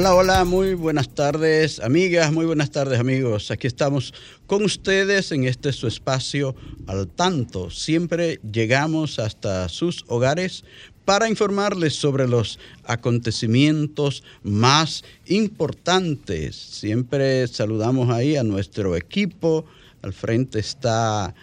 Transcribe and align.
Hola, 0.00 0.14
hola, 0.14 0.44
muy 0.44 0.74
buenas 0.74 1.12
tardes 1.12 1.80
amigas, 1.80 2.32
muy 2.32 2.46
buenas 2.46 2.70
tardes 2.70 3.00
amigos. 3.00 3.50
Aquí 3.50 3.66
estamos 3.66 4.14
con 4.46 4.62
ustedes 4.62 5.32
en 5.32 5.42
este 5.42 5.72
su 5.72 5.88
espacio 5.88 6.54
al 6.86 7.08
tanto. 7.08 7.68
Siempre 7.68 8.38
llegamos 8.48 9.18
hasta 9.18 9.68
sus 9.68 10.04
hogares 10.06 10.62
para 11.04 11.28
informarles 11.28 11.96
sobre 11.96 12.28
los 12.28 12.60
acontecimientos 12.84 14.22
más 14.44 15.02
importantes. 15.26 16.54
Siempre 16.54 17.48
saludamos 17.48 18.08
ahí 18.08 18.36
a 18.36 18.44
nuestro 18.44 18.94
equipo. 18.94 19.64
Al 20.02 20.12
frente 20.12 20.60
está, 20.60 21.34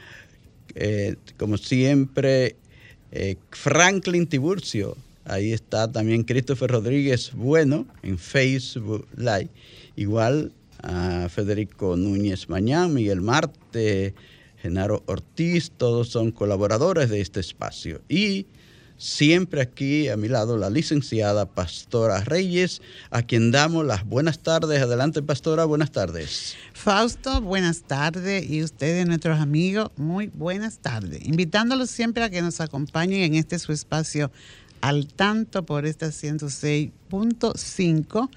eh, 0.75 1.17
como 1.37 1.57
siempre, 1.57 2.55
eh, 3.11 3.35
Franklin 3.51 4.27
Tiburcio 4.27 4.95
Ahí 5.25 5.53
está 5.53 5.91
también 5.91 6.23
Christopher 6.23 6.69
Rodríguez 6.69 7.31
Bueno 7.33 7.87
en 8.03 8.17
Facebook 8.17 9.07
Live. 9.17 9.49
Igual 9.95 10.51
a 10.83 11.27
Federico 11.29 11.97
Núñez 11.97 12.47
Mañán, 12.47 12.93
Miguel 12.93 13.21
Marte, 13.21 14.13
Genaro 14.61 15.03
Ortiz, 15.07 15.71
todos 15.75 16.09
son 16.09 16.31
colaboradores 16.31 17.09
de 17.09 17.21
este 17.21 17.39
espacio. 17.39 18.01
Y 18.07 18.45
siempre 18.97 19.61
aquí 19.61 20.09
a 20.09 20.17
mi 20.17 20.27
lado 20.27 20.57
la 20.57 20.69
licenciada 20.69 21.45
Pastora 21.45 22.23
Reyes, 22.23 22.81
a 23.09 23.23
quien 23.23 23.51
damos 23.51 23.85
las 23.85 24.05
buenas 24.05 24.39
tardes. 24.39 24.81
Adelante, 24.81 25.21
Pastora, 25.23 25.65
buenas 25.65 25.91
tardes. 25.91 26.55
Fausto, 26.73 27.41
buenas 27.41 27.81
tardes. 27.81 28.49
Y 28.49 28.63
ustedes, 28.63 29.07
nuestros 29.07 29.39
amigos, 29.39 29.89
muy 29.97 30.27
buenas 30.27 30.79
tardes. 30.79 31.25
Invitándolos 31.25 31.89
siempre 31.89 32.23
a 32.23 32.29
que 32.29 32.41
nos 32.41 32.61
acompañen 32.61 33.21
en 33.21 33.35
este 33.35 33.57
su 33.59 33.71
espacio 33.71 34.31
al 34.85 35.07
tanto 35.07 35.65
por 35.65 35.87
esta 35.87 36.07
106.5 36.07 38.29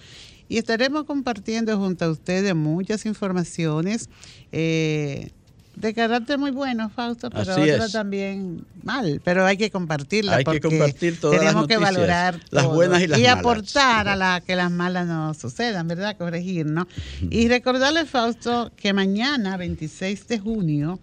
y 0.49 0.57
estaremos 0.57 1.05
compartiendo 1.05 1.77
junto 1.77 2.07
a 2.07 2.11
ustedes 2.11 2.55
muchas 2.55 3.05
informaciones 3.05 4.09
eh, 4.51 5.29
de 5.77 5.93
carácter 5.93 6.39
muy 6.39 6.51
bueno, 6.51 6.89
Fausto, 6.89 7.29
pero 7.29 7.53
otras 7.53 7.93
también 7.93 8.65
mal, 8.83 9.21
pero 9.23 9.45
hay 9.45 9.59
que 9.59 9.71
compartirlas. 9.71 10.39
Hay 10.39 10.45
que 10.45 10.61
compartir 10.61 11.21
todas 11.21 11.39
tenemos 11.39 11.69
las 11.69 11.69
que 11.69 11.77
valorar 11.77 12.41
las 12.51 12.65
buenas 12.65 13.03
y 13.03 13.09
las 13.09 13.19
y 13.19 13.25
malas. 13.25 13.39
aportar 13.39 14.09
a 14.09 14.17
la 14.17 14.41
que 14.41 14.57
las 14.57 14.71
malas 14.71 15.07
no 15.07 15.35
sucedan, 15.35 15.87
¿verdad? 15.87 16.17
Corregir, 16.17 16.65
¿no? 16.65 16.89
Y 17.29 17.49
recordarle, 17.49 18.07
Fausto, 18.07 18.73
que 18.75 18.95
mañana, 18.95 19.59
26 19.59 20.29
de 20.29 20.39
junio, 20.39 20.99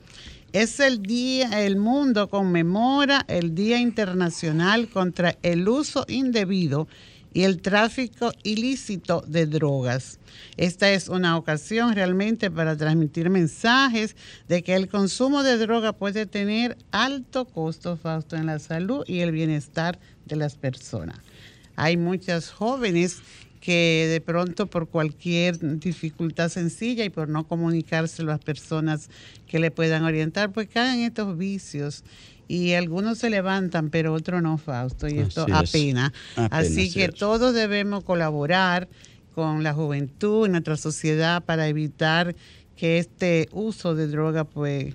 es 0.55 0.79
el 0.79 1.01
día, 1.01 1.65
el 1.65 1.75
mundo 1.75 2.29
conmemora 2.29 3.25
el 3.27 3.53
Día 3.53 3.77
Internacional 3.77 4.87
contra 4.87 5.35
el 5.43 5.67
uso 5.67 6.05
indebido 6.07 6.87
y 7.33 7.43
el 7.43 7.61
tráfico 7.61 8.31
ilícito 8.43 9.21
de 9.27 9.47
drogas. 9.47 10.17
Esta 10.55 10.89
es 10.91 11.09
una 11.09 11.35
ocasión 11.35 11.93
realmente 11.93 12.49
para 12.49 12.77
transmitir 12.77 13.29
mensajes 13.29 14.15
de 14.47 14.63
que 14.63 14.75
el 14.75 14.87
consumo 14.87 15.43
de 15.43 15.57
droga 15.57 15.91
puede 15.91 16.25
tener 16.25 16.77
alto 16.91 17.43
costo, 17.43 17.97
Fausto, 17.97 18.37
en 18.37 18.45
la 18.45 18.59
salud 18.59 19.03
y 19.07 19.19
el 19.19 19.33
bienestar 19.33 19.99
de 20.25 20.37
las 20.37 20.55
personas. 20.55 21.17
Hay 21.75 21.97
muchas 21.97 22.49
jóvenes 22.49 23.17
que 23.65 24.07
de 24.11 24.21
pronto 24.21 24.67
por 24.67 24.87
cualquier 24.89 25.79
dificultad 25.79 26.49
sencilla 26.49 27.03
y 27.03 27.09
por 27.09 27.29
no 27.29 27.47
comunicarse 27.47 28.21
a 28.21 28.25
las 28.25 28.39
personas 28.39 29.09
que 29.47 29.57
le 29.57 29.71
puedan 29.71 30.03
orientar, 30.03 30.51
pues 30.51 30.67
caen 30.67 30.99
estos 30.99 31.35
vicios 31.35 32.03
y 32.47 32.73
algunos 32.73 33.17
se 33.17 33.31
levantan, 33.31 33.89
pero 33.89 34.13
otros 34.13 34.43
no, 34.43 34.59
Fausto, 34.59 35.07
y 35.07 35.17
esto 35.17 35.47
apena. 35.51 36.13
Así 36.51 36.91
que 36.91 37.09
todos 37.09 37.55
debemos 37.55 38.03
colaborar 38.03 38.87
con 39.33 39.63
la 39.63 39.73
juventud 39.73 40.45
en 40.45 40.51
nuestra 40.51 40.77
sociedad 40.77 41.43
para 41.43 41.67
evitar 41.67 42.35
que 42.75 42.99
este 42.99 43.49
uso 43.51 43.95
de 43.95 44.05
droga 44.05 44.43
pues 44.43 44.93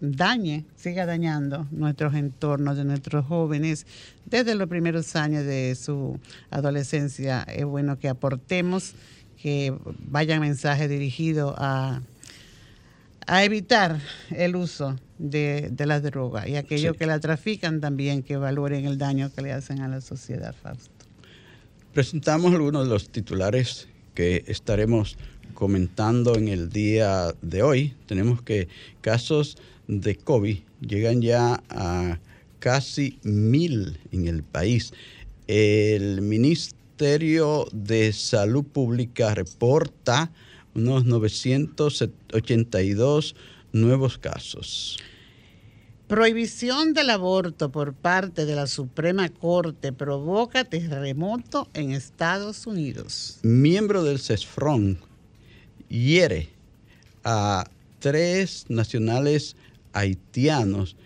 dañe, 0.00 0.64
siga 0.76 1.06
dañando 1.06 1.66
nuestros 1.70 2.14
entornos 2.14 2.76
de 2.76 2.84
nuestros 2.84 3.26
jóvenes 3.26 3.86
desde 4.26 4.54
los 4.54 4.68
primeros 4.68 5.16
años 5.16 5.44
de 5.44 5.74
su 5.74 6.18
adolescencia. 6.50 7.42
Es 7.42 7.64
bueno 7.64 7.98
que 7.98 8.08
aportemos, 8.08 8.94
que 9.40 9.74
vayan 9.98 10.40
mensajes 10.40 10.88
dirigidos 10.88 11.54
a, 11.58 12.00
a 13.26 13.44
evitar 13.44 14.00
el 14.30 14.56
uso 14.56 14.96
de, 15.18 15.68
de 15.70 15.86
las 15.86 16.02
drogas 16.02 16.48
y 16.48 16.56
aquellos 16.56 16.96
que 16.96 17.06
la 17.06 17.20
trafican 17.20 17.80
también 17.80 18.22
que 18.22 18.36
valoren 18.36 18.84
el 18.84 18.98
daño 18.98 19.32
que 19.32 19.42
le 19.42 19.52
hacen 19.52 19.80
a 19.80 19.88
la 19.88 20.00
sociedad, 20.00 20.54
Fausto. 20.62 20.90
Presentamos 21.92 22.52
algunos 22.52 22.84
de 22.84 22.90
los 22.90 23.08
titulares 23.10 23.88
que 24.14 24.44
estaremos 24.48 25.16
comentando 25.54 26.36
en 26.36 26.48
el 26.48 26.68
día 26.68 27.32
de 27.40 27.62
hoy. 27.62 27.94
Tenemos 28.06 28.42
que 28.42 28.68
casos 29.00 29.56
de 29.88 30.16
COVID 30.16 30.58
llegan 30.80 31.20
ya 31.22 31.62
a 31.68 32.18
casi 32.58 33.18
mil 33.22 33.98
en 34.12 34.28
el 34.28 34.42
país. 34.42 34.92
El 35.46 36.20
Ministerio 36.22 37.68
de 37.72 38.12
Salud 38.12 38.64
Pública 38.64 39.34
reporta 39.34 40.30
unos 40.74 41.04
982 41.04 43.36
nuevos 43.72 44.18
casos. 44.18 44.98
Prohibición 46.06 46.92
del 46.92 47.08
aborto 47.10 47.72
por 47.72 47.94
parte 47.94 48.44
de 48.44 48.54
la 48.54 48.66
Suprema 48.66 49.30
Corte 49.30 49.90
provoca 49.92 50.64
terremoto 50.64 51.68
en 51.74 51.92
Estados 51.92 52.66
Unidos. 52.66 53.38
Miembro 53.42 54.04
del 54.04 54.18
CESFRON 54.18 54.98
hiere 55.88 56.50
a 57.24 57.64
tres 58.00 58.66
nacionales 58.68 59.56
haitianos 59.94 60.96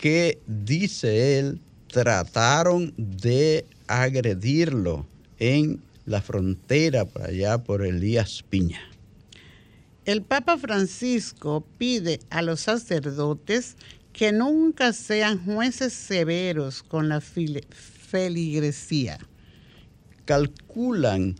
que, 0.00 0.38
dice 0.46 1.38
él, 1.38 1.60
trataron 1.86 2.92
de 2.98 3.64
agredirlo 3.86 5.06
en 5.38 5.80
la 6.04 6.20
frontera 6.20 7.06
por 7.06 7.22
allá 7.22 7.58
por 7.58 7.84
Elías 7.86 8.44
Piña. 8.50 8.80
El 10.04 10.20
Papa 10.22 10.58
Francisco 10.58 11.64
pide 11.78 12.20
a 12.28 12.42
los 12.42 12.60
sacerdotes 12.60 13.76
que 14.12 14.32
nunca 14.32 14.92
sean 14.92 15.42
jueces 15.44 15.94
severos 15.94 16.82
con 16.82 17.08
la 17.08 17.22
feligresía. 17.22 19.18
Calculan 20.26 21.36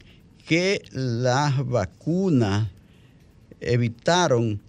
que 0.46 0.82
las 0.92 1.66
vacunas 1.66 2.68
evitaron 3.60 4.60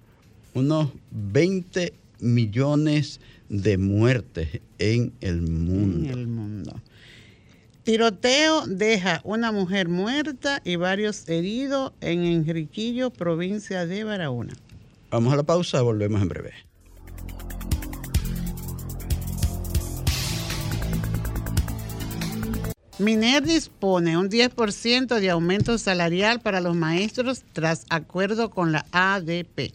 unos 0.54 0.90
20 1.12 1.94
millones 2.20 3.20
de 3.50 3.78
muertes 3.78 4.62
en 4.80 5.14
el 5.22 5.42
mundo. 5.42 6.14
En 6.14 6.20
el 6.20 6.28
mundo. 6.28 6.82
Tiroteo 7.84 8.66
deja 8.66 9.22
una 9.24 9.52
mujer 9.52 9.90
muerta 9.90 10.60
y 10.66 10.76
varios 10.76 11.30
heridos 11.30 11.94
en 12.02 12.24
Enriquillo, 12.24 13.12
provincia 13.12 13.86
de 13.86 14.04
Barahona. 14.04 14.56
Vamos 15.12 15.32
a 15.32 15.36
la 15.36 15.44
pausa, 15.44 15.82
volvemos 15.84 16.20
en 16.22 16.28
breve. 16.28 16.54
Miner 22.98 23.44
dispone 23.44 24.18
un 24.18 24.30
10% 24.30 25.20
de 25.20 25.30
aumento 25.30 25.78
salarial 25.78 26.40
para 26.40 26.62
los 26.62 26.76
maestros 26.76 27.44
tras 27.52 27.86
acuerdo 27.90 28.50
con 28.50 28.72
la 28.72 28.86
ADP. 28.92 29.74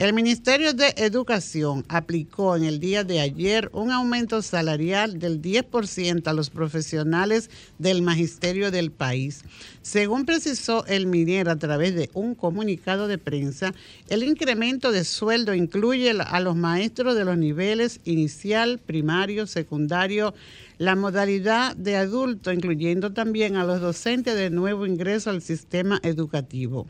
El 0.00 0.14
Ministerio 0.14 0.72
de 0.72 0.94
Educación 0.96 1.84
aplicó 1.90 2.56
en 2.56 2.64
el 2.64 2.80
día 2.80 3.04
de 3.04 3.20
ayer 3.20 3.68
un 3.74 3.90
aumento 3.90 4.40
salarial 4.40 5.18
del 5.18 5.42
10% 5.42 6.26
a 6.26 6.32
los 6.32 6.48
profesionales 6.48 7.50
del 7.78 8.00
magisterio 8.00 8.70
del 8.70 8.92
país. 8.92 9.44
Según 9.82 10.24
precisó 10.24 10.86
el 10.86 11.06
minero 11.06 11.50
a 11.50 11.56
través 11.56 11.94
de 11.94 12.08
un 12.14 12.34
comunicado 12.34 13.08
de 13.08 13.18
prensa, 13.18 13.74
el 14.08 14.22
incremento 14.22 14.90
de 14.90 15.04
sueldo 15.04 15.52
incluye 15.52 16.12
a 16.12 16.40
los 16.40 16.56
maestros 16.56 17.14
de 17.14 17.26
los 17.26 17.36
niveles 17.36 18.00
inicial, 18.06 18.78
primario, 18.78 19.46
secundario, 19.46 20.32
la 20.78 20.96
modalidad 20.96 21.76
de 21.76 21.96
adulto, 21.96 22.54
incluyendo 22.54 23.12
también 23.12 23.56
a 23.56 23.64
los 23.64 23.82
docentes 23.82 24.34
de 24.34 24.48
nuevo 24.48 24.86
ingreso 24.86 25.28
al 25.28 25.42
sistema 25.42 26.00
educativo. 26.02 26.86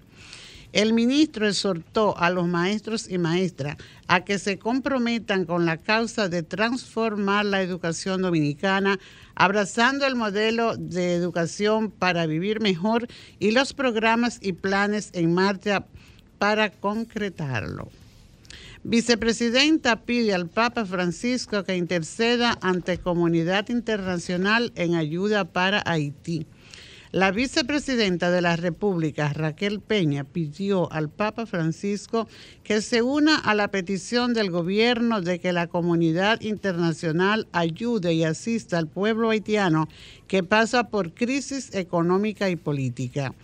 El 0.73 0.93
ministro 0.93 1.49
exhortó 1.49 2.17
a 2.17 2.31
los 2.31 2.47
maestros 2.47 3.11
y 3.11 3.19
maestras 3.19 3.77
a 4.07 4.25
que 4.25 4.39
se 4.39 4.59
comprometan 4.59 5.45
con 5.45 5.67
la 5.67 5.79
causa 5.79 6.29
de 6.29 6.45
transformar 6.45 7.45
la 7.45 7.61
educación 7.61 8.23
dominicana, 8.23 9.01
abrazando 9.35 10.07
el 10.07 10.15
modelo 10.15 10.77
de 10.77 11.15
educación 11.15 11.91
para 11.91 12.27
vivir 12.27 12.61
mejor 12.61 13.09
y 13.41 13.51
los 13.51 13.73
programas 13.73 14.39
y 14.41 14.53
planes 14.53 15.11
en 15.13 15.35
marcha 15.35 15.87
para 16.39 16.71
concretarlo. 16.71 17.89
Vicepresidenta 18.83 19.97
pide 20.05 20.33
al 20.35 20.49
Papa 20.49 20.87
Francisco 20.87 21.65
que 21.65 21.77
interceda 21.77 22.57
ante 22.63 22.97
comunidad 22.97 23.69
internacional 23.69 24.73
en 24.75 24.95
ayuda 24.95 25.45
para 25.45 25.83
Haití. 25.85 26.47
La 27.13 27.33
vicepresidenta 27.33 28.31
de 28.31 28.41
la 28.41 28.55
República, 28.55 29.33
Raquel 29.33 29.81
Peña, 29.81 30.23
pidió 30.23 30.93
al 30.93 31.09
Papa 31.09 31.45
Francisco 31.45 32.29
que 32.63 32.81
se 32.83 33.03
una 33.03 33.37
a 33.37 33.57
la 33.57 33.67
petición 33.67 34.33
del 34.33 34.53
gobierno 34.53 35.21
de 35.21 35.41
que 35.41 35.53
la 35.53 35.67
comunidad 35.67 36.41
internacional 36.41 37.49
ayude 37.51 38.15
y 38.15 38.23
asista 38.23 38.79
al 38.79 38.87
pueblo 38.87 39.31
haitiano 39.31 39.89
que 40.29 40.45
pasa 40.45 40.85
por 40.85 41.13
crisis 41.13 41.75
económica 41.75 42.49
y 42.49 42.55
política. 42.55 43.35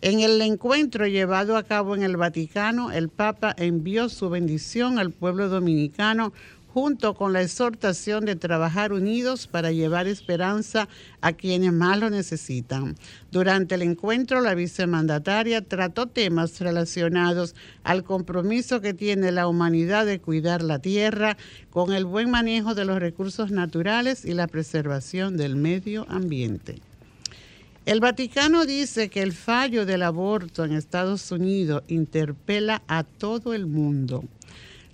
En 0.00 0.20
el 0.20 0.40
encuentro 0.40 1.08
llevado 1.08 1.56
a 1.56 1.64
cabo 1.64 1.96
en 1.96 2.04
el 2.04 2.16
Vaticano, 2.16 2.92
el 2.92 3.08
Papa 3.08 3.52
envió 3.58 4.08
su 4.08 4.30
bendición 4.30 5.00
al 5.00 5.10
pueblo 5.10 5.48
dominicano 5.48 6.32
junto 6.80 7.14
con 7.14 7.32
la 7.32 7.42
exhortación 7.42 8.24
de 8.24 8.36
trabajar 8.36 8.92
unidos 8.92 9.48
para 9.48 9.72
llevar 9.72 10.06
esperanza 10.06 10.88
a 11.20 11.32
quienes 11.32 11.72
más 11.72 11.98
lo 11.98 12.08
necesitan. 12.08 12.94
Durante 13.32 13.74
el 13.74 13.82
encuentro, 13.82 14.40
la 14.42 14.54
vicemandataria 14.54 15.60
trató 15.60 16.06
temas 16.06 16.60
relacionados 16.60 17.56
al 17.82 18.04
compromiso 18.04 18.80
que 18.80 18.94
tiene 18.94 19.32
la 19.32 19.48
humanidad 19.48 20.06
de 20.06 20.20
cuidar 20.20 20.62
la 20.62 20.78
tierra 20.78 21.36
con 21.70 21.92
el 21.92 22.04
buen 22.04 22.30
manejo 22.30 22.76
de 22.76 22.84
los 22.84 23.00
recursos 23.00 23.50
naturales 23.50 24.24
y 24.24 24.34
la 24.34 24.46
preservación 24.46 25.36
del 25.36 25.56
medio 25.56 26.06
ambiente. 26.08 26.80
El 27.86 27.98
Vaticano 27.98 28.66
dice 28.66 29.08
que 29.08 29.22
el 29.22 29.32
fallo 29.32 29.84
del 29.84 30.04
aborto 30.04 30.64
en 30.64 30.74
Estados 30.74 31.32
Unidos 31.32 31.82
interpela 31.88 32.82
a 32.86 33.02
todo 33.02 33.52
el 33.52 33.66
mundo. 33.66 34.22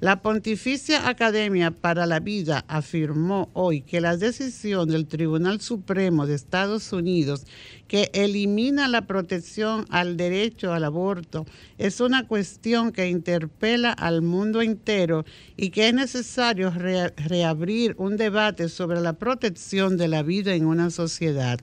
La 0.01 0.23
Pontificia 0.23 1.09
Academia 1.09 1.71
para 1.71 2.05
la 2.05 2.19
Vida 2.19 2.65
afirmó 2.67 3.51
hoy 3.53 3.81
que 3.81 4.01
la 4.01 4.17
decisión 4.17 4.89
del 4.89 5.07
Tribunal 5.07 5.61
Supremo 5.61 6.27
de 6.27 6.35
Estados 6.35 6.93
Unidos 6.93 7.47
que 7.87 8.11
elimina 8.13 8.89
la 8.89 9.07
protección 9.07 9.87
al 9.91 10.17
derecho 10.17 10.73
al 10.73 10.83
aborto 10.83 11.47
es 11.79 12.01
una 12.01 12.27
cuestión 12.27 12.91
que 12.91 13.09
interpela 13.09 13.93
al 13.93 14.21
mundo 14.21 14.63
entero 14.63 15.25
y 15.57 15.71
que 15.71 15.89
es 15.89 15.95
necesario 15.95 16.73
reabrir 16.73 17.95
un 17.97 18.17
debate 18.17 18.69
sobre 18.69 19.01
la 19.01 19.13
protección 19.13 19.97
de 19.97 20.09
la 20.09 20.25
vida 20.25 20.55
en 20.55 20.67
una 20.67 20.91
sociedad. 20.91 21.61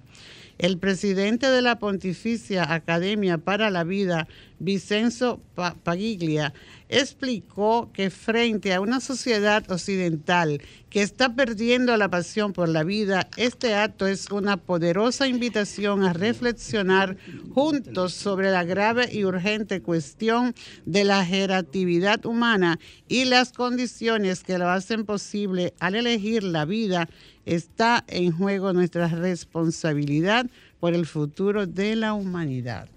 El 0.62 0.78
presidente 0.78 1.48
de 1.48 1.64
la 1.64 1.80
Pontificia 1.80 2.72
Academia 2.72 3.40
para 3.40 3.72
la 3.72 3.84
Vida, 3.84 4.28
Vicenzo 4.64 5.42
Pagiglia, 5.56 6.54
explicó 6.88 7.90
que 7.92 8.12
frente 8.12 8.76
a 8.76 8.80
una 8.80 9.00
sociedad 9.00 9.64
occidental 9.72 10.62
que 10.92 11.02
está 11.02 11.34
perdiendo 11.34 11.98
la 11.98 12.10
pasión 12.10 12.54
por 12.54 12.70
la 12.70 12.84
vida, 12.84 13.28
este 13.38 13.74
acto 13.74 14.06
es 14.06 14.30
una 14.30 14.58
poderosa 14.58 15.28
invitación 15.28 16.04
a 16.04 16.14
reflexionar 16.14 17.18
juntos 17.56 18.14
sobre 18.14 18.52
la 18.52 18.64
grave 18.64 19.10
y 19.12 19.24
urgente 19.24 19.82
cuestión 19.82 20.54
de 20.86 21.06
la 21.06 21.26
jerarquía 21.26 22.20
humana 22.24 22.80
y 23.08 23.26
las 23.26 23.54
condiciones 23.54 24.44
que 24.44 24.60
lo 24.60 24.70
hacen 24.70 25.06
posible 25.06 25.74
al 25.80 25.96
elegir 25.96 26.44
la 26.44 26.66
vida. 26.66 27.10
Está 27.48 28.04
en 28.08 28.32
juego 28.32 28.74
nuestra 28.74 29.08
responsabilidad 29.08 30.46
por 30.80 30.94
el 30.94 31.08
futuro 31.08 31.66
de 31.66 31.96
la 31.96 32.14
humanidad. 32.14 32.88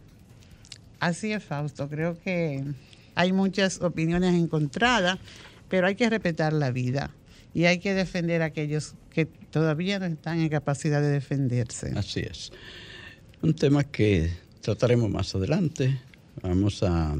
Así 1.04 1.32
es, 1.32 1.44
Fausto. 1.44 1.86
Creo 1.90 2.18
que 2.18 2.64
hay 3.14 3.32
muchas 3.34 3.82
opiniones 3.82 4.34
encontradas, 4.34 5.18
pero 5.68 5.86
hay 5.86 5.96
que 5.96 6.08
respetar 6.08 6.54
la 6.54 6.70
vida 6.70 7.10
y 7.52 7.66
hay 7.66 7.78
que 7.78 7.92
defender 7.92 8.40
a 8.40 8.46
aquellos 8.46 8.94
que 9.10 9.26
todavía 9.26 9.98
no 9.98 10.06
están 10.06 10.40
en 10.40 10.48
capacidad 10.48 11.02
de 11.02 11.10
defenderse. 11.10 11.92
Así 11.94 12.20
es. 12.20 12.52
Un 13.42 13.52
tema 13.52 13.84
que 13.84 14.30
trataremos 14.62 15.10
más 15.10 15.34
adelante. 15.34 16.00
Vamos 16.40 16.82
a 16.82 17.14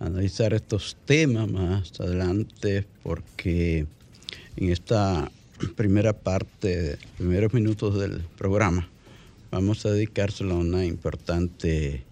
analizar 0.00 0.54
estos 0.54 0.96
temas 1.04 1.46
más 1.46 1.92
adelante 2.00 2.86
porque 3.02 3.86
en 4.56 4.72
esta 4.72 5.30
primera 5.76 6.14
parte, 6.14 6.96
primeros 7.18 7.52
minutos 7.52 8.00
del 8.00 8.22
programa, 8.38 8.88
vamos 9.50 9.84
a 9.84 9.90
dedicárselo 9.90 10.54
a 10.54 10.58
una 10.60 10.86
importante 10.86 12.07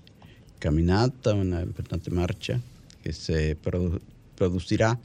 caminata, 0.59 1.35
una 1.35 1.63
importante 1.63 2.11
marcha 2.11 2.61
que 3.03 3.13
se 3.13 3.57
producirá 4.37 4.99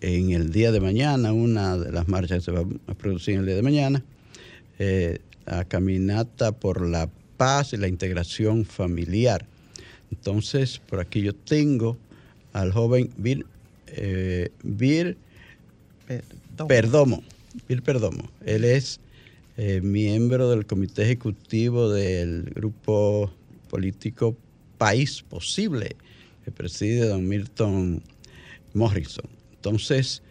en 0.00 0.30
el 0.30 0.50
día 0.50 0.72
de 0.72 0.80
mañana, 0.80 1.32
una 1.32 1.76
de 1.76 1.92
las 1.92 2.08
marchas 2.08 2.38
que 2.38 2.44
se 2.44 2.52
va 2.52 2.64
a 2.86 2.94
producir 2.94 3.34
en 3.34 3.40
el 3.40 3.46
día 3.46 3.56
de 3.56 3.62
mañana, 3.62 4.04
eh, 4.78 5.18
la 5.46 5.64
caminata 5.64 6.52
por 6.52 6.86
la 6.86 7.10
paz 7.36 7.72
y 7.72 7.76
la 7.76 7.88
integración 7.88 8.64
familiar. 8.64 9.46
Entonces, 10.10 10.78
por 10.78 11.00
aquí 11.00 11.22
yo 11.22 11.34
tengo 11.34 11.98
al 12.52 12.72
joven 12.72 13.10
Bill, 13.16 13.46
eh, 13.88 14.50
Perdomo. 16.66 17.22
Bill 17.68 17.82
Perdomo. 17.82 18.30
Él 18.44 18.64
es 18.64 19.00
eh, 19.56 19.80
miembro 19.80 20.50
del 20.50 20.66
comité 20.66 21.02
ejecutivo 21.02 21.90
del 21.90 22.44
grupo 22.54 23.30
político 23.68 24.36
País 24.78 25.22
Posible 25.28 25.96
preside 26.50 27.08
don 27.08 27.26
Milton 27.26 28.02
Morrison. 28.74 29.26
Entonces, 29.56 30.22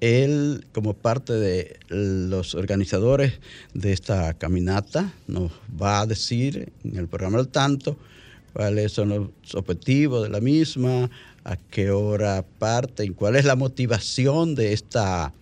él, 0.00 0.64
como 0.72 0.94
parte 0.94 1.32
de 1.32 1.78
los 1.88 2.54
organizadores 2.54 3.40
de 3.74 3.92
esta 3.92 4.34
caminata, 4.34 5.12
nos 5.26 5.52
va 5.80 6.00
a 6.00 6.06
decir 6.06 6.72
en 6.84 6.96
el 6.96 7.08
programa 7.08 7.38
al 7.38 7.48
tanto 7.48 7.96
cuáles 8.52 8.92
son 8.92 9.08
los 9.08 9.54
objetivos 9.54 10.22
de 10.22 10.30
la 10.30 10.40
misma, 10.40 11.10
a 11.44 11.56
qué 11.56 11.90
hora 11.90 12.44
parte 12.58 13.04
y 13.04 13.10
cuál 13.10 13.36
es 13.36 13.44
la 13.44 13.56
motivación 13.56 14.54
de 14.54 14.72
esta 14.72 15.32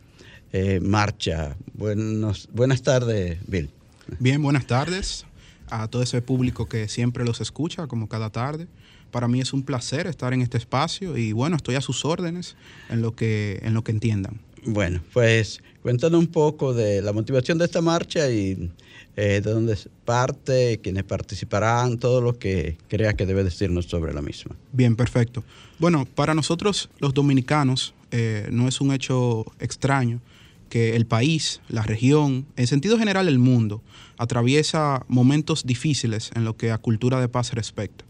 eh, 0.53 0.81
marcha. 0.81 1.57
Buenas 1.75 2.83
tardes, 2.83 3.39
Bill. 3.47 3.71
Bien, 4.19 4.41
buenas 4.41 4.67
tardes 4.67 5.27
a 5.71 5.89
todo 5.89 6.03
ese 6.03 6.23
público 6.23 6.69
que 6.69 6.89
siempre 6.89 7.25
los 7.25 7.41
escucha, 7.41 7.87
como 7.87 8.09
cada 8.09 8.31
tarde. 8.31 8.67
Para 9.11 9.29
mí 9.29 9.41
es 9.41 9.53
un 9.53 9.63
placer 9.63 10.07
estar 10.07 10.35
en 10.35 10.43
este 10.43 10.59
espacio 10.59 11.17
y 11.17 11.33
bueno, 11.33 11.57
estoy 11.57 11.77
a 11.77 11.81
sus 11.81 12.05
órdenes 12.05 12.57
en 12.91 13.03
lo 13.03 13.15
que, 13.15 13.61
en 13.63 13.75
lo 13.75 13.83
que 13.83 13.93
entiendan. 13.93 14.41
Bueno, 14.65 15.01
pues 15.13 15.63
cuéntanos 15.83 16.19
un 16.19 16.27
poco 16.27 16.75
de 16.75 17.01
la 17.01 17.13
motivación 17.13 17.57
de 17.57 17.67
esta 17.67 17.81
marcha 17.81 18.29
y 18.31 18.71
eh, 19.17 19.41
de 19.43 19.51
dónde 19.51 19.79
parte, 20.05 20.81
quiénes 20.83 21.05
participarán, 21.05 21.99
todo 21.99 22.21
lo 22.21 22.39
que 22.39 22.77
crea 22.89 23.15
que 23.15 23.27
debe 23.27 23.45
decirnos 23.45 23.87
sobre 23.87 24.13
la 24.13 24.23
misma. 24.23 24.57
Bien, 24.73 24.97
perfecto. 24.97 25.45
Bueno, 25.79 26.05
para 26.05 26.35
nosotros 26.35 26.91
los 26.99 27.15
dominicanos 27.15 27.95
eh, 28.11 28.49
no 28.51 28.67
es 28.67 28.81
un 28.81 28.93
hecho 28.93 29.47
extraño 29.61 30.21
que 30.69 30.97
el 30.97 31.07
país, 31.07 31.61
la 31.69 31.83
región, 31.83 32.47
en 32.57 32.67
sentido 32.67 32.99
general 32.99 33.29
el 33.29 33.39
mundo, 33.39 33.83
atraviesa 34.19 35.05
momentos 35.09 35.65
difíciles 35.65 36.31
en 36.35 36.45
lo 36.45 36.57
que 36.57 36.71
a 36.71 36.79
cultura 36.79 37.21
de 37.21 37.29
paz 37.29 37.53
respecta. 37.53 38.05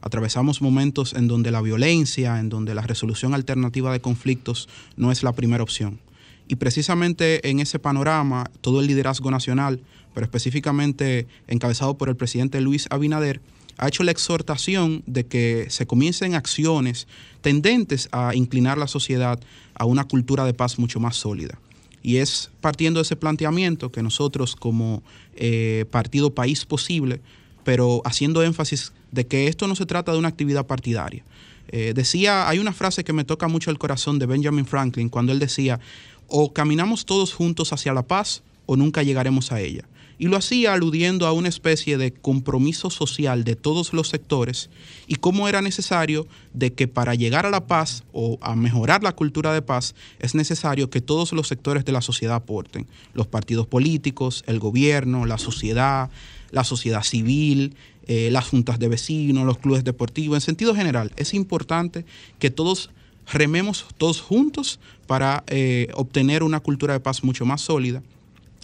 Atravesamos 0.00 0.62
momentos 0.62 1.14
en 1.14 1.28
donde 1.28 1.52
la 1.52 1.62
violencia, 1.62 2.40
en 2.40 2.48
donde 2.48 2.74
la 2.74 2.82
resolución 2.82 3.34
alternativa 3.34 3.92
de 3.92 4.00
conflictos 4.00 4.68
no 4.96 5.12
es 5.12 5.22
la 5.22 5.32
primera 5.32 5.62
opción. 5.62 6.00
Y 6.48 6.56
precisamente 6.56 7.48
en 7.48 7.60
ese 7.60 7.78
panorama, 7.78 8.50
todo 8.60 8.80
el 8.80 8.88
liderazgo 8.88 9.30
nacional, 9.30 9.80
pero 10.12 10.24
específicamente 10.24 11.26
encabezado 11.46 11.96
por 11.96 12.08
el 12.08 12.16
presidente 12.16 12.60
Luis 12.60 12.88
Abinader, 12.90 13.40
ha 13.78 13.88
hecho 13.88 14.02
la 14.02 14.10
exhortación 14.10 15.02
de 15.06 15.24
que 15.24 15.66
se 15.70 15.86
comiencen 15.86 16.34
acciones 16.34 17.06
tendentes 17.40 18.08
a 18.12 18.34
inclinar 18.34 18.78
la 18.78 18.86
sociedad 18.86 19.40
a 19.74 19.84
una 19.84 20.04
cultura 20.04 20.44
de 20.44 20.54
paz 20.54 20.78
mucho 20.78 21.00
más 21.00 21.16
sólida. 21.16 21.58
Y 22.02 22.16
es 22.16 22.50
partiendo 22.60 22.98
de 22.98 23.02
ese 23.02 23.16
planteamiento 23.16 23.92
que 23.92 24.02
nosotros 24.02 24.56
como 24.56 25.02
eh, 25.36 25.84
partido 25.90 26.34
País 26.34 26.64
Posible, 26.64 27.20
pero 27.64 28.02
haciendo 28.04 28.42
énfasis 28.42 28.92
de 29.12 29.26
que 29.26 29.46
esto 29.46 29.68
no 29.68 29.76
se 29.76 29.86
trata 29.86 30.12
de 30.12 30.18
una 30.18 30.28
actividad 30.28 30.66
partidaria. 30.66 31.22
Eh, 31.68 31.92
decía, 31.94 32.48
hay 32.48 32.58
una 32.58 32.72
frase 32.72 33.04
que 33.04 33.12
me 33.12 33.24
toca 33.24 33.48
mucho 33.48 33.70
el 33.70 33.78
corazón 33.78 34.18
de 34.18 34.26
Benjamin 34.26 34.66
Franklin 34.66 35.08
cuando 35.08 35.32
él 35.32 35.38
decía, 35.38 35.80
o 36.28 36.52
caminamos 36.52 37.06
todos 37.06 37.32
juntos 37.32 37.72
hacia 37.72 37.92
la 37.92 38.02
paz 38.02 38.42
o 38.66 38.76
nunca 38.76 39.02
llegaremos 39.02 39.52
a 39.52 39.60
ella. 39.60 39.84
Y 40.22 40.28
lo 40.28 40.36
hacía 40.36 40.72
aludiendo 40.72 41.26
a 41.26 41.32
una 41.32 41.48
especie 41.48 41.98
de 41.98 42.12
compromiso 42.12 42.90
social 42.90 43.42
de 43.42 43.56
todos 43.56 43.92
los 43.92 44.08
sectores 44.08 44.70
y 45.08 45.16
cómo 45.16 45.48
era 45.48 45.62
necesario 45.62 46.28
de 46.54 46.72
que 46.72 46.86
para 46.86 47.16
llegar 47.16 47.44
a 47.44 47.50
la 47.50 47.66
paz 47.66 48.04
o 48.12 48.38
a 48.40 48.54
mejorar 48.54 49.02
la 49.02 49.16
cultura 49.16 49.52
de 49.52 49.62
paz 49.62 49.96
es 50.20 50.36
necesario 50.36 50.90
que 50.90 51.00
todos 51.00 51.32
los 51.32 51.48
sectores 51.48 51.84
de 51.84 51.90
la 51.90 52.02
sociedad 52.02 52.36
aporten, 52.36 52.86
los 53.14 53.26
partidos 53.26 53.66
políticos, 53.66 54.44
el 54.46 54.60
gobierno, 54.60 55.26
la 55.26 55.38
sociedad, 55.38 56.08
la 56.52 56.62
sociedad 56.62 57.02
civil, 57.02 57.74
eh, 58.06 58.28
las 58.30 58.46
juntas 58.46 58.78
de 58.78 58.86
vecinos, 58.86 59.44
los 59.44 59.58
clubes 59.58 59.82
deportivos, 59.82 60.36
en 60.36 60.40
sentido 60.40 60.76
general, 60.76 61.10
es 61.16 61.34
importante 61.34 62.04
que 62.38 62.52
todos 62.52 62.90
rememos 63.26 63.86
todos 63.98 64.20
juntos 64.20 64.78
para 65.08 65.42
eh, 65.48 65.88
obtener 65.94 66.44
una 66.44 66.60
cultura 66.60 66.94
de 66.94 67.00
paz 67.00 67.24
mucho 67.24 67.44
más 67.44 67.60
sólida 67.60 68.04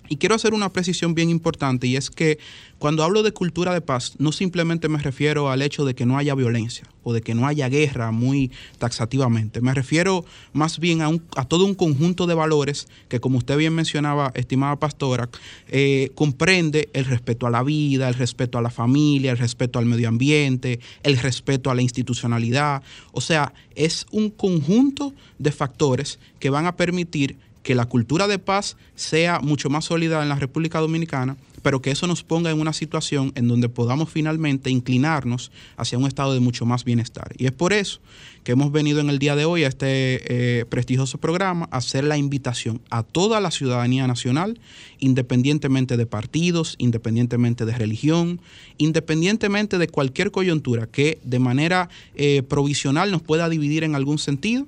y 0.09 0.17
quiero 0.17 0.35
hacer 0.35 0.55
una 0.55 0.73
precisión 0.73 1.15
bien 1.15 1.31
importante 1.31 1.87
y 1.87 1.97
es 1.97 2.11
que 2.11 2.39
cuando 2.79 3.03
hablo 3.03 3.23
de 3.23 3.33
cultura 3.33 3.75
de 3.75 3.81
paz, 3.81 4.15
no 4.19 4.31
simplemente 4.31 4.89
me 4.89 4.99
refiero 4.99 5.51
al 5.51 5.63
hecho 5.63 5.85
de 5.85 5.95
que 5.95 6.07
no 6.07 6.17
haya 6.17 6.35
violencia 6.35 6.85
o 7.03 7.13
de 7.13 7.23
que 7.23 7.35
no 7.35 7.47
haya 7.47 7.69
guerra 7.69 8.13
muy 8.13 8.53
taxativamente. 8.79 9.61
Me 9.61 9.75
refiero 9.75 10.25
más 10.53 10.79
bien 10.79 11.01
a, 11.03 11.45
todo 11.47 11.65
un 11.65 11.75
conjunto 11.75 12.27
de 12.27 12.35
valores 12.35 12.87
que, 13.09 13.19
como 13.19 13.39
usted 13.39 13.57
bien 13.57 13.75
mencionaba, 13.75 14.31
estimada 14.35 14.77
pastora, 14.77 15.29
eh, 15.69 16.11
comprende 16.15 16.89
el 16.93 17.07
respeto 17.07 17.47
a 17.47 17.51
la 17.51 17.63
vida, 17.63 18.09
el 18.09 18.15
respeto 18.15 18.59
a 18.59 18.63
la 18.63 18.71
familia, 18.71 19.33
el 19.33 19.39
respeto 19.39 19.79
al 19.79 19.87
medio 19.87 20.09
ambiente, 20.09 20.79
el 21.03 21.17
respeto 21.17 21.71
a 21.71 21.75
la 21.75 21.83
institucionalidad. 21.83 22.83
O 23.13 23.21
sea, 23.21 23.55
es 23.75 24.07
un 24.13 24.31
conjunto 24.31 25.15
de 25.39 25.51
factores 25.51 26.19
que 26.39 26.51
van 26.51 26.67
a 26.67 26.77
permitir 26.77 27.39
que 27.69 27.75
la 27.75 27.85
cultura 27.85 28.27
de 28.29 28.39
paz 28.39 28.79
sea 28.95 29.41
mucho 29.41 29.69
más 29.69 29.85
sólida 29.85 30.23
en 30.23 30.31
la 30.31 30.37
República 30.37 30.81
Dominicana, 30.81 31.37
pero 31.61 31.83
que 31.83 31.91
eso 31.91 32.07
nos 32.07 32.23
ponga 32.23 32.51
en 32.51 32.59
una 32.59 32.73
situación 32.73 33.31
en 33.35 33.47
donde 33.47 33.69
podamos 33.69 34.09
finalmente 34.09 34.71
inclinarnos 34.71 35.53
hacia 35.77 35.99
un 35.99 36.07
estado 36.07 36.33
de 36.33 36.41
mucho 36.41 36.65
más 36.65 36.83
bienestar. 36.87 37.35
Y 37.37 37.45
es 37.45 37.53
por 37.53 37.75
eso 37.75 38.01
que 38.43 38.53
hemos 38.53 38.73
venido 38.73 39.01
en 39.01 39.11
el 39.11 39.19
día 39.19 39.37
de 39.37 39.45
hoy 39.45 39.65
a 39.65 39.69
este 39.69 40.61
eh, 40.61 40.65
prestigioso 40.65 41.19
programa 41.19 41.69
a 41.71 41.77
hacer 41.77 42.05
la 42.05 42.17
invitación 42.17 42.81
a 42.89 43.03
toda 43.03 43.39
la 43.39 43.51
ciudadanía 43.51 44.07
nacional, 44.07 44.59
independientemente 44.99 45.99
de 45.99 46.07
partidos, 46.07 46.75
independientemente 46.79 47.67
de 47.67 47.77
religión, 47.77 48.41
independientemente 48.79 49.77
de 49.77 49.89
cualquier 49.89 50.31
coyuntura 50.31 50.87
que 50.87 51.19
de 51.23 51.39
manera 51.39 51.91
eh, 52.15 52.43
provisional 52.49 53.11
nos 53.11 53.21
pueda 53.21 53.51
dividir 53.51 53.85
en 53.85 53.95
algún 53.95 54.17
sentido 54.17 54.67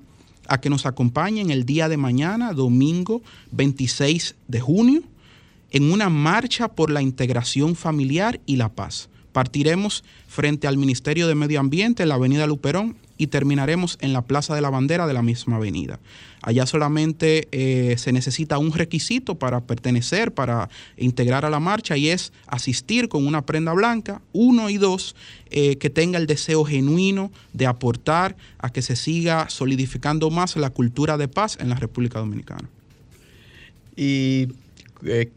a 0.50 0.60
que 0.60 0.68
nos 0.68 0.84
acompañen 0.84 1.50
el 1.50 1.64
día 1.64 1.88
de 1.88 1.96
mañana, 1.96 2.52
domingo 2.52 3.22
26 3.52 4.34
de 4.48 4.60
junio, 4.60 5.02
en 5.70 5.92
una 5.92 6.10
marcha 6.10 6.66
por 6.66 6.90
la 6.90 7.02
integración 7.02 7.76
familiar 7.76 8.40
y 8.46 8.56
la 8.56 8.68
paz. 8.68 9.08
Partiremos 9.30 10.02
frente 10.26 10.66
al 10.66 10.76
Ministerio 10.76 11.28
de 11.28 11.36
Medio 11.36 11.60
Ambiente 11.60 12.02
en 12.02 12.08
la 12.08 12.16
Avenida 12.16 12.48
Luperón 12.48 12.96
y 13.20 13.26
terminaremos 13.26 13.98
en 14.00 14.14
la 14.14 14.22
Plaza 14.22 14.54
de 14.54 14.62
la 14.62 14.70
Bandera 14.70 15.06
de 15.06 15.12
la 15.12 15.20
misma 15.20 15.56
avenida. 15.56 16.00
Allá 16.40 16.64
solamente 16.64 17.48
eh, 17.52 17.98
se 17.98 18.12
necesita 18.12 18.56
un 18.56 18.72
requisito 18.72 19.34
para 19.34 19.60
pertenecer, 19.60 20.32
para 20.32 20.70
integrar 20.96 21.44
a 21.44 21.50
la 21.50 21.60
marcha 21.60 21.98
y 21.98 22.08
es 22.08 22.32
asistir 22.46 23.10
con 23.10 23.26
una 23.26 23.42
prenda 23.42 23.74
blanca, 23.74 24.22
uno 24.32 24.70
y 24.70 24.78
dos, 24.78 25.14
eh, 25.50 25.76
que 25.76 25.90
tenga 25.90 26.18
el 26.18 26.26
deseo 26.26 26.64
genuino 26.64 27.30
de 27.52 27.66
aportar 27.66 28.36
a 28.58 28.72
que 28.72 28.80
se 28.80 28.96
siga 28.96 29.50
solidificando 29.50 30.30
más 30.30 30.56
la 30.56 30.70
cultura 30.70 31.18
de 31.18 31.28
paz 31.28 31.58
en 31.60 31.68
la 31.68 31.74
República 31.74 32.20
Dominicana. 32.20 32.70
Y 33.96 34.48
eh, 35.04 35.30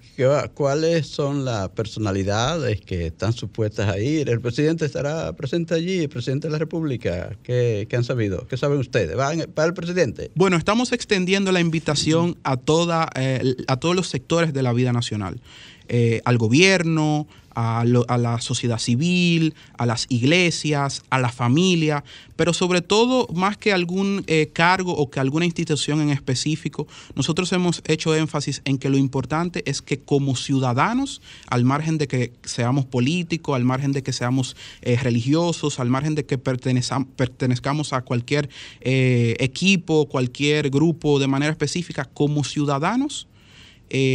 ¿cuáles 0.53 1.07
son 1.07 1.45
las 1.45 1.69
personalidades 1.69 2.81
que 2.81 3.07
están 3.07 3.33
supuestas 3.33 3.89
a 3.89 3.99
ir? 3.99 4.29
¿El 4.29 4.41
presidente 4.41 4.85
estará 4.85 5.33
presente 5.33 5.73
allí, 5.73 5.99
el 5.99 6.09
presidente 6.09 6.47
de 6.47 6.51
la 6.51 6.57
República? 6.57 7.35
¿Qué, 7.43 7.87
han 7.91 8.03
sabido? 8.03 8.47
¿Qué 8.47 8.57
saben 8.57 8.79
ustedes? 8.79 9.17
¿Va 9.17 9.31
para 9.53 9.67
el 9.67 9.73
presidente? 9.73 10.31
Bueno, 10.35 10.57
estamos 10.57 10.91
extendiendo 10.91 11.51
la 11.51 11.59
invitación 11.59 12.37
a, 12.43 12.57
toda, 12.57 13.09
eh, 13.15 13.55
a 13.67 13.77
todos 13.77 13.95
los 13.95 14.07
sectores 14.07 14.53
de 14.53 14.63
la 14.63 14.73
vida 14.73 14.93
nacional. 14.93 15.41
Eh, 15.89 16.21
al 16.23 16.37
gobierno, 16.37 17.27
a, 17.55 17.83
la 17.85 18.41
sociedad 18.41 18.79
civil, 18.79 19.55
a 19.77 19.85
las 19.85 20.05
iglesias, 20.09 21.03
a 21.09 21.19
la 21.19 21.29
familia, 21.29 22.03
pero 22.35 22.53
sobre 22.53 22.81
todo, 22.81 23.27
más 23.33 23.57
que 23.57 23.73
algún 23.73 24.23
eh, 24.27 24.49
cargo 24.53 24.93
o 24.93 25.09
que 25.09 25.19
alguna 25.19 25.45
institución 25.45 26.01
en 26.01 26.09
específico, 26.09 26.87
nosotros 27.15 27.51
hemos 27.53 27.81
hecho 27.85 28.15
énfasis 28.15 28.61
en 28.65 28.77
que 28.77 28.89
lo 28.89 28.97
importante 28.97 29.63
es 29.69 29.81
que 29.81 29.99
como 29.99 30.35
ciudadanos, 30.35 31.21
al 31.47 31.63
margen 31.63 31.97
de 31.97 32.07
que 32.07 32.33
seamos 32.43 32.85
políticos, 32.85 33.55
al 33.55 33.63
margen 33.63 33.91
de 33.91 34.03
que 34.03 34.13
seamos 34.13 34.55
eh, 34.81 34.97
religiosos, 35.01 35.79
al 35.79 35.89
margen 35.89 36.15
de 36.15 36.25
que 36.25 36.37
pertenezcamos 36.37 37.93
a 37.93 38.01
cualquier 38.01 38.49
eh, 38.81 39.35
equipo, 39.39 40.07
cualquier 40.07 40.69
grupo 40.69 41.19
de 41.19 41.27
manera 41.27 41.51
específica, 41.51 42.05
como 42.05 42.43
ciudadanos, 42.43 43.27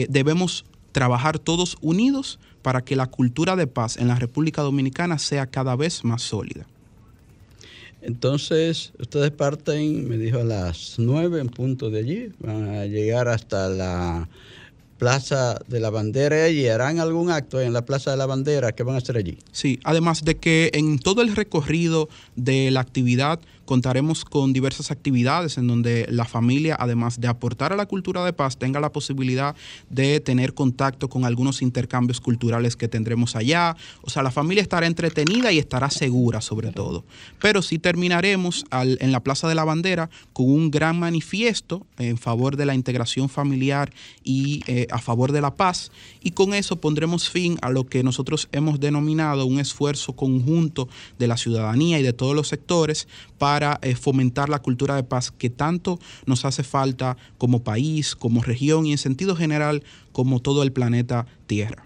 debemos 0.09 0.65
trabajar 0.91 1.39
todos 1.39 1.77
unidos 1.81 2.41
para 2.63 2.83
que 2.83 2.97
la 2.97 3.07
cultura 3.07 3.57
de 3.57 3.67
paz 3.67 3.97
en 3.97 4.09
la 4.09 4.17
República 4.17 4.63
Dominicana 4.63 5.19
sea 5.19 5.47
cada 5.47 5.77
vez 5.77 6.05
más 6.05 6.23
sólida. 6.23 6.67
Entonces, 8.01 8.93
ustedes 8.99 9.31
parten, 9.33 10.09
me 10.09 10.17
dijo, 10.17 10.39
a 10.39 10.45
las 10.45 10.95
nueve 10.99 11.41
en 11.41 11.49
punto 11.49 11.91
de 11.91 11.99
allí, 11.99 12.33
van 12.39 12.69
a 12.69 12.87
llegar 12.87 13.29
hasta 13.29 13.69
la 13.69 14.29
Plaza 14.99 15.61
de 15.69 15.79
la 15.79 15.91
Bandera 15.91 16.49
y 16.49 16.67
harán 16.67 16.99
algún 16.99 17.31
acto 17.31 17.61
en 17.61 17.73
la 17.73 17.85
Plaza 17.85 18.11
de 18.11 18.17
la 18.17 18.27
Bandera 18.27 18.73
que 18.73 18.83
van 18.83 18.97
a 18.97 18.99
hacer 18.99 19.17
allí. 19.17 19.39
Sí, 19.53 19.79
además 19.85 20.25
de 20.25 20.37
que 20.37 20.71
en 20.75 20.99
todo 20.99 21.23
el 21.23 21.37
recorrido 21.37 22.09
de 22.35 22.71
la 22.73 22.81
actividad 22.81 23.41
contaremos 23.69 24.25
con 24.25 24.55
diversas 24.55 24.91
actividades 24.91 25.59
en 25.59 25.67
donde 25.67 26.07
la 26.09 26.25
familia, 26.25 26.75
además 26.81 27.21
de 27.21 27.29
aportar 27.29 27.71
a 27.71 27.77
la 27.77 27.85
cultura 27.85 28.25
de 28.25 28.33
paz, 28.33 28.57
tenga 28.57 28.81
la 28.81 28.93
posibilidad 28.93 29.55
de 29.91 30.21
tener 30.21 30.55
contacto 30.55 31.11
con 31.11 31.27
algunos 31.27 31.61
intercambios 31.61 32.19
culturales 32.19 32.77
que 32.77 32.89
tendremos 32.89 33.37
allá. 33.37 33.77
O 34.01 34.09
sea, 34.09 34.23
la 34.23 34.31
familia 34.31 34.63
estará 34.63 34.87
entretenida 34.87 35.53
y 35.53 35.59
estará 35.59 35.91
segura 35.91 36.41
sobre 36.41 36.73
todo. 36.73 37.05
Pero 37.43 37.61
sí 37.61 37.79
terminaremos 37.79 38.65
en 38.73 39.13
la 39.13 39.21
Plaza 39.21 39.47
de 39.49 39.55
la 39.55 39.65
Bandera 39.65 40.09
con 40.33 40.51
un 40.51 40.71
gran 40.71 40.99
manifiesto 40.99 41.87
en 41.99 42.17
favor 42.17 42.57
de 42.57 42.65
la 42.65 42.75
integración 42.75 43.29
familiar 43.29 43.93
y 44.25 44.63
eh, 44.67 44.87
a 44.91 44.99
favor 44.99 45.31
de 45.31 45.43
la 45.43 45.57
paz. 45.57 45.93
Y 46.23 46.31
con 46.31 46.55
eso 46.55 46.77
pondremos 46.77 47.29
fin 47.29 47.59
a 47.61 47.69
lo 47.69 47.85
que 47.85 48.03
nosotros 48.03 48.49
hemos 48.51 48.81
denominado 48.81 49.45
un 49.45 49.61
esfuerzo 49.61 50.15
conjunto 50.15 50.89
de 51.19 51.29
la 51.29 51.37
ciudadanía 51.37 51.99
y 51.99 52.03
de 52.03 52.15
todos 52.15 52.35
los 52.35 52.49
sectores 52.49 53.07
para 53.37 53.58
para 53.59 53.81
eh, 53.83 53.97
fomentar 53.97 54.49
la 54.49 54.63
cultura 54.63 54.95
de 54.95 55.03
paz 55.03 55.33
que 55.33 55.51
tanto 55.51 55.99
nos 56.27 56.45
hace 56.45 56.63
falta 56.63 57.17
como 57.39 57.65
país, 57.65 58.15
como 58.15 58.41
región 58.41 58.87
y 58.87 58.93
en 58.93 58.99
sentido 58.99 59.35
general 59.35 59.83
como 60.13 60.39
todo 60.39 60.63
el 60.63 60.71
planeta 60.71 61.27
Tierra. 61.49 61.85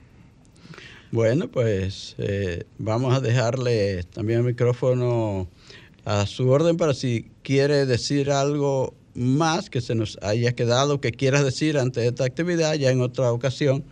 Bueno, 1.12 1.48
pues 1.48 2.14
eh, 2.18 2.64
vamos 2.76 3.14
a 3.14 3.20
dejarle 3.20 4.02
también 4.02 4.40
el 4.40 4.44
micrófono 4.44 5.48
a 6.04 6.26
su 6.26 6.46
orden 6.50 6.76
para 6.76 6.92
si 6.92 7.30
quiere 7.42 7.86
decir 7.86 8.30
algo 8.30 8.92
más 9.14 9.70
que 9.70 9.80
se 9.80 9.94
nos 9.94 10.18
haya 10.20 10.52
quedado, 10.52 11.00
que 11.00 11.10
quieras 11.12 11.42
decir 11.42 11.78
ante 11.78 12.06
esta 12.06 12.24
actividad, 12.24 12.74
ya 12.74 12.90
en 12.90 13.00
otra 13.00 13.32
ocasión 13.32 13.82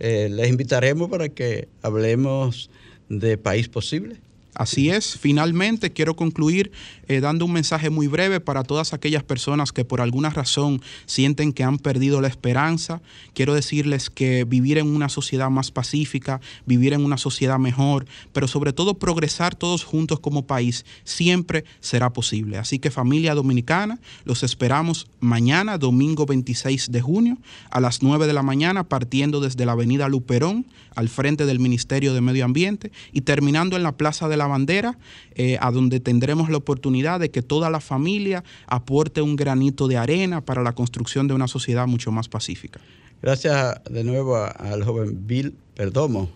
eh, 0.00 0.28
les 0.32 0.48
invitaremos 0.48 1.08
para 1.08 1.28
que 1.28 1.68
hablemos 1.80 2.70
de 3.08 3.38
País 3.38 3.68
Posible. 3.68 4.16
Así 4.54 4.90
es, 4.90 5.16
finalmente 5.16 5.90
quiero 5.90 6.16
concluir 6.16 6.72
eh, 7.10 7.20
dando 7.20 7.44
un 7.44 7.52
mensaje 7.52 7.90
muy 7.90 8.06
breve 8.06 8.38
para 8.38 8.62
todas 8.62 8.92
aquellas 8.92 9.24
personas 9.24 9.72
que 9.72 9.84
por 9.84 10.00
alguna 10.00 10.30
razón 10.30 10.80
sienten 11.06 11.52
que 11.52 11.64
han 11.64 11.76
perdido 11.78 12.20
la 12.20 12.28
esperanza. 12.28 13.02
Quiero 13.34 13.52
decirles 13.52 14.10
que 14.10 14.44
vivir 14.44 14.78
en 14.78 14.86
una 14.86 15.08
sociedad 15.08 15.50
más 15.50 15.72
pacífica, 15.72 16.40
vivir 16.66 16.92
en 16.92 17.04
una 17.04 17.16
sociedad 17.16 17.58
mejor, 17.58 18.06
pero 18.32 18.46
sobre 18.46 18.72
todo 18.72 18.94
progresar 18.94 19.56
todos 19.56 19.82
juntos 19.82 20.20
como 20.20 20.46
país, 20.46 20.86
siempre 21.02 21.64
será 21.80 22.12
posible. 22.12 22.58
Así 22.58 22.78
que 22.78 22.92
familia 22.92 23.34
dominicana, 23.34 23.98
los 24.22 24.44
esperamos 24.44 25.08
mañana, 25.18 25.78
domingo 25.78 26.26
26 26.26 26.92
de 26.92 27.00
junio, 27.00 27.38
a 27.72 27.80
las 27.80 28.04
9 28.04 28.28
de 28.28 28.34
la 28.34 28.44
mañana, 28.44 28.84
partiendo 28.84 29.40
desde 29.40 29.66
la 29.66 29.72
avenida 29.72 30.08
Luperón, 30.08 30.64
al 30.94 31.08
frente 31.08 31.46
del 31.46 31.58
Ministerio 31.58 32.14
de 32.14 32.20
Medio 32.20 32.44
Ambiente, 32.44 32.92
y 33.12 33.22
terminando 33.22 33.76
en 33.76 33.82
la 33.82 33.96
Plaza 33.96 34.28
de 34.28 34.36
la 34.36 34.46
bandera, 34.46 34.96
eh, 35.34 35.56
a 35.60 35.70
donde 35.70 35.98
tendremos 35.98 36.50
la 36.50 36.58
oportunidad 36.58 36.99
de 37.00 37.30
que 37.30 37.42
toda 37.42 37.70
la 37.70 37.80
familia 37.80 38.44
aporte 38.66 39.22
un 39.22 39.36
granito 39.36 39.88
de 39.88 39.96
arena 39.96 40.40
para 40.40 40.62
la 40.62 40.72
construcción 40.72 41.28
de 41.28 41.34
una 41.34 41.48
sociedad 41.48 41.86
mucho 41.86 42.12
más 42.12 42.28
pacífica. 42.28 42.80
Gracias 43.22 43.80
de 43.90 44.04
nuevo 44.04 44.36
al 44.36 44.84
joven 44.84 45.26
Bill 45.26 45.54
Perdomo. 45.74 46.30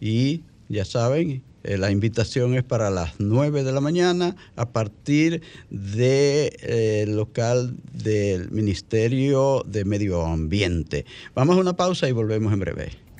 Y 0.00 0.42
ya 0.68 0.84
saben, 0.84 1.42
eh, 1.62 1.76
la 1.76 1.90
invitación 1.90 2.54
es 2.54 2.62
para 2.62 2.90
las 2.90 3.14
9 3.18 3.64
de 3.64 3.72
la 3.72 3.80
mañana 3.80 4.36
a 4.56 4.70
partir 4.70 5.42
del 5.68 5.96
de, 5.96 6.56
eh, 6.62 7.06
local 7.06 7.76
del 7.92 8.50
Ministerio 8.50 9.62
de 9.66 9.84
Medio 9.84 10.24
Ambiente. 10.24 11.04
Vamos 11.34 11.56
a 11.56 11.60
una 11.60 11.74
pausa 11.74 12.08
y 12.08 12.12
volvemos 12.12 12.52
en 12.52 12.60
breve. 12.60 13.10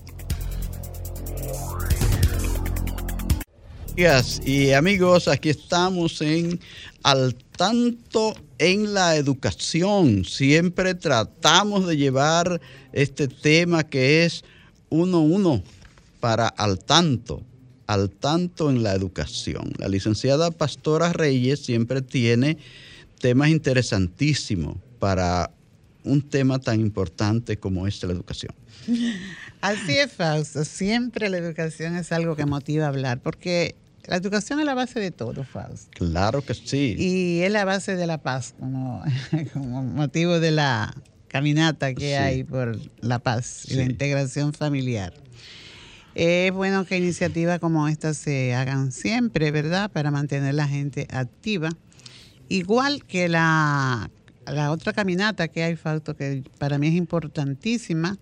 Y 3.96 4.72
amigos, 4.72 5.28
aquí 5.28 5.50
estamos 5.50 6.22
en 6.22 6.58
Al 7.02 7.34
tanto 7.34 8.34
en 8.58 8.94
la 8.94 9.16
educación. 9.16 10.24
Siempre 10.24 10.94
tratamos 10.94 11.86
de 11.86 11.96
llevar 11.96 12.60
este 12.92 13.28
tema 13.28 13.84
que 13.84 14.24
es 14.24 14.44
uno 14.88 15.20
uno 15.20 15.62
para 16.20 16.48
al 16.48 16.78
tanto 16.78 17.42
al 17.90 18.08
tanto 18.08 18.70
en 18.70 18.84
la 18.84 18.94
educación. 18.94 19.72
La 19.78 19.88
licenciada 19.88 20.52
Pastora 20.52 21.12
Reyes 21.12 21.58
siempre 21.58 22.02
tiene 22.02 22.56
temas 23.18 23.48
interesantísimos 23.48 24.76
para 25.00 25.50
un 26.04 26.22
tema 26.22 26.60
tan 26.60 26.80
importante 26.80 27.56
como 27.58 27.88
este, 27.88 28.06
la 28.06 28.12
educación. 28.12 28.54
Así 29.60 29.98
es, 29.98 30.12
Fausto. 30.12 30.64
Siempre 30.64 31.28
la 31.28 31.38
educación 31.38 31.96
es 31.96 32.12
algo 32.12 32.36
que 32.36 32.46
motiva 32.46 32.86
a 32.86 32.88
hablar, 32.88 33.20
porque 33.20 33.74
la 34.06 34.16
educación 34.16 34.58
es 34.60 34.66
la 34.66 34.74
base 34.74 35.00
de 35.00 35.10
todo, 35.10 35.44
Fausto. 35.44 35.88
Claro 35.92 36.42
que 36.42 36.54
sí. 36.54 36.96
Y 36.98 37.40
es 37.42 37.52
la 37.52 37.64
base 37.64 37.96
de 37.96 38.06
la 38.06 38.18
paz, 38.18 38.54
como, 38.58 39.04
motivo 39.54 40.40
de 40.40 40.50
la 40.50 40.94
caminata 41.28 41.94
que 41.94 42.16
hay 42.16 42.42
por 42.42 42.78
la 43.00 43.18
paz 43.18 43.66
y 43.68 43.74
la 43.74 43.84
integración 43.84 44.52
familiar. 44.52 45.12
Es 46.14 46.52
bueno 46.52 46.84
que 46.86 46.96
iniciativas 46.96 47.60
como 47.60 47.86
esta 47.86 48.14
se 48.14 48.54
hagan 48.54 48.90
siempre, 48.90 49.50
¿verdad? 49.52 49.90
Para 49.90 50.10
mantener 50.10 50.54
la 50.54 50.66
gente 50.66 51.06
activa. 51.10 51.70
Igual 52.48 53.04
que 53.04 53.28
la, 53.28 54.10
la 54.46 54.72
otra 54.72 54.92
caminata 54.92 55.46
que 55.48 55.62
hay, 55.62 55.76
Fausto, 55.76 56.16
que 56.16 56.42
para 56.58 56.78
mí 56.78 56.88
es 56.88 56.94
importantísima, 56.94 58.18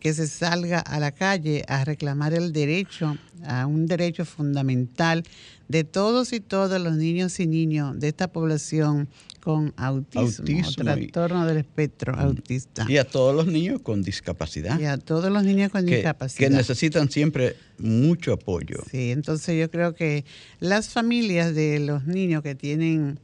que 0.00 0.14
se 0.14 0.26
salga 0.26 0.80
a 0.80 1.00
la 1.00 1.12
calle 1.12 1.64
a 1.68 1.84
reclamar 1.84 2.34
el 2.34 2.52
derecho, 2.52 3.16
a 3.44 3.66
un 3.66 3.86
derecho 3.86 4.24
fundamental 4.24 5.24
de 5.68 5.84
todos 5.84 6.32
y 6.32 6.40
todas 6.40 6.80
los 6.80 6.96
niños 6.96 7.38
y 7.40 7.46
niños 7.46 7.98
de 7.98 8.08
esta 8.08 8.28
población 8.28 9.08
con 9.40 9.72
autismo, 9.76 10.70
trastorno 10.76 11.46
del 11.46 11.58
espectro 11.58 12.14
mm. 12.14 12.20
autista. 12.20 12.86
Y 12.88 12.96
a 12.96 13.04
todos 13.04 13.34
los 13.34 13.46
niños 13.46 13.80
con 13.82 14.02
discapacidad. 14.02 14.78
Y 14.78 14.84
a 14.84 14.98
todos 14.98 15.30
los 15.30 15.44
niños 15.44 15.70
con 15.70 15.86
discapacidad. 15.86 16.48
Que 16.48 16.54
necesitan 16.54 17.10
siempre 17.10 17.56
mucho 17.78 18.32
apoyo. 18.32 18.78
Sí, 18.90 19.10
entonces 19.10 19.58
yo 19.58 19.70
creo 19.70 19.94
que 19.94 20.24
las 20.60 20.90
familias 20.90 21.54
de 21.54 21.78
los 21.80 22.04
niños 22.04 22.42
que 22.42 22.54
tienen 22.54 23.18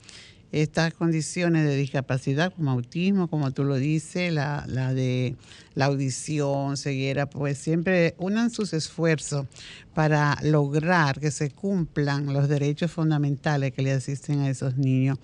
estas 0.52 0.94
condiciones 0.94 1.66
de 1.66 1.76
discapacidad 1.76 2.52
como 2.54 2.70
autismo, 2.70 3.28
como 3.28 3.50
tú 3.50 3.64
lo 3.64 3.74
dices, 3.74 4.32
la, 4.32 4.64
la 4.68 4.94
de 4.94 5.34
la 5.74 5.86
audición, 5.86 6.76
ceguera, 6.76 7.28
pues 7.28 7.58
siempre 7.58 8.14
unan 8.18 8.50
sus 8.50 8.72
esfuerzos 8.72 9.46
para 9.94 10.38
lograr 10.42 11.20
que 11.20 11.30
se 11.30 11.50
cumplan 11.50 12.32
los 12.32 12.48
derechos 12.48 12.90
fundamentales 12.90 13.72
que 13.72 13.82
le 13.82 13.92
asisten 13.92 14.40
a 14.40 14.50
esos 14.50 14.76
niños 14.76 15.18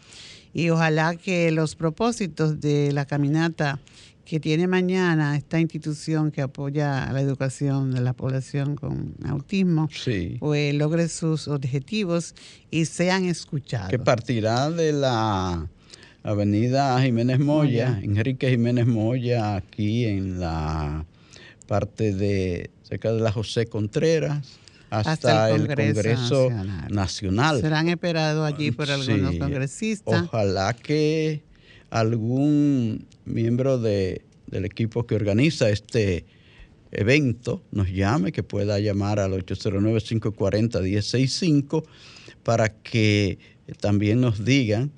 y 0.52 0.70
ojalá 0.70 1.16
que 1.16 1.50
los 1.50 1.76
propósitos 1.76 2.60
de 2.60 2.92
la 2.92 3.04
caminata 3.04 3.80
que 4.24 4.38
tiene 4.38 4.68
mañana 4.68 5.36
esta 5.36 5.58
institución 5.58 6.30
que 6.30 6.40
apoya 6.40 7.12
la 7.12 7.20
educación 7.20 7.90
de 7.90 8.00
la 8.00 8.12
población 8.12 8.76
con 8.76 9.14
autismo, 9.24 9.88
pues 10.38 10.74
logre 10.74 11.08
sus 11.08 11.48
objetivos 11.48 12.34
y 12.70 12.84
sean 12.84 13.24
escuchados. 13.24 13.90
Que 13.90 13.98
partirá 13.98 14.70
de 14.70 14.92
la 14.92 15.68
avenida 16.22 17.02
Jiménez 17.02 17.38
Moya, 17.38 17.98
Enrique 18.02 18.50
Jiménez 18.50 18.86
Moya, 18.86 19.56
aquí 19.56 20.04
en 20.04 20.38
la 20.40 21.06
parte 21.66 22.14
de 22.14 22.70
cerca 22.82 23.10
de 23.12 23.20
la 23.20 23.32
José 23.32 23.66
Contreras 23.66 24.58
hasta, 24.90 25.50
el 25.50 25.66
Congreso, 25.68 26.50
Nacional. 26.90 27.60
Serán 27.60 27.88
esperados 27.88 28.52
allí 28.52 28.72
por 28.72 28.90
algunos 28.90 29.36
congresistas. 29.36 30.24
Ojalá 30.24 30.74
que 30.74 31.44
algún 31.90 33.06
miembro 33.24 33.78
de, 33.78 34.22
del 34.48 34.64
equipo 34.64 35.06
que 35.06 35.14
organiza 35.14 35.70
este 35.70 36.24
evento 36.90 37.62
nos 37.70 37.88
llame, 37.88 38.32
que 38.32 38.42
pueda 38.42 38.80
llamar 38.80 39.20
al 39.20 39.30
809-540-1065 39.44 41.84
para 42.42 42.70
que 42.70 43.38
también 43.78 44.20
nos 44.20 44.44
digan 44.44 44.90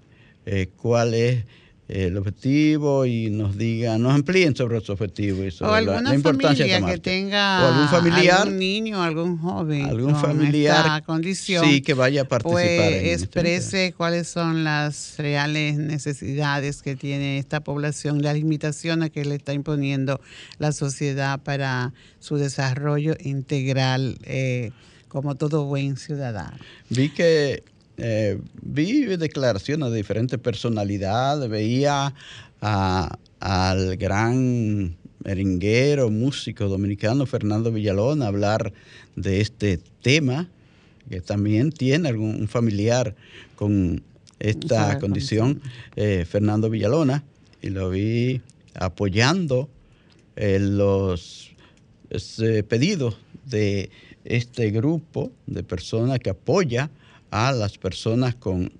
eh, 0.46 0.68
cuál 0.76 1.14
es 1.14 1.44
el 1.92 2.16
objetivo 2.16 3.04
y 3.04 3.28
nos 3.28 3.58
digan, 3.58 4.02
nos 4.02 4.14
amplíen 4.14 4.56
sobre 4.56 4.76
los 4.76 4.88
objetivos 4.88 5.44
y 5.46 5.50
sobre 5.50 5.82
la, 5.82 6.14
importancia 6.14 6.64
familia 6.64 6.94
que 6.94 7.00
tenga 7.00 7.68
algún 7.68 7.88
familiar, 7.88 8.40
algún 8.42 8.58
niño, 8.58 9.02
algún 9.02 9.38
joven, 9.38 9.84
algún 9.84 10.16
familiar, 10.16 11.02
condición, 11.04 11.66
sí, 11.66 11.82
que 11.82 11.92
vaya 11.92 12.22
a 12.22 12.24
participar. 12.24 12.64
Pues 12.64 13.20
exprese 13.20 13.94
cuáles 13.94 14.28
son 14.28 14.64
las 14.64 15.16
reales 15.18 15.76
necesidades 15.76 16.80
que 16.82 16.96
tiene 16.96 17.38
esta 17.38 17.60
población, 17.60 18.22
las 18.22 18.36
limitaciones 18.36 19.10
que 19.10 19.24
le 19.24 19.34
está 19.34 19.52
imponiendo 19.52 20.20
la 20.58 20.72
sociedad 20.72 21.42
para 21.42 21.92
su 22.20 22.36
desarrollo 22.36 23.16
integral. 23.20 24.18
Eh, 24.24 24.70
como 25.08 25.34
todo 25.34 25.66
buen 25.66 25.98
ciudadano. 25.98 26.56
Vi 26.88 27.10
que 27.10 27.62
eh, 27.96 28.38
vi 28.60 29.04
declaraciones 29.16 29.90
de 29.90 29.96
diferentes 29.96 30.38
personalidades, 30.38 31.48
veía 31.48 32.14
al 32.60 33.96
gran 33.96 34.96
merenguero, 35.24 36.10
músico 36.10 36.68
dominicano 36.68 37.26
Fernando 37.26 37.70
Villalona 37.70 38.26
hablar 38.26 38.72
de 39.16 39.40
este 39.40 39.80
tema, 40.00 40.48
que 41.10 41.20
también 41.20 41.70
tiene 41.70 42.08
algún 42.08 42.48
familiar 42.48 43.14
con 43.56 44.02
esta 44.38 44.98
condición, 44.98 45.60
eh, 45.96 46.24
Fernando 46.28 46.70
Villalona, 46.70 47.24
y 47.60 47.70
lo 47.70 47.90
vi 47.90 48.40
apoyando 48.74 49.68
eh, 50.36 50.58
los 50.58 51.50
pedidos 52.68 53.18
de 53.46 53.90
este 54.24 54.70
grupo 54.70 55.30
de 55.46 55.62
personas 55.62 56.18
que 56.18 56.30
apoya 56.30 56.90
a 57.32 57.50
las 57.50 57.78
personas 57.78 58.34
con, 58.34 58.70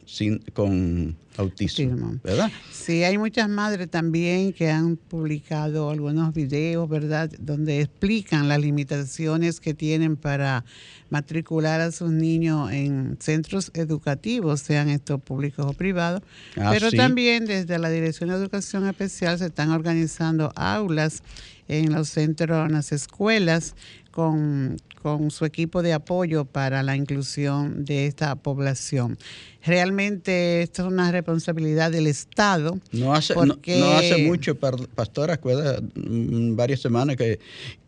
con 0.53 1.17
autismo, 1.39 2.21
¿verdad? 2.23 2.51
Sí, 2.71 3.03
hay 3.03 3.17
muchas 3.17 3.49
madres 3.49 3.91
también 3.91 4.53
que 4.53 4.71
han 4.71 4.97
publicado 4.99 5.89
algunos 5.89 6.35
videos, 6.35 6.87
¿verdad?, 6.87 7.31
donde 7.39 7.81
explican 7.81 8.49
las 8.49 8.61
limitaciones 8.61 9.59
que 9.59 9.73
tienen 9.73 10.17
para 10.17 10.67
matricular 11.09 11.81
a 11.81 11.93
sus 11.93 12.11
niños 12.11 12.71
en 12.73 13.17
centros 13.21 13.71
educativos, 13.73 14.61
sean 14.61 14.91
estos 14.91 15.23
públicos 15.23 15.65
o 15.65 15.73
privados, 15.73 16.21
ah, 16.59 16.69
pero 16.73 16.91
también 16.91 17.47
desde 17.47 17.79
la 17.79 17.89
Dirección 17.89 18.29
de 18.29 18.37
Educación 18.37 18.87
Especial 18.87 19.39
se 19.39 19.47
están 19.47 19.71
organizando 19.71 20.53
aulas 20.57 21.23
en 21.69 21.93
los 21.93 22.11
centros, 22.11 22.67
en 22.67 22.73
las 22.73 22.93
escuelas, 22.93 23.75
con, 24.13 24.77
con 25.03 25.33
su 25.33 25.45
equipo 25.45 25.83
de 25.83 25.93
apoyo 25.93 26.45
para 26.45 26.85
la 26.85 26.95
inclusión 26.95 27.85
de 27.85 28.07
esta 28.07 28.37
población. 28.37 29.19
Realmente 29.65 30.63
esto 30.63 30.83
es 30.83 30.89
una 30.89 31.11
responsabilidad 31.11 31.91
del 31.91 32.07
Estado. 32.07 32.79
No 32.93 33.15
hace, 33.15 33.35
no, 33.35 33.57
hace 33.97 34.25
mucho, 34.25 34.57
Pastora, 34.57 35.35
acuerda, 35.35 35.81
mm, 35.81 36.55
varias 36.55 36.81
semanas 36.81 37.17
que, 37.17 37.41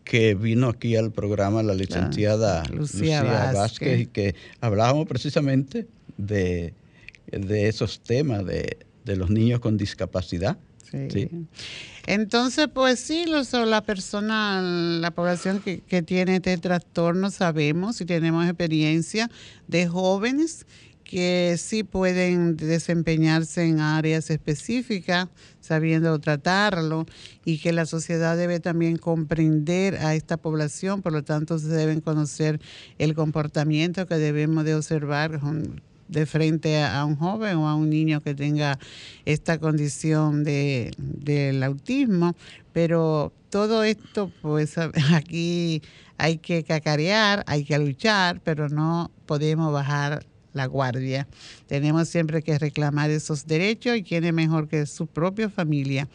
que 0.03 0.35
vino 0.35 0.67
aquí 0.67 0.95
al 0.97 1.11
programa 1.11 1.63
la 1.63 1.73
licenciada 1.73 2.63
Lucía, 2.65 3.23
Vázquez. 3.53 4.01
y 4.01 4.05
que 4.07 4.35
hablábamos 4.59 5.07
precisamente 5.07 5.87
de, 6.17 6.73
de 7.27 7.67
esos 7.69 8.01
temas 8.01 8.45
de, 8.45 8.77
de 9.05 9.15
los 9.15 9.29
niños 9.29 9.59
con 9.59 9.77
discapacidad. 9.77 10.57
Sí. 10.91 11.29
Entonces, 12.07 12.67
pues 12.73 12.99
sí, 12.99 13.25
la 13.25 13.81
persona, 13.81 14.61
la 14.61 15.11
población 15.11 15.59
que, 15.59 15.81
que 15.81 16.01
tiene 16.01 16.37
este 16.37 16.57
trastorno, 16.57 17.31
sabemos 17.31 17.99
y 18.01 18.05
tenemos 18.05 18.45
experiencia 18.45 19.29
de 19.67 19.87
jóvenes 19.87 20.65
que 21.05 21.55
sí 21.57 21.83
pueden 21.83 22.57
desempeñarse 22.57 23.63
en 23.63 23.79
áreas 23.79 24.29
específicas, 24.31 25.27
sabiendo 25.61 26.19
tratarlo, 26.19 27.05
y 27.45 27.59
que 27.59 27.71
la 27.71 27.85
sociedad 27.85 28.35
debe 28.35 28.59
también 28.59 28.97
comprender 28.97 29.95
a 29.97 30.15
esta 30.15 30.35
población, 30.35 31.01
por 31.01 31.13
lo 31.13 31.23
tanto 31.23 31.59
se 31.59 31.67
deben 31.67 32.01
conocer 32.01 32.59
el 32.97 33.13
comportamiento 33.13 34.07
que 34.07 34.15
debemos 34.15 34.65
de 34.65 34.75
observar 34.75 35.39
de 36.07 36.25
frente 36.25 36.81
a 36.81 37.03
un 37.05 37.15
joven 37.15 37.57
o 37.57 37.67
a 37.67 37.75
un 37.75 37.89
niño 37.89 38.21
que 38.21 38.35
tenga 38.35 38.77
esta 39.25 39.57
condición 39.57 40.43
de, 40.43 40.93
del 40.97 41.63
autismo, 41.63 42.35
pero 42.73 43.33
todo 43.49 43.83
esto, 43.83 44.31
pues 44.41 44.75
aquí 45.13 45.81
hay 46.17 46.37
que 46.37 46.63
cacarear, 46.63 47.43
hay 47.47 47.63
que 47.63 47.77
luchar, 47.77 48.41
pero 48.43 48.69
no 48.69 49.11
podemos 49.25 49.71
bajar 49.71 50.25
la 50.53 50.65
guardia. 50.67 51.27
Tenemos 51.67 52.07
siempre 52.07 52.41
que 52.41 52.57
reclamar 52.57 53.09
esos 53.09 53.45
derechos 53.45 53.97
y 53.97 54.03
quién 54.03 54.23
es 54.23 54.33
mejor 54.33 54.67
que 54.67 54.85
su 54.85 55.05
propia 55.05 55.49
familia 55.49 56.07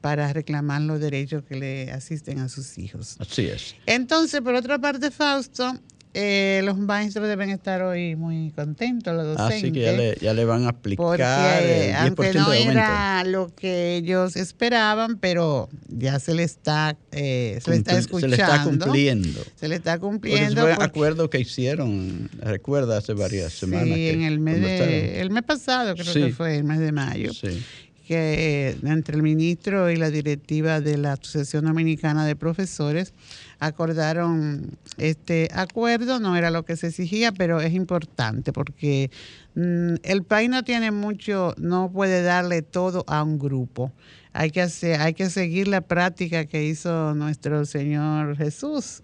para 0.00 0.32
reclamar 0.32 0.82
los 0.82 1.00
derechos 1.00 1.42
que 1.42 1.56
le 1.56 1.90
asisten 1.90 2.38
a 2.38 2.48
sus 2.48 2.78
hijos. 2.78 3.16
Así 3.18 3.46
es. 3.46 3.74
Entonces, 3.86 4.40
por 4.40 4.54
otra 4.54 4.78
parte, 4.78 5.10
Fausto, 5.10 5.74
eh, 6.14 6.62
los 6.64 6.78
maestros 6.78 7.28
deben 7.28 7.50
estar 7.50 7.82
hoy 7.82 8.16
muy 8.16 8.50
contentos, 8.52 9.14
los 9.14 9.26
docentes. 9.36 9.58
Así 9.58 9.72
que 9.72 10.16
ya 10.20 10.34
le, 10.34 10.44
van 10.44 10.64
a 10.64 10.70
aplicar 10.70 11.04
porque, 11.04 11.94
aunque 11.96 12.32
no 12.34 12.52
era 12.52 13.24
lo 13.24 13.54
que 13.54 13.96
ellos 13.96 14.36
esperaban, 14.36 15.18
pero 15.18 15.68
ya 15.88 16.18
se 16.18 16.34
le 16.34 16.42
está, 16.44 16.96
eh, 17.12 17.58
se 17.62 17.70
le 17.70 17.76
está 17.76 17.98
escuchando. 17.98 18.36
Se 18.36 18.42
le 18.42 18.42
está 18.42 18.64
cumpliendo. 18.64 19.40
Se 19.54 19.68
le 19.68 19.74
está 19.76 19.98
cumpliendo. 19.98 20.62
Fue 20.62 20.84
acuerdo 20.84 21.30
que 21.30 21.40
hicieron, 21.40 22.30
recuerda, 22.40 22.98
hace 22.98 23.12
varias 23.12 23.52
semanas. 23.52 23.94
Sí, 23.94 24.08
en 24.08 24.22
el 24.22 24.38
mes, 24.38 24.60
de, 24.60 25.20
el 25.20 25.30
mes 25.30 25.42
pasado, 25.42 25.94
creo 25.94 26.12
que 26.12 26.32
fue 26.32 26.56
el 26.56 26.64
mes 26.64 26.80
de 26.80 26.92
mayo. 26.92 27.32
Sí 27.32 27.64
que 28.08 28.74
entre 28.84 29.16
el 29.16 29.22
ministro 29.22 29.90
y 29.90 29.96
la 29.96 30.08
directiva 30.08 30.80
de 30.80 30.96
la 30.96 31.12
Asociación 31.12 31.66
Dominicana 31.66 32.24
de 32.24 32.36
Profesores 32.36 33.12
acordaron 33.58 34.78
este 34.96 35.50
acuerdo, 35.52 36.18
no 36.18 36.34
era 36.34 36.50
lo 36.50 36.64
que 36.64 36.76
se 36.76 36.86
exigía, 36.86 37.32
pero 37.32 37.60
es 37.60 37.74
importante 37.74 38.54
porque 38.54 39.10
mm, 39.56 39.96
el 40.02 40.22
país 40.22 40.48
no 40.48 40.62
tiene 40.64 40.90
mucho, 40.90 41.54
no 41.58 41.92
puede 41.92 42.22
darle 42.22 42.62
todo 42.62 43.04
a 43.08 43.22
un 43.22 43.38
grupo. 43.38 43.92
Hay 44.32 44.52
que 44.52 44.62
hacer, 44.62 45.02
hay 45.02 45.12
que 45.12 45.28
seguir 45.28 45.68
la 45.68 45.82
práctica 45.82 46.46
que 46.46 46.64
hizo 46.64 47.14
nuestro 47.14 47.66
Señor 47.66 48.38
Jesús 48.38 49.02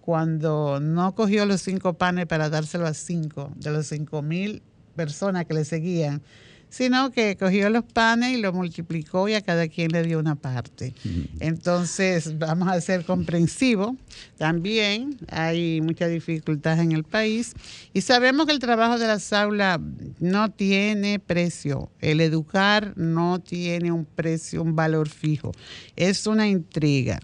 cuando 0.00 0.80
no 0.80 1.14
cogió 1.14 1.44
los 1.44 1.60
cinco 1.60 1.92
panes 1.92 2.24
para 2.24 2.48
dárselo 2.48 2.86
a 2.86 2.94
cinco 2.94 3.52
de 3.56 3.70
los 3.70 3.86
cinco 3.88 4.22
mil 4.22 4.62
personas 4.94 5.44
que 5.44 5.52
le 5.52 5.66
seguían 5.66 6.22
sino 6.68 7.10
que 7.10 7.36
cogió 7.36 7.70
los 7.70 7.84
panes 7.84 8.32
y 8.32 8.40
lo 8.40 8.52
multiplicó 8.52 9.28
y 9.28 9.34
a 9.34 9.40
cada 9.40 9.68
quien 9.68 9.92
le 9.92 10.02
dio 10.02 10.18
una 10.18 10.34
parte. 10.34 10.94
Entonces, 11.40 12.38
vamos 12.38 12.68
a 12.68 12.80
ser 12.80 13.04
comprensivos. 13.04 13.94
También 14.36 15.18
hay 15.28 15.80
mucha 15.80 16.06
dificultad 16.08 16.78
en 16.80 16.92
el 16.92 17.04
país 17.04 17.54
y 17.92 18.00
sabemos 18.00 18.46
que 18.46 18.52
el 18.52 18.58
trabajo 18.58 18.98
de 18.98 19.06
las 19.06 19.32
aulas 19.32 19.78
no 20.20 20.50
tiene 20.50 21.18
precio. 21.18 21.90
El 22.00 22.20
educar 22.20 22.92
no 22.96 23.40
tiene 23.40 23.92
un 23.92 24.04
precio, 24.04 24.62
un 24.62 24.76
valor 24.76 25.08
fijo. 25.08 25.52
Es 25.96 26.26
una 26.26 26.48
intriga. 26.48 27.20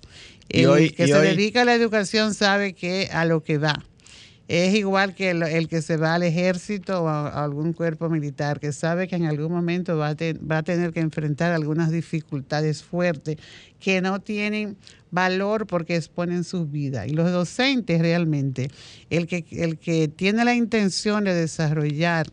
El 0.48 0.94
que 0.94 1.06
se 1.06 1.18
dedica 1.18 1.62
a 1.62 1.64
la 1.64 1.74
educación 1.74 2.34
sabe 2.34 2.74
que 2.74 3.08
a 3.12 3.24
lo 3.24 3.42
que 3.42 3.58
va 3.58 3.82
es 4.48 4.74
igual 4.74 5.14
que 5.14 5.30
el, 5.30 5.68
que 5.68 5.82
se 5.82 5.96
va 5.96 6.14
al 6.14 6.22
ejército 6.22 7.04
o 7.04 7.08
a, 7.08 7.44
algún 7.44 7.72
cuerpo 7.72 8.08
militar, 8.08 8.60
que 8.60 8.72
sabe 8.72 9.08
que 9.08 9.16
en 9.16 9.26
algún 9.26 9.52
momento 9.52 9.96
va 9.96 10.08
a, 10.10 10.16
va 10.16 10.58
a 10.58 10.62
tener 10.62 10.92
que 10.92 11.00
enfrentar 11.00 11.52
algunas 11.52 11.90
dificultades 11.90 12.82
fuertes 12.82 13.36
que 13.78 14.00
no 14.00 14.20
tienen 14.20 14.76
valor 15.10 15.66
porque 15.66 15.96
exponen 15.96 16.44
sus 16.44 16.70
vidas. 16.70 17.06
Y 17.06 17.10
los 17.10 17.30
docentes 17.30 18.00
realmente, 18.00 18.70
el 19.10 19.26
que, 19.26 19.44
el 19.52 19.78
que 19.78 20.08
tiene 20.08 20.44
la 20.44 20.54
intención 20.54 21.24
de 21.24 21.34
desarrollar 21.34 22.26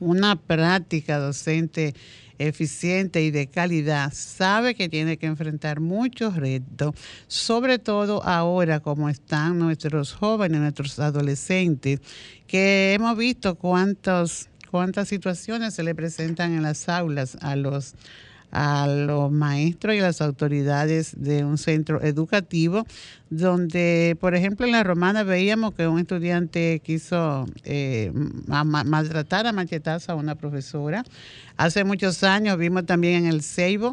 una 0.00 0.36
práctica 0.36 1.18
docente 1.18 1.94
eficiente 2.38 3.22
y 3.22 3.30
de 3.30 3.46
calidad, 3.46 4.12
sabe 4.12 4.74
que 4.74 4.88
tiene 4.88 5.16
que 5.16 5.26
enfrentar 5.26 5.80
muchos 5.80 6.36
retos, 6.36 6.94
sobre 7.26 7.78
todo 7.78 8.22
ahora 8.24 8.80
como 8.80 9.08
están 9.08 9.58
nuestros 9.58 10.12
jóvenes, 10.12 10.60
nuestros 10.60 10.98
adolescentes, 10.98 12.00
que 12.46 12.94
hemos 12.94 13.16
visto 13.16 13.54
cuántos, 13.56 14.48
cuántas 14.70 15.08
situaciones 15.08 15.74
se 15.74 15.82
le 15.82 15.94
presentan 15.94 16.52
en 16.52 16.62
las 16.62 16.88
aulas 16.88 17.36
a 17.40 17.56
los 17.56 17.94
a 18.54 18.86
los 18.86 19.32
maestros 19.32 19.94
y 19.94 19.98
a 19.98 20.02
las 20.02 20.20
autoridades 20.20 21.12
de 21.16 21.44
un 21.44 21.58
centro 21.58 22.00
educativo, 22.02 22.86
donde, 23.28 24.16
por 24.20 24.36
ejemplo, 24.36 24.64
en 24.64 24.72
la 24.72 24.84
romana 24.84 25.24
veíamos 25.24 25.74
que 25.74 25.88
un 25.88 25.98
estudiante 25.98 26.80
quiso 26.84 27.46
eh, 27.64 28.12
maltratar 28.46 29.48
a 29.48 29.52
machetazo 29.52 30.12
a 30.12 30.14
una 30.14 30.36
profesora. 30.36 31.04
Hace 31.56 31.82
muchos 31.82 32.22
años 32.22 32.56
vimos 32.56 32.86
también 32.86 33.24
en 33.24 33.26
el 33.26 33.42
Ceibo 33.42 33.92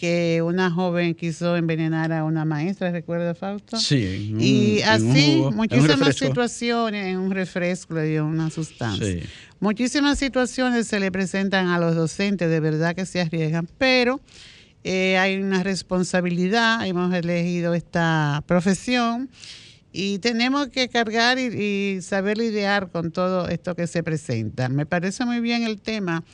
que 0.00 0.40
una 0.42 0.70
joven 0.70 1.14
quiso 1.14 1.58
envenenar 1.58 2.10
a 2.10 2.24
una 2.24 2.46
maestra, 2.46 2.90
¿recuerda 2.90 3.34
Fausto? 3.34 3.76
Sí. 3.76 4.34
y 4.40 4.80
así 4.80 5.42
muchísimas 5.52 6.16
situaciones, 6.16 7.08
en 7.08 7.18
un 7.18 7.30
refresco 7.30 7.92
le 7.92 8.04
dio 8.04 8.24
una 8.24 8.48
sustancia. 8.48 9.06
Sí. 9.06 9.20
Muchísimas 9.60 10.18
situaciones 10.18 10.86
se 10.86 11.00
le 11.00 11.12
presentan 11.12 11.68
a 11.68 11.78
los 11.78 11.94
docentes, 11.94 12.48
de 12.48 12.60
verdad 12.60 12.96
que 12.96 13.04
se 13.04 13.20
arriesgan, 13.20 13.68
pero 13.76 14.22
eh, 14.84 15.18
hay 15.18 15.36
una 15.36 15.62
responsabilidad, 15.62 16.86
hemos 16.86 17.12
elegido 17.12 17.74
esta 17.74 18.42
profesión 18.46 19.28
y 19.92 20.18
tenemos 20.20 20.68
que 20.68 20.88
cargar 20.88 21.38
y, 21.38 21.96
y 21.96 22.00
saber 22.00 22.38
lidiar 22.38 22.90
con 22.90 23.10
todo 23.10 23.48
esto 23.48 23.74
que 23.74 23.86
se 23.86 24.02
presenta. 24.02 24.70
Me 24.70 24.86
parece 24.86 25.26
muy 25.26 25.40
bien 25.40 25.62
el 25.64 25.78
tema 25.78 26.24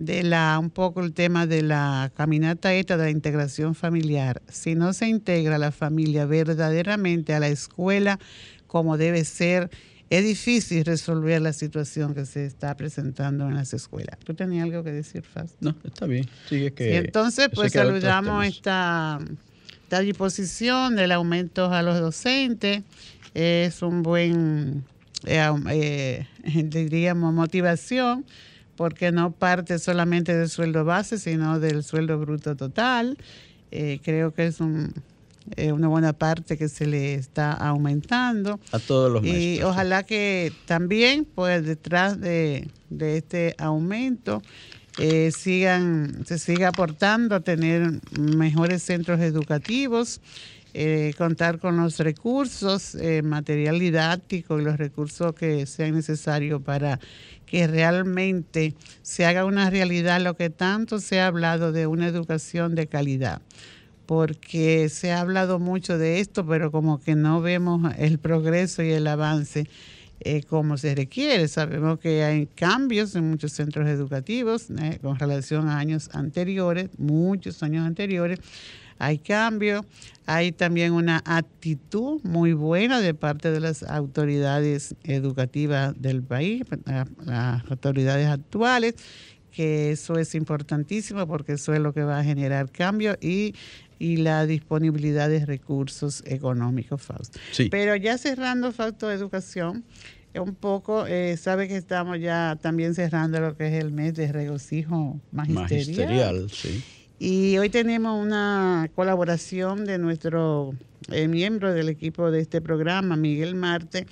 de 0.00 0.22
la, 0.22 0.58
un 0.58 0.70
poco 0.70 1.02
el 1.02 1.12
tema 1.12 1.46
de 1.46 1.62
la 1.62 2.10
caminata 2.16 2.72
esta 2.72 2.96
de 2.96 3.04
la 3.04 3.10
integración 3.10 3.74
familiar. 3.74 4.40
Si 4.48 4.74
no 4.74 4.94
se 4.94 5.08
integra 5.08 5.58
la 5.58 5.72
familia 5.72 6.24
verdaderamente 6.24 7.34
a 7.34 7.40
la 7.40 7.48
escuela 7.48 8.18
como 8.66 8.96
debe 8.96 9.24
ser, 9.24 9.70
es 10.08 10.24
difícil 10.24 10.84
resolver 10.86 11.42
la 11.42 11.52
situación 11.52 12.14
que 12.14 12.24
se 12.24 12.46
está 12.46 12.74
presentando 12.76 13.46
en 13.46 13.54
las 13.54 13.74
escuelas. 13.74 14.18
¿Tú 14.24 14.32
tenías 14.32 14.64
algo 14.64 14.82
que 14.82 14.90
decir, 14.90 15.22
Faz? 15.22 15.54
No, 15.60 15.74
está 15.84 16.06
bien. 16.06 16.26
Sigue 16.48 16.72
que. 16.72 16.96
entonces, 16.96 17.50
pues 17.54 17.72
saludamos 17.72 18.46
esta, 18.46 19.18
esta 19.82 20.00
disposición 20.00 20.96
del 20.96 21.12
aumento 21.12 21.70
a 21.72 21.82
los 21.82 22.00
docentes. 22.00 22.82
Es 23.34 23.82
un 23.82 24.02
buen, 24.02 24.82
eh, 25.26 25.46
eh, 25.70 26.26
diríamos, 26.64 27.34
motivación, 27.34 28.24
porque 28.80 29.12
no 29.12 29.32
parte 29.32 29.78
solamente 29.78 30.34
del 30.34 30.48
sueldo 30.48 30.86
base, 30.86 31.18
sino 31.18 31.60
del 31.60 31.84
sueldo 31.84 32.18
bruto 32.18 32.56
total. 32.56 33.18
Eh, 33.70 34.00
creo 34.02 34.32
que 34.32 34.46
es 34.46 34.58
un, 34.58 34.94
eh, 35.56 35.70
una 35.72 35.86
buena 35.88 36.14
parte 36.14 36.56
que 36.56 36.66
se 36.70 36.86
le 36.86 37.12
está 37.12 37.52
aumentando. 37.52 38.58
A 38.72 38.78
todos 38.78 39.12
los. 39.12 39.22
Y 39.22 39.62
ojalá 39.62 40.04
que 40.04 40.50
también, 40.64 41.26
pues 41.26 41.62
detrás 41.62 42.22
de, 42.22 42.70
este 42.98 43.54
aumento, 43.58 44.40
eh, 44.96 45.30
sigan, 45.30 46.24
se 46.24 46.38
siga 46.38 46.68
aportando 46.68 47.34
a 47.34 47.40
tener 47.40 48.00
mejores 48.18 48.82
centros 48.82 49.20
educativos, 49.20 50.22
eh, 50.74 51.14
contar 51.18 51.58
con 51.58 51.76
los 51.76 51.98
recursos, 51.98 52.96
material 53.22 53.78
didáctico 53.78 54.60
y 54.60 54.64
los 54.64 54.76
recursos 54.76 55.34
que 55.34 55.66
sean 55.66 55.94
necesarios 55.94 56.62
para 56.62 57.00
que 57.46 57.66
realmente 57.66 58.74
se 59.02 59.26
haga 59.26 59.44
una 59.44 59.70
realidad 59.70 60.20
lo 60.20 60.34
que 60.34 60.50
tanto 60.50 61.00
se 61.00 61.20
ha 61.20 61.26
hablado 61.26 61.72
de 61.72 61.86
una 61.86 62.06
educación 62.06 62.74
de 62.74 62.86
calidad 62.86 63.42
porque 64.10 64.88
se 64.88 65.12
ha 65.12 65.20
hablado 65.20 65.60
mucho 65.60 65.96
de 65.96 66.18
esto, 66.18 66.44
pero 66.44 66.72
como 66.72 67.00
que 67.00 67.14
no 67.14 67.40
vemos 67.40 67.94
el 67.96 68.18
progreso 68.18 68.82
y 68.82 68.90
el 68.90 69.06
avance 69.06 69.68
eh, 70.22 70.42
como 70.42 70.76
se 70.76 70.94
requiere. 70.94 71.48
Sabemos 71.48 71.98
que 71.98 72.24
hay 72.24 72.46
cambios 72.46 73.14
en 73.14 73.30
muchos 73.30 73.52
centros 73.52 73.88
educativos 73.88 74.66
eh, 74.70 74.98
con 75.00 75.18
relación 75.18 75.68
a 75.68 75.78
años 75.78 76.10
anteriores, 76.12 76.90
muchos 76.98 77.62
años 77.62 77.86
anteriores. 77.86 78.38
Hay 79.00 79.18
cambios, 79.18 79.84
hay 80.26 80.52
también 80.52 80.92
una 80.92 81.22
actitud 81.24 82.20
muy 82.22 82.52
buena 82.52 83.00
de 83.00 83.14
parte 83.14 83.50
de 83.50 83.58
las 83.58 83.82
autoridades 83.82 84.94
educativas 85.02 86.00
del 86.00 86.22
país, 86.22 86.62
las 87.24 87.68
autoridades 87.68 88.28
actuales, 88.28 88.94
que 89.50 89.90
eso 89.90 90.18
es 90.18 90.36
importantísimo 90.36 91.26
porque 91.26 91.54
eso 91.54 91.74
es 91.74 91.80
lo 91.80 91.92
que 91.92 92.04
va 92.04 92.20
a 92.20 92.24
generar 92.24 92.70
cambio 92.70 93.16
y 93.20 93.54
y 94.00 94.16
la 94.16 94.46
disponibilidad 94.46 95.28
de 95.28 95.44
recursos 95.44 96.22
económicos, 96.26 97.02
Fausto. 97.02 97.38
Pero 97.70 97.94
ya 97.96 98.16
cerrando 98.16 98.72
Fausto 98.72 99.12
Educación, 99.12 99.84
un 100.34 100.54
poco, 100.54 101.06
eh, 101.06 101.36
sabe 101.36 101.68
que 101.68 101.76
estamos 101.76 102.18
ya 102.18 102.56
también 102.60 102.94
cerrando 102.94 103.40
lo 103.40 103.56
que 103.56 103.68
es 103.68 103.74
el 103.74 103.92
mes 103.92 104.14
de 104.14 104.32
regocijo 104.32 105.20
magisterial. 105.32 106.46
magisterial 106.46 106.50
sí. 106.50 106.82
Y 107.22 107.58
hoy 107.58 107.68
tenemos 107.68 108.18
una 108.18 108.90
colaboración 108.94 109.84
de 109.84 109.98
nuestro 109.98 110.72
eh, 111.12 111.28
miembro 111.28 111.70
del 111.74 111.90
equipo 111.90 112.30
de 112.30 112.40
este 112.40 112.62
programa, 112.62 113.14
Miguel 113.14 113.54
Marte, 113.56 114.06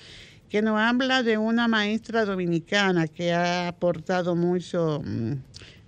que 0.51 0.61
nos 0.61 0.79
habla 0.79 1.23
de 1.23 1.38
una 1.38 1.68
maestra 1.68 2.27
dominicana 2.27 3.09
que 3.09 3.33
ha 3.33 3.68
aportado 3.68 4.37
mucho 4.37 5.01
mm, 5.03 5.33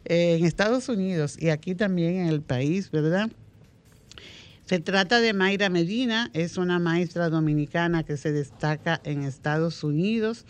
en 0.07 0.47
Estados 0.47 0.89
Unidos 0.89 1.37
y 1.39 1.51
aquí 1.51 1.75
también 1.75 2.21
en 2.21 2.29
el 2.29 2.41
país, 2.41 2.91
¿verdad? 2.91 3.29
Se 4.65 4.79
trata 4.79 5.21
de 5.21 5.35
Mayra 5.35 5.69
Medina, 5.69 6.31
es 6.33 6.57
una 6.57 6.79
maestra 6.79 7.29
dominicana 7.29 8.03
que 8.03 8.17
se 8.17 8.33
destaca 8.33 8.99
en 9.05 9.25
Estados 9.25 9.85
Unidos, 9.85 10.47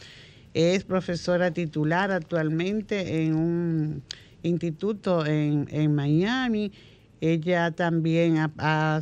es 0.55 0.85
profesora 0.85 1.51
titular 1.51 2.13
actualmente 2.13 3.25
en 3.25 3.35
un 3.35 4.03
instituto 4.43 5.27
en, 5.27 5.95
Miami. 5.95 6.73
Ella 7.21 7.71
también 7.71 8.39
ha, 8.59 9.01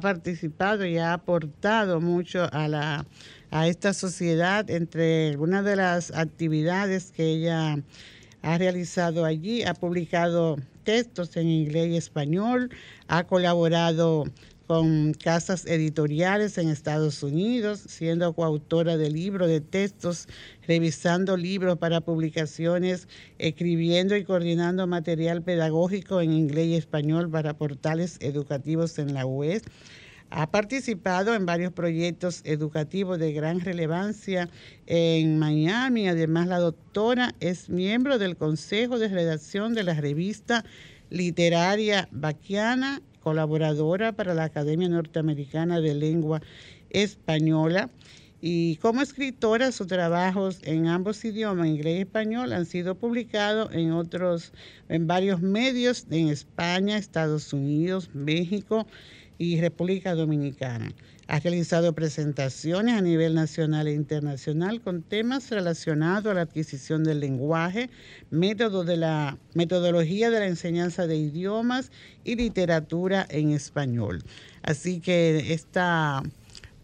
participado 0.00 0.84
y 0.86 0.98
ha 0.98 1.12
aportado 1.12 2.00
mucho 2.00 2.48
a, 2.52 2.68
la, 2.68 3.04
a 3.50 3.68
esta 3.68 3.92
sociedad 3.92 4.68
entre 4.70 5.30
algunas 5.30 5.64
de 5.64 5.76
las 5.76 6.10
actividades 6.12 7.12
que 7.12 7.24
ella 7.24 7.78
ha 8.42 8.58
realizado 8.58 9.24
allí, 9.24 9.62
ha 9.64 9.74
publicado 9.74 10.56
textos 10.84 11.36
en 11.36 11.48
inglés 11.48 11.88
y 11.88 11.96
español, 11.96 12.70
ha 13.08 13.24
colaborado 13.24 14.24
con 14.68 15.14
casas 15.14 15.64
editoriales 15.64 16.58
en 16.58 16.68
Estados 16.68 17.22
Unidos, 17.22 17.80
siendo 17.80 18.34
coautora 18.34 18.98
de 18.98 19.10
libros 19.10 19.48
de 19.48 19.62
textos, 19.62 20.28
revisando 20.66 21.38
libros 21.38 21.78
para 21.78 22.02
publicaciones, 22.02 23.08
escribiendo 23.38 24.14
y 24.14 24.24
coordinando 24.24 24.86
material 24.86 25.42
pedagógico 25.42 26.20
en 26.20 26.32
inglés 26.32 26.66
y 26.66 26.74
español 26.74 27.30
para 27.30 27.56
portales 27.56 28.18
educativos 28.20 28.98
en 28.98 29.14
la 29.14 29.24
web 29.24 29.62
ha 30.30 30.50
participado 30.50 31.34
en 31.34 31.46
varios 31.46 31.72
proyectos 31.72 32.42
educativos 32.44 33.18
de 33.18 33.32
gran 33.32 33.60
relevancia 33.60 34.50
en 34.84 35.38
Miami. 35.38 36.06
Además, 36.06 36.48
la 36.48 36.58
doctora 36.58 37.34
es 37.40 37.70
miembro 37.70 38.18
del 38.18 38.36
Consejo 38.36 38.98
de 38.98 39.08
Redacción 39.08 39.72
de 39.72 39.84
la 39.84 39.94
revista 39.94 40.66
literaria 41.08 42.08
Baquiana, 42.12 43.00
colaboradora 43.20 44.12
para 44.12 44.34
la 44.34 44.44
Academia 44.44 44.88
Norteamericana 44.88 45.80
de 45.80 45.94
Lengua 45.94 46.40
Española. 46.90 47.90
Y 48.40 48.76
como 48.76 49.02
escritora, 49.02 49.72
sus 49.72 49.88
trabajos 49.88 50.60
en 50.62 50.86
ambos 50.86 51.24
idiomas, 51.24 51.66
inglés 51.66 51.98
y 51.98 52.00
español, 52.02 52.52
han 52.52 52.66
sido 52.66 52.94
publicados 52.94 53.74
en 53.74 53.90
otros, 53.90 54.52
en 54.88 55.08
varios 55.08 55.40
medios 55.40 56.06
en 56.10 56.28
España, 56.28 56.98
Estados 56.98 57.52
Unidos, 57.52 58.10
México 58.14 58.86
y 59.38 59.60
República 59.60 60.14
Dominicana. 60.14 60.92
Ha 61.30 61.40
realizado 61.40 61.94
presentaciones 61.94 62.94
a 62.94 63.02
nivel 63.02 63.34
nacional 63.34 63.86
e 63.86 63.92
internacional 63.92 64.80
con 64.80 65.02
temas 65.02 65.50
relacionados 65.50 66.30
a 66.30 66.34
la 66.34 66.40
adquisición 66.40 67.04
del 67.04 67.20
lenguaje, 67.20 67.90
método 68.30 68.82
de 68.82 68.96
la 68.96 69.36
metodología 69.52 70.30
de 70.30 70.40
la 70.40 70.46
enseñanza 70.46 71.06
de 71.06 71.16
idiomas 71.16 71.92
y 72.24 72.36
literatura 72.36 73.26
en 73.28 73.50
español. 73.50 74.24
Así 74.62 75.00
que 75.00 75.52
esta 75.52 76.22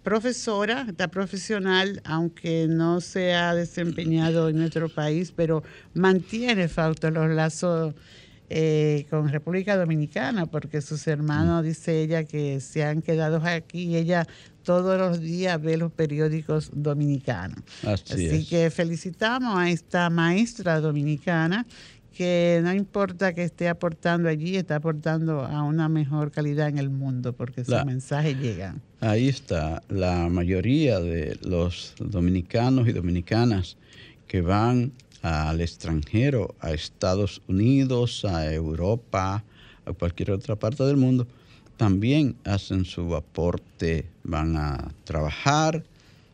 profesora, 0.03 0.85
esta 0.91 1.09
profesional, 1.09 2.03
aunque 2.05 2.67
no 2.69 3.01
se 3.01 3.33
ha 3.33 3.55
desempeñado 3.55 4.51
en 4.51 4.59
nuestro 4.59 4.91
país, 4.91 5.33
pero 5.35 5.63
mantiene, 5.95 6.69
Fausto, 6.69 7.11
los 7.11 7.31
lazos 7.31 7.95
eh, 8.51 9.07
con 9.11 9.29
República 9.29 9.77
Dominicana, 9.77 10.47
porque 10.47 10.81
sus 10.81 11.07
hermanos, 11.07 11.63
mm. 11.63 11.67
dice 11.67 12.03
ella, 12.03 12.25
que 12.25 12.61
se 12.61 12.85
han 12.85 13.03
quedado 13.03 13.41
aquí 13.45 13.85
y 13.85 13.97
ella 13.97 14.27
todos 14.63 14.99
los 14.99 15.21
días 15.21 15.61
ve 15.61 15.77
los 15.77 15.93
periódicos 15.93 16.71
dominicanos. 16.75 17.61
Así, 17.85 18.47
que 18.47 18.71
felicitamos 18.71 19.57
a 19.57 19.71
esta 19.71 20.11
maestra 20.11 20.81
dominicana 20.81 21.67
que 22.17 22.61
no 22.63 22.73
importa 22.73 23.35
que 23.35 23.43
esté 23.43 23.69
aportando 23.69 24.29
allí, 24.29 24.57
está 24.57 24.77
aportando 24.77 25.45
a 25.45 25.63
una 25.63 25.89
mejor 25.89 26.31
calidad 26.31 26.69
en 26.69 26.79
el 26.79 26.89
mundo, 26.89 27.33
porque 27.33 27.65
su 27.65 27.75
mensaje 27.85 28.35
llega. 28.37 28.77
Ahí 29.01 29.29
está, 29.29 29.83
la 29.89 30.29
mayoría 30.29 31.01
de 31.01 31.37
los 31.43 31.95
dominicanos 31.99 32.89
y 32.89 32.93
dominicanas 32.93 33.77
que 34.29 34.41
van 34.41 34.93
al 35.25 35.63
extranjero, 35.63 36.55
a 36.61 36.73
Estados 36.73 37.41
Unidos, 37.49 38.27
a 38.27 38.53
Europa, 38.53 39.43
a 39.87 39.93
cualquier 39.95 40.33
otra 40.33 40.55
parte 40.55 40.85
del 40.85 40.99
mundo, 40.99 41.27
también 41.79 42.37
hacen 42.45 42.85
su 42.85 43.17
aporte, 43.17 44.07
van 44.23 44.55
a 44.59 44.93
trabajar 45.05 45.83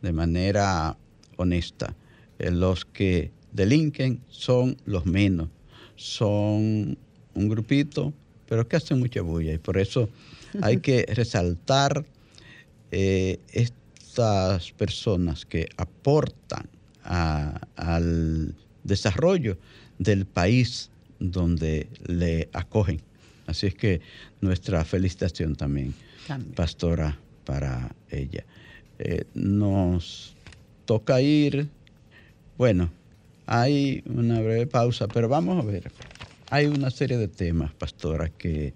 de 0.01 0.11
manera 0.11 0.97
honesta. 1.37 1.95
Eh, 2.37 2.51
los 2.51 2.83
que 2.83 3.31
delinquen 3.53 4.19
son 4.27 4.75
los 4.83 5.05
menos, 5.05 5.47
son 5.95 6.97
un 7.33 7.49
grupito, 7.49 8.11
pero 8.49 8.67
que 8.67 8.75
hacen 8.75 8.99
mucha 8.99 9.21
bulla 9.21 9.53
y 9.53 9.57
por 9.57 9.77
eso 9.77 10.09
hay 10.61 10.81
que 10.81 11.05
resaltar 11.15 12.05
eh, 12.91 13.39
estas 13.53 14.73
personas 14.73 15.45
que 15.45 15.69
aportan 15.77 16.67
al 17.03 18.53
desarrollo 18.83 19.57
del 19.99 20.25
país 20.25 20.89
donde 21.19 21.87
le 22.05 22.49
acogen. 22.53 23.01
Así 23.47 23.67
es 23.67 23.75
que 23.75 24.01
nuestra 24.39 24.83
felicitación 24.85 25.55
también, 25.55 25.93
pastora, 26.55 27.17
para 27.45 27.93
ella. 28.09 28.45
Eh, 28.99 29.25
nos 29.33 30.35
toca 30.85 31.21
ir, 31.21 31.67
bueno, 32.57 32.91
hay 33.45 34.03
una 34.05 34.39
breve 34.41 34.67
pausa, 34.67 35.07
pero 35.07 35.27
vamos 35.27 35.61
a 35.61 35.67
ver, 35.67 35.91
hay 36.49 36.67
una 36.67 36.91
serie 36.91 37.17
de 37.17 37.27
temas, 37.27 37.73
pastora, 37.73 38.29
que 38.29 38.73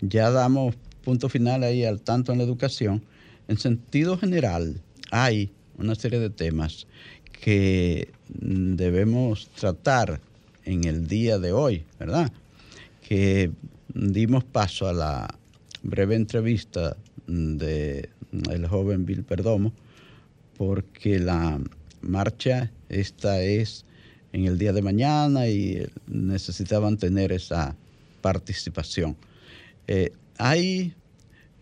ya 0.00 0.30
damos 0.30 0.74
punto 1.02 1.28
final 1.28 1.62
ahí 1.62 1.84
al 1.84 2.00
tanto 2.00 2.32
en 2.32 2.38
la 2.38 2.44
educación. 2.44 3.02
En 3.46 3.58
sentido 3.58 4.16
general, 4.18 4.80
hay 5.10 5.50
una 5.78 5.94
serie 5.94 6.18
de 6.18 6.30
temas 6.30 6.86
que 7.44 8.08
debemos 8.26 9.50
tratar 9.50 10.18
en 10.64 10.84
el 10.84 11.06
día 11.06 11.38
de 11.38 11.52
hoy, 11.52 11.84
¿verdad? 12.00 12.32
Que 13.06 13.50
dimos 13.92 14.44
paso 14.44 14.88
a 14.88 14.94
la 14.94 15.38
breve 15.82 16.14
entrevista 16.14 16.96
de 17.26 18.08
el 18.50 18.66
joven 18.66 19.04
Bill 19.04 19.24
Perdomo, 19.24 19.74
porque 20.56 21.18
la 21.18 21.60
marcha 22.00 22.72
esta 22.88 23.42
es 23.42 23.84
en 24.32 24.46
el 24.46 24.56
día 24.56 24.72
de 24.72 24.80
mañana 24.80 25.46
y 25.46 25.86
necesitaban 26.06 26.96
tener 26.96 27.30
esa 27.30 27.76
participación. 28.22 29.18
Eh, 29.86 30.12
hay 30.38 30.94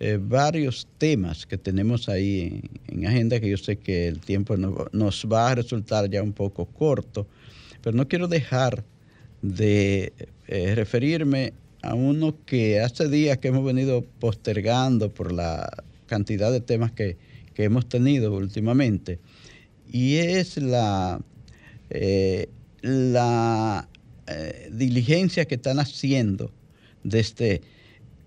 eh, 0.05 0.19
varios 0.21 0.89
temas 0.99 1.47
que 1.47 1.57
tenemos 1.57 2.09
ahí 2.09 2.61
en, 2.89 3.07
agenda 3.07 3.39
que 3.39 3.49
yo 3.49 3.57
sé 3.57 3.77
que 3.77 4.09
el 4.09 4.19
tiempo 4.19 4.57
nos 4.57 5.27
va 5.33 5.53
a 5.53 5.55
resultar 5.55 6.11
ya 6.11 6.25
un 6.25 6.33
poco 6.33 6.67
corto, 6.67 7.29
pero 7.83 7.97
no 7.97 8.09
quiero 8.09 8.27
dejar 8.27 8.83
de 9.43 10.13
eh, 10.49 10.75
referirme 10.75 11.53
a 11.83 11.95
uno 11.95 12.35
que 12.45 12.81
hace 12.81 13.09
días 13.09 13.39
que 13.39 13.47
hemos 13.47 13.65
venido 13.65 14.05
postergando 14.19 15.09
por 15.09 15.31
la 15.31 15.71
cantidad 16.07 16.51
de 16.51 16.61
temas 16.61 16.91
que, 16.91 17.17
hemos 17.55 17.89
tenido 17.89 18.35
últimamente, 18.35 19.21
y 19.89 20.17
es 20.17 20.57
la, 20.57 21.21
eh, 21.91 22.49
la 22.81 23.89
diligencia 24.73 25.45
que 25.45 25.55
están 25.55 25.79
haciendo 25.79 26.51
desde 27.05 27.61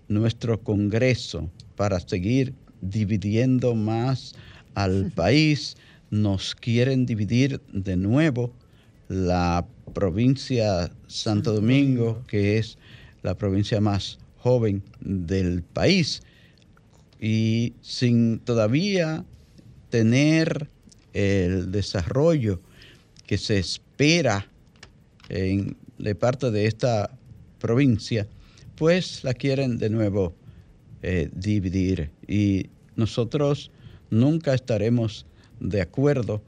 nuestro 0.08 0.58
Congreso 0.62 1.50
para 1.76 2.00
seguir 2.00 2.54
dividiendo 2.80 3.74
más 3.74 4.34
al 4.74 5.10
país. 5.14 5.76
Nos 6.10 6.54
quieren 6.54 7.06
dividir 7.06 7.60
de 7.72 7.96
nuevo 7.96 8.52
la 9.08 9.66
provincia 9.92 10.90
Santo 11.06 11.52
Domingo, 11.52 12.22
que 12.26 12.58
es 12.58 12.78
la 13.22 13.36
provincia 13.36 13.80
más 13.80 14.18
joven 14.38 14.82
del 15.00 15.62
país, 15.62 16.22
y 17.20 17.74
sin 17.80 18.38
todavía 18.40 19.24
tener 19.90 20.68
el 21.12 21.72
desarrollo 21.72 22.60
que 23.26 23.38
se 23.38 23.58
espera 23.58 24.46
de 25.28 26.14
parte 26.14 26.50
de 26.50 26.66
esta 26.66 27.10
provincia, 27.58 28.28
pues 28.76 29.24
la 29.24 29.34
quieren 29.34 29.78
de 29.78 29.90
nuevo 29.90 30.34
eh, 31.02 31.28
dividir 31.32 32.10
y 32.26 32.70
nosotros 32.96 33.70
nunca 34.10 34.54
estaremos 34.54 35.26
de 35.60 35.80
acuerdo 35.80 36.42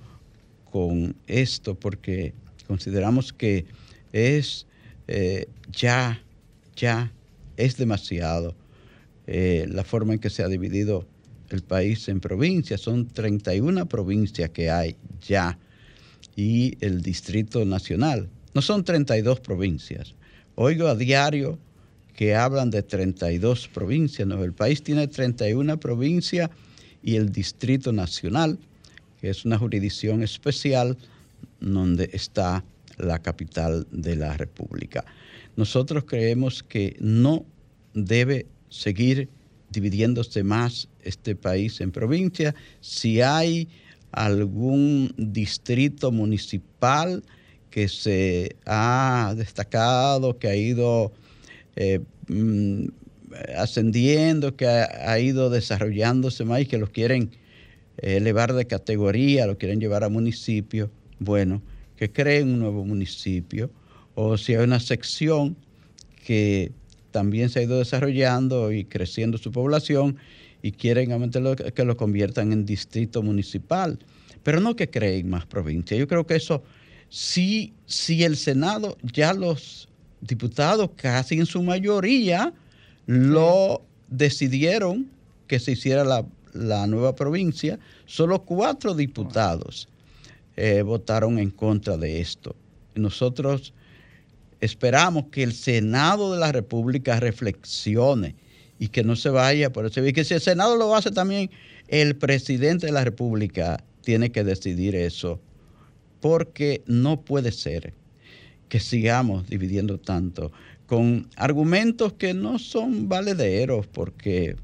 con 0.71 1.17
esto 1.27 1.75
porque 1.75 2.35
consideramos 2.67 3.33
que 3.33 3.67
es 4.13 4.67
eh, 5.07 5.47
ya, 5.73 6.23
ya, 6.77 7.13
es 7.57 7.77
demasiado 7.77 8.55
eh, 9.27 9.67
la 9.71 9.85
forma 9.85 10.15
en 10.15 10.19
que 10.19 10.31
se 10.31 10.43
ha 10.43 10.49
dividido 10.49 11.07
el 11.51 11.63
país 11.63 12.09
en 12.09 12.21
provincias. 12.21 12.81
Son 12.83 13.09
31 13.09 13.87
provincias 13.87 14.51
que 14.51 14.71
hay 14.71 14.97
ya 15.27 15.59
y 16.37 16.77
el 16.81 17.03
Distrito 17.03 17.65
Nacional. 17.65 18.29
No 18.55 18.63
son 18.63 18.85
32 18.85 19.41
provincias. 19.41 20.15
Oigo 20.55 20.87
a 20.89 20.95
diario 20.95 21.59
que 22.19 22.35
hablan 22.35 22.69
de 22.71 22.83
32 22.83 23.69
provincias. 23.69 24.27
No, 24.27 24.43
el 24.43 24.53
país 24.53 24.83
tiene 24.83 25.07
31 25.07 25.79
provincias 25.79 26.51
y 27.01 27.15
el 27.15 27.31
Distrito 27.31 27.93
Nacional, 27.93 28.59
que 29.21 29.31
es 29.31 29.45
una 29.45 29.57
jurisdicción 29.57 30.25
especial 30.25 30.99
donde 31.61 32.11
está 32.13 32.65
la 32.97 33.21
capital 33.21 33.87
de 33.93 34.17
la 34.17 34.37
República. 34.37 35.05
Nosotros 35.55 36.07
creemos 36.09 36.65
que 36.65 36.97
no 36.99 37.47
debe 37.95 38.47
seguir 38.69 39.29
dividiéndose 39.71 40.43
más 40.43 40.89
este 41.05 41.37
país 41.37 41.81
en 41.81 41.93
provincias. 41.93 42.53
Si 42.81 43.21
hay 43.21 43.69
algún 44.11 45.15
distrito 45.17 46.11
municipal 46.11 47.23
que 47.71 47.87
se 47.87 48.57
ha 48.67 49.35
destacado, 49.37 50.37
que 50.41 50.49
ha 50.49 50.57
ido 50.57 51.13
eh, 51.81 52.01
mm, 52.27 52.87
ascendiendo, 53.57 54.57
que 54.57 54.67
ha, 54.67 55.19
ido 55.21 55.49
desarrollándose 55.49 56.45
más 56.45 56.63
y 56.63 56.67
que 56.67 56.77
los 56.77 56.91
quieren 56.91 57.31
elevar 57.99 58.53
de 58.53 58.67
categoría, 58.67 59.47
lo 59.47 59.59
quieren 59.59 59.81
llevar 59.81 60.03
a 60.03 60.09
municipio, 60.09 60.91
bueno, 61.21 61.63
que 61.97 62.11
creen 62.11 62.49
un 62.49 62.59
nuevo 62.59 62.85
municipio, 62.85 63.71
o 64.17 64.37
si 64.37 64.55
hay 64.55 64.65
una 64.65 64.81
sección 64.81 65.57
que 66.27 66.73
también 67.13 67.49
se 67.49 67.61
ha 67.61 67.63
ido 67.63 67.79
desarrollando 67.79 68.73
y 68.73 68.85
creciendo 68.85 69.39
su 69.39 69.53
población 69.53 70.17
y 70.63 70.73
quieren 70.73 71.31
que 71.75 71.85
lo 71.85 71.97
conviertan 71.97 72.53
en 72.53 72.67
distrito 72.67 73.23
municipal, 73.23 74.01
pero 74.43 74.61
no 74.61 74.75
que 74.75 74.91
creen 74.91 75.31
más 75.31 75.47
provincias. 75.47 76.01
Yo 76.01 76.09
creo 76.09 76.27
que 76.27 76.35
eso, 76.35 76.65
si, 77.09 77.73
si 77.87 78.25
el 78.25 78.37
Senado, 78.37 78.99
ya 79.13 79.33
los 79.33 79.89
diputados 80.21 80.91
casi 80.97 81.39
en 81.39 81.47
su 81.47 81.63
mayoría 81.63 82.53
lo 83.07 83.83
decidieron 84.09 85.11
que 85.47 85.59
se 85.59 85.73
hiciera 85.73 86.05
la, 86.05 86.27
la 86.53 86.87
nueva 86.87 87.15
provincia, 87.15 87.79
solo 88.07 88.45
cuatro 88.45 88.95
diputados 88.95 89.89
eh, 90.57 90.83
votaron 90.83 91.39
en 91.39 91.51
contra 91.51 91.97
de 91.97 92.21
esto. 92.21 92.57
Nosotros 92.95 93.73
esperamos 94.61 95.27
que 95.31 95.43
el 95.43 95.53
Senado 95.53 96.33
de 96.33 96.41
la 96.41 96.53
República 96.53 97.21
reflexione 97.21 98.35
y 98.79 98.89
que 98.89 99.05
no 99.05 99.17
se 99.17 99.31
vaya 99.31 99.73
por 99.73 99.87
eso. 99.87 100.05
Y 100.05 100.13
que 100.13 100.25
si 100.25 100.35
el 100.35 100.41
Senado 100.41 100.77
lo 100.77 100.95
hace 100.95 101.11
también, 101.11 101.51
el 101.89 102.17
presidente 102.17 102.87
de 102.87 102.93
la 102.93 103.05
República 103.05 103.83
tiene 104.03 104.31
que 104.31 104.45
decidir 104.45 104.95
eso, 104.95 105.41
porque 106.21 106.83
no 106.87 107.21
puede 107.21 107.53
ser 107.53 107.95
que 108.69 108.81
sigamos 108.81 109.49
dividiendo 109.49 109.99
tanto 109.99 110.53
con 110.87 111.29
argumentos 111.37 112.15
que 112.15 112.33
no 112.33 112.59
son 112.59 113.09
valederos, 113.11 113.87
porque 113.87 114.57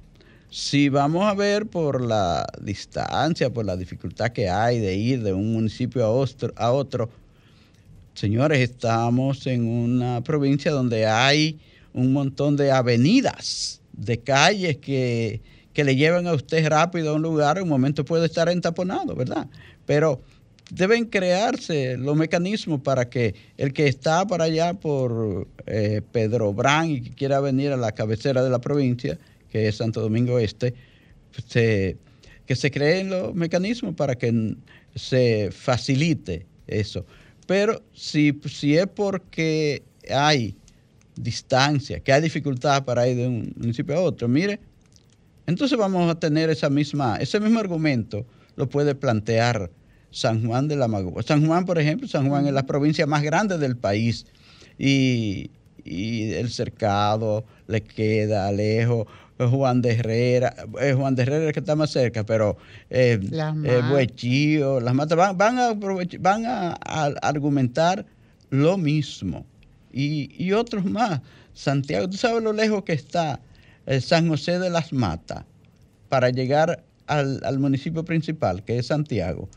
si 0.48 0.88
vamos 0.88 1.26
a 1.26 1.34
ver 1.34 1.66
por 1.66 2.00
la 2.00 2.46
distancia, 2.62 3.52
por 3.52 3.66
la 3.66 3.76
dificultad 3.76 4.30
que 4.30 4.48
hay 4.48 4.78
de 4.78 4.94
ir 4.94 5.22
de 5.22 5.34
un 5.34 5.52
municipio 5.52 6.04
a 6.04 6.70
otro, 6.70 7.10
señores, 8.14 8.60
estamos 8.60 9.46
en 9.46 9.66
una 9.66 10.22
provincia 10.22 10.70
donde 10.70 11.06
hay 11.06 11.58
un 11.92 12.12
montón 12.12 12.56
de 12.56 12.72
avenidas, 12.72 13.82
de 13.92 14.20
calles 14.20 14.78
que, 14.78 15.42
le 15.74 15.96
llevan 15.96 16.26
a 16.26 16.32
usted 16.32 16.66
rápido 16.68 17.10
a 17.10 17.14
un 17.14 17.22
lugar, 17.22 17.58
en 17.58 17.64
un 17.64 17.68
momento 17.68 18.04
puede 18.04 18.26
estar 18.26 18.48
entaponado, 18.48 19.14
¿verdad? 19.14 19.48
Pero 19.84 20.22
deben 20.70 21.06
crearse 21.06 21.96
los 21.96 22.16
mecanismos 22.16 22.80
para 22.80 23.08
que 23.08 23.34
el 23.56 23.72
que 23.72 23.86
está 23.86 24.26
para 24.26 24.44
allá 24.44 24.74
por 24.74 25.46
eh, 25.66 26.00
Pedro 26.12 26.52
Brán 26.52 26.90
y 26.90 27.00
que 27.02 27.10
quiera 27.10 27.40
venir 27.40 27.72
a 27.72 27.76
la 27.76 27.92
cabecera 27.92 28.42
de 28.42 28.50
la 28.50 28.60
provincia, 28.60 29.18
que 29.50 29.68
es 29.68 29.76
Santo 29.76 30.00
Domingo 30.00 30.38
Este, 30.38 30.74
que 32.46 32.56
se 32.56 32.70
creen 32.70 33.10
los 33.10 33.34
mecanismos 33.34 33.94
para 33.94 34.16
que 34.16 34.56
se 34.94 35.50
facilite 35.52 36.46
eso. 36.66 37.04
Pero 37.46 37.82
si, 37.92 38.38
si 38.46 38.76
es 38.76 38.86
porque 38.86 39.82
hay 40.10 40.56
distancia, 41.16 42.00
que 42.00 42.12
hay 42.12 42.22
dificultad 42.22 42.84
para 42.84 43.06
ir 43.06 43.16
de 43.16 43.28
un 43.28 43.52
municipio 43.56 43.96
a 43.96 44.00
otro, 44.00 44.28
mire, 44.28 44.60
entonces 45.46 45.76
vamos 45.78 46.10
a 46.10 46.18
tener 46.18 46.48
esa 46.50 46.70
misma, 46.70 47.16
ese 47.16 47.38
mismo 47.38 47.60
argumento 47.60 48.24
lo 48.56 48.68
puede 48.68 48.94
plantear 48.94 49.70
San 50.14 50.46
Juan 50.46 50.68
de 50.68 50.76
la 50.76 50.86
Maguana. 50.86 51.22
San 51.26 51.44
Juan, 51.44 51.64
por 51.64 51.78
ejemplo, 51.78 52.06
San 52.06 52.28
Juan 52.28 52.46
es 52.46 52.52
la 52.52 52.66
provincia 52.66 53.04
más 53.06 53.22
grande 53.22 53.58
del 53.58 53.76
país 53.76 54.26
y, 54.78 55.50
y 55.84 56.32
el 56.32 56.50
cercado 56.50 57.44
le 57.66 57.82
queda 57.82 58.50
lejos 58.52 59.06
Juan 59.38 59.82
de 59.82 59.92
Herrera, 59.92 60.54
eh, 60.80 60.92
Juan 60.92 61.16
de 61.16 61.22
Herrera 61.22 61.52
que 61.52 61.58
está 61.58 61.74
más 61.74 61.90
cerca, 61.90 62.24
pero 62.24 62.56
eh, 62.90 63.18
eh 63.32 63.82
Buechío, 63.90 64.78
las 64.78 64.94
matas, 64.94 65.18
van, 65.18 65.36
van, 65.36 65.58
a, 65.58 65.72
van 66.20 66.46
a, 66.46 66.72
argumentar 67.20 68.06
lo 68.50 68.78
mismo. 68.78 69.44
Y, 69.92 70.52
otros 70.52 70.84
más. 70.84 71.20
Santiago, 71.52 72.08
¿tú 72.08 72.16
sabes 72.16 72.42
lo 72.42 72.52
lejos 72.52 72.84
que 72.84 72.92
está 72.92 73.40
el 73.86 74.02
San 74.02 74.28
José 74.28 74.58
de 74.58 74.70
las 74.70 74.92
Matas 74.92 75.44
para 76.08 76.30
llegar 76.30 76.84
al, 77.06 77.40
al 77.44 77.58
municipio 77.58 78.04
principal, 78.04 78.64
que 78.64 78.78
es 78.78 78.86
Santiago? 78.86 79.48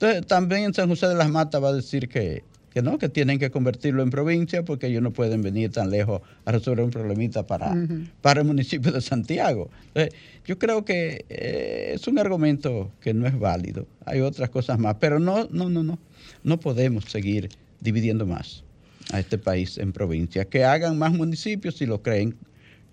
Entonces, 0.00 0.26
también 0.26 0.72
San 0.72 0.88
José 0.88 1.08
de 1.08 1.14
las 1.14 1.28
Matas 1.28 1.62
va 1.62 1.68
a 1.68 1.74
decir 1.74 2.08
que 2.08 2.42
que 2.70 2.82
no, 2.82 2.98
que 2.98 3.08
tienen 3.08 3.38
que 3.38 3.50
convertirlo 3.50 4.02
en 4.02 4.10
provincia 4.10 4.64
porque 4.64 4.86
ellos 4.86 5.02
no 5.02 5.10
pueden 5.10 5.42
venir 5.42 5.72
tan 5.72 5.90
lejos 5.90 6.22
a 6.44 6.52
resolver 6.52 6.84
un 6.84 6.90
problemita 6.90 7.46
para, 7.46 7.74
para 8.22 8.40
el 8.40 8.46
municipio 8.46 8.92
de 8.92 9.00
Santiago. 9.00 9.68
yo 10.46 10.58
creo 10.58 10.84
que 10.84 11.24
eh, 11.28 11.92
es 11.94 12.06
un 12.06 12.18
argumento 12.18 12.90
que 13.00 13.12
no 13.12 13.26
es 13.26 13.38
válido. 13.38 13.86
Hay 14.04 14.20
otras 14.20 14.50
cosas 14.50 14.78
más, 14.78 14.96
pero 15.00 15.18
no, 15.18 15.48
no, 15.50 15.68
no, 15.68 15.82
no. 15.82 15.98
No 16.44 16.60
podemos 16.60 17.04
seguir 17.06 17.48
dividiendo 17.80 18.24
más 18.24 18.62
a 19.12 19.18
este 19.18 19.36
país 19.36 19.76
en 19.76 19.92
provincias. 19.92 20.46
Que 20.46 20.64
hagan 20.64 20.96
más 20.96 21.12
municipios 21.12 21.76
si 21.76 21.86
lo 21.86 22.02
creen 22.02 22.36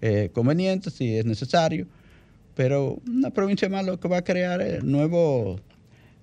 eh, 0.02 0.32
conveniente, 0.34 0.90
si 0.90 1.18
es 1.18 1.26
necesario, 1.26 1.86
pero 2.56 3.00
una 3.08 3.30
provincia 3.30 3.70
más 3.70 3.86
lo 3.86 4.00
que 4.00 4.08
va 4.08 4.18
a 4.18 4.24
crear 4.24 4.60
es 4.62 4.84
nuevos 4.84 5.62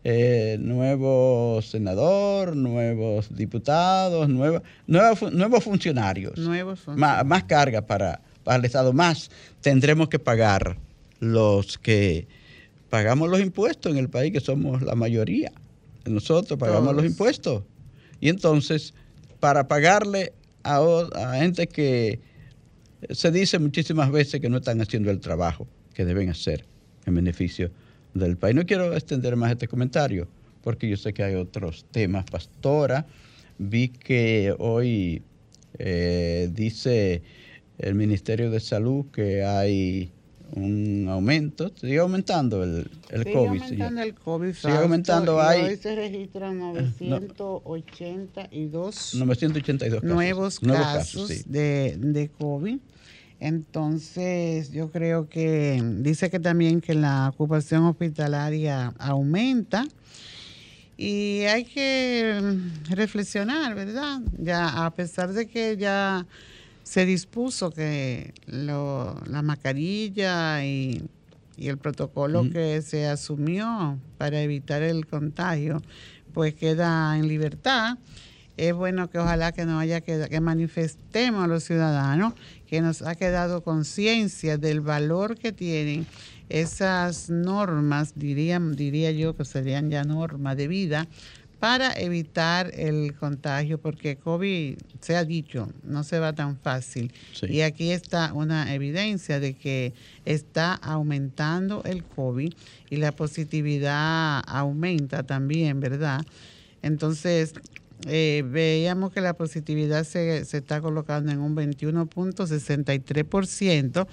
eh, 0.06 0.58
nuevo 0.60 1.60
senador, 1.62 2.54
nuevos 2.54 3.34
diputados, 3.34 4.28
nuevos, 4.28 4.62
nuevos 4.86 5.64
funcionarios. 5.64 6.38
Más, 6.94 7.44
carga 7.44 7.86
para, 7.86 8.20
para 8.44 8.58
el 8.58 8.64
Estado. 8.66 8.92
Más 8.92 9.30
tendremos 9.62 10.10
que 10.10 10.18
pagar 10.18 10.76
los 11.20 11.78
que 11.78 12.28
pagamos 12.90 13.30
los 13.30 13.40
impuestos 13.40 13.90
en 13.92 13.98
el 13.98 14.10
país, 14.10 14.30
que 14.30 14.40
somos 14.40 14.82
la 14.82 14.94
mayoría. 14.94 15.52
Nosotros 16.04 16.58
pagamos 16.58 16.94
los 16.94 17.06
impuestos. 17.06 17.62
Y 18.20 18.28
entonces, 18.28 18.92
para 19.40 19.68
pagarle 19.68 20.34
a, 20.64 20.80
a 21.14 21.36
gente 21.36 21.66
que 21.66 22.20
se 23.08 23.30
dice 23.30 23.58
muchísimas 23.58 24.10
veces 24.10 24.38
que 24.42 24.50
no 24.50 24.58
están 24.58 24.82
haciendo 24.82 25.10
el 25.10 25.20
trabajo 25.20 25.66
que 25.94 26.04
deben 26.04 26.28
hacer 26.28 26.66
en 27.06 27.14
beneficio 27.14 27.70
del 28.14 28.36
país. 28.36 28.54
No 28.54 28.64
quiero 28.64 28.94
extender 28.94 29.36
más 29.36 29.52
este 29.52 29.68
comentario 29.68 30.26
porque 30.64 30.88
yo 30.88 30.96
sé 30.96 31.12
que 31.12 31.22
hay 31.22 31.34
otros 31.34 31.84
temas. 31.90 32.24
Pastora, 32.24 33.06
vi 33.58 33.88
que 33.88 34.54
hoy 34.58 35.22
eh, 35.78 36.48
dice 36.52 37.22
el 37.78 37.94
Ministerio 37.94 38.50
de 38.50 38.60
Salud 38.60 39.04
que 39.12 39.44
hay 39.44 40.10
un 40.52 41.06
aumento, 41.08 41.72
sigue 41.76 41.98
aumentando 41.98 42.62
el, 42.62 42.88
el 43.10 43.24
sigue 43.24 43.34
COVID. 43.34 43.62
Aumentando 43.62 44.02
el 44.02 44.14
COVID 44.14 44.54
sigue 44.54 44.74
aumentando. 44.74 45.40
Hay, 45.40 45.62
hoy 45.62 45.76
se 45.76 45.96
registran 45.96 46.60
982, 46.60 49.14
982 49.16 50.02
nuevos 50.02 50.60
casos, 50.60 51.44
de, 51.46 51.96
de 51.98 52.30
COVID. 52.30 52.78
Entonces, 53.40 54.70
yo 54.70 54.90
creo 54.90 55.28
que 55.28 55.82
dice 55.98 56.30
que 56.30 56.40
también 56.40 56.80
que 56.80 56.94
la 56.94 57.28
ocupación 57.28 57.84
hospitalaria 57.84 58.94
aumenta 58.98 59.86
y 60.96 61.40
hay 61.42 61.64
que 61.64 62.40
reflexionar, 62.90 63.74
¿verdad? 63.74 64.20
Ya 64.38 64.86
a 64.86 64.94
pesar 64.94 65.32
de 65.32 65.46
que 65.46 65.76
ya 65.76 66.26
se 66.84 67.04
dispuso 67.06 67.70
que 67.70 68.32
la 68.46 69.42
mascarilla 69.42 70.64
y, 70.64 71.02
el 71.56 71.78
protocolo 71.78 72.50
que 72.50 72.82
se 72.82 73.06
asumió 73.06 73.96
para 74.18 74.42
evitar 74.42 74.82
el 74.82 75.06
contagio, 75.06 75.80
pues 76.32 76.52
queda 76.54 77.16
en 77.16 77.28
libertad. 77.28 77.96
Es 78.56 78.72
bueno 78.72 79.10
que 79.10 79.18
ojalá 79.18 79.52
que 79.52 79.64
nos 79.64 79.80
haya 79.80 80.00
quedado, 80.00 80.28
que 80.28 80.40
manifestemos 80.40 81.44
a 81.44 81.46
los 81.48 81.64
ciudadanos 81.64 82.34
que 82.68 82.80
nos 82.80 83.02
ha 83.02 83.14
quedado 83.14 83.62
conciencia 83.62 84.58
del 84.58 84.80
valor 84.80 85.36
que 85.36 85.52
tienen 85.52 86.06
esas 86.48 87.30
normas, 87.30 88.12
diría, 88.16 88.60
diría 88.60 89.10
yo 89.10 89.36
que 89.36 89.44
serían 89.44 89.90
ya 89.90 90.04
normas 90.04 90.56
de 90.56 90.68
vida, 90.68 91.08
para 91.58 91.92
evitar 91.98 92.70
el 92.74 93.14
contagio, 93.14 93.78
porque 93.78 94.16
COVID, 94.16 94.76
se 95.00 95.16
ha 95.16 95.24
dicho, 95.24 95.72
no 95.82 96.04
se 96.04 96.18
va 96.18 96.34
tan 96.34 96.58
fácil. 96.58 97.10
Y 97.48 97.62
aquí 97.62 97.90
está 97.90 98.34
una 98.34 98.74
evidencia 98.74 99.40
de 99.40 99.54
que 99.54 99.94
está 100.26 100.74
aumentando 100.74 101.82
el 101.84 102.04
COVID 102.04 102.52
y 102.90 102.96
la 102.96 103.12
positividad 103.12 104.42
aumenta 104.46 105.22
también, 105.22 105.80
¿verdad? 105.80 106.20
Entonces, 106.82 107.54
eh, 108.06 108.44
veíamos 108.46 109.12
que 109.12 109.20
la 109.20 109.34
positividad 109.34 110.04
se, 110.04 110.44
se 110.44 110.58
está 110.58 110.80
colocando 110.80 111.32
en 111.32 111.40
un 111.40 111.56
21.63% 111.56 114.06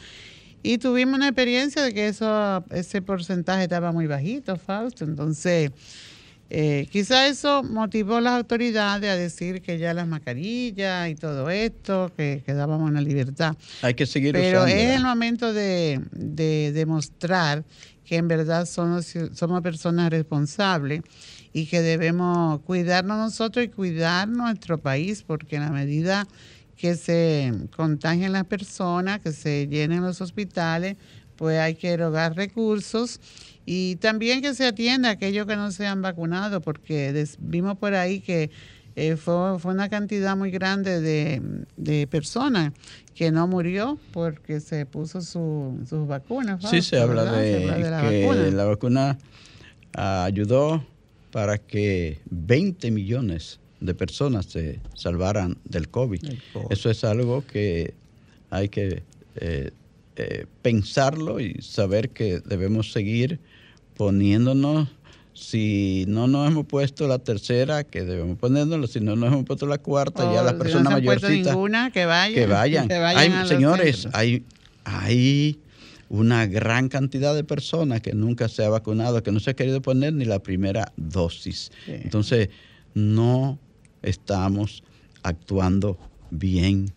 y 0.64 0.78
tuvimos 0.78 1.16
una 1.16 1.28
experiencia 1.28 1.82
de 1.82 1.94
que 1.94 2.08
eso, 2.08 2.64
ese 2.70 3.02
porcentaje 3.02 3.64
estaba 3.64 3.92
muy 3.92 4.08
bajito, 4.08 4.56
Fausto. 4.58 5.06
Entonces, 5.06 5.72
eh, 6.52 6.88
quizá 6.92 7.28
eso 7.28 7.64
motivó 7.64 8.18
a 8.18 8.22
las 8.22 8.34
autoridades 8.34 9.10
a 9.10 9.16
decir 9.16 9.62
que 9.62 9.80
ya 9.80 9.94
las 9.94 10.08
mascarillas 10.08 11.10
y 11.10 11.16
todo 11.16 11.50
esto, 11.50 12.12
que 12.16 12.44
quedábamos 12.46 12.90
en 12.90 12.96
la 12.96 13.02
libertad. 13.02 13.56
Hay 13.82 13.96
que 13.96 14.06
seguir 14.06 14.34
Pero 14.34 14.68
es 14.68 14.96
el 14.96 15.04
momento 15.04 15.52
de, 15.52 16.02
demostrar 16.74 17.64
que 18.06 18.18
en 18.18 18.28
verdad 18.28 18.66
somos, 18.66 19.12
somos 19.34 19.62
personas 19.62 20.12
responsables 20.12 21.02
y 21.54 21.66
que 21.66 21.82
debemos 21.82 22.62
cuidarnos 22.62 23.18
nosotros 23.18 23.66
y 23.66 23.70
cuidar 23.70 24.28
nuestro 24.28 24.78
país, 24.78 25.24
porque 25.26 25.58
en 25.58 25.64
la 25.64 25.72
medida 25.72 26.28
que 26.78 26.96
se 26.96 27.54
contagien 27.76 28.32
las 28.32 28.46
personas, 28.46 29.20
que 29.20 29.32
se 29.32 29.68
llenen 29.68 30.02
los 30.02 30.22
hospitales, 30.22 30.98
pues 31.36 31.60
hay 31.60 31.76
que 31.76 31.90
erogar 31.90 32.36
recursos 32.36 33.20
y 33.66 33.98
también 33.98 34.42
que 34.42 34.54
se 34.54 34.66
atienda 34.66 35.10
a 35.10 35.12
aquellos 35.14 35.46
que 35.46 35.56
no 35.56 35.72
se 35.72 35.86
han 35.86 36.02
vacunado, 36.02 36.62
porque 36.62 37.28
vimos 37.40 37.78
por 37.78 37.94
ahí 37.94 38.20
que 38.20 38.50
eh, 38.96 39.16
fue, 39.16 39.58
fue, 39.60 39.74
una 39.74 39.90
cantidad 39.90 40.36
muy 40.36 40.52
grande 40.52 41.00
de, 41.02 42.08
personas 42.08 42.74
que 43.16 43.32
no 43.32 43.48
murió 43.48 43.98
porque 44.12 44.60
se 44.60 44.86
puso 44.86 45.22
su, 45.22 45.80
sus 45.88 46.08
vacunas. 46.08 46.64
Sí, 46.70 46.82
se 46.82 47.00
habla, 47.00 47.24
de, 47.32 47.66
la 47.66 48.10
que 48.10 48.26
vacuna. 48.26 48.52
la 48.52 48.66
vacuna 48.66 49.18
ayudó 49.94 50.84
para 51.32 51.58
que 51.58 52.20
20 52.30 52.92
millones 52.92 53.60
de 53.80 53.96
personas 53.96 54.46
se 54.46 54.80
salvaran 54.94 55.58
del 55.66 55.90
COVID. 55.90 56.22
Eso 56.70 56.90
es 56.90 57.04
algo 57.04 57.46
que 57.46 57.94
hay 58.50 58.70
que 58.70 59.04
eh, 59.36 59.72
eh, 60.18 60.46
pensarlo 60.62 61.40
y 61.40 61.62
saber 61.62 62.10
que 62.10 62.42
debemos 62.42 62.92
seguir 62.92 63.40
poniéndonos, 63.96 64.90
si 65.34 66.06
no 66.08 66.28
nos 66.28 66.48
hemos 66.48 66.66
puesto 66.66 67.08
la 67.08 67.20
tercera, 67.20 67.84
que 67.84 68.04
debemos 68.04 68.38
ponernos, 68.38 68.92
si 68.92 69.00
no 69.00 69.16
nos 69.16 69.32
hemos 69.32 69.46
puesto 69.46 69.66
la 69.66 69.78
cuarta, 69.78 70.32
ya 70.34 70.44
las 70.44 70.54
personas 70.54 70.92
mayorcitas. 70.92 71.56
que 71.94 72.06
vayan. 72.06 72.88
Que 72.88 73.00
vayan. 73.00 73.34
hay, 73.34 73.48
señores, 73.48 74.08
hay, 74.12 74.44
hay 74.84 75.61
una 76.12 76.46
gran 76.46 76.90
cantidad 76.90 77.34
de 77.34 77.46
personas 77.46 78.02
que 78.02 78.14
nunca 78.14 78.50
se 78.50 78.66
ha 78.66 78.70
vacunado, 78.70 79.24
que 79.24 79.32
no 79.32 79.40
se 79.40 79.52
ha 79.52 79.54
querido 79.54 79.82
poner 79.82 80.12
ni 80.12 80.26
la 80.26 80.40
primera 80.40 80.92
dosis. 80.98 81.72
Entonces, 81.88 82.50
no 82.94 83.58
estamos 84.02 84.84
actuando 85.24 85.98
bien 86.30 86.92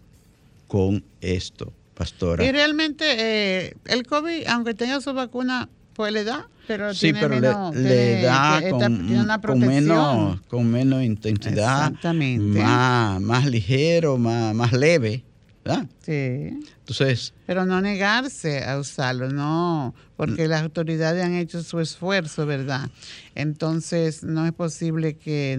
con 0.66 1.04
esto, 1.20 1.72
pastora. 1.94 2.44
Y 2.44 2.50
realmente 2.50 3.04
eh, 3.06 3.76
el 3.84 4.04
COVID, 4.04 4.48
aunque 4.48 4.74
tenga 4.74 5.00
su 5.00 5.12
vacuna, 5.14 5.68
pues 5.92 6.12
le 6.12 6.24
da, 6.24 6.48
pero 6.66 6.92
sí, 6.92 7.12
pero 7.12 7.38
le, 7.72 8.20
da 8.20 8.60
con, 8.68 9.60
menos, 9.60 10.40
con 10.48 10.68
menos 10.68 11.04
intensidad, 11.04 11.92
Más, 12.02 13.20
más 13.20 13.46
ligero, 13.46 14.18
más, 14.18 14.56
más 14.56 14.72
leve. 14.72 15.22
¿Verdad? 15.64 15.86
Sí. 16.04 16.60
Entonces. 16.80 17.32
Pero 17.46 17.64
no 17.64 17.80
negarse 17.80 18.64
a 18.64 18.78
usarlo, 18.78 19.30
no, 19.30 19.94
porque 20.16 20.46
las 20.46 20.62
autoridades 20.62 21.24
han 21.24 21.34
hecho 21.34 21.62
su 21.62 21.80
esfuerzo, 21.80 22.46
¿verdad? 22.46 22.90
Entonces 23.34 24.22
no 24.22 24.46
es 24.46 24.52
posible 24.52 25.16
que 25.16 25.56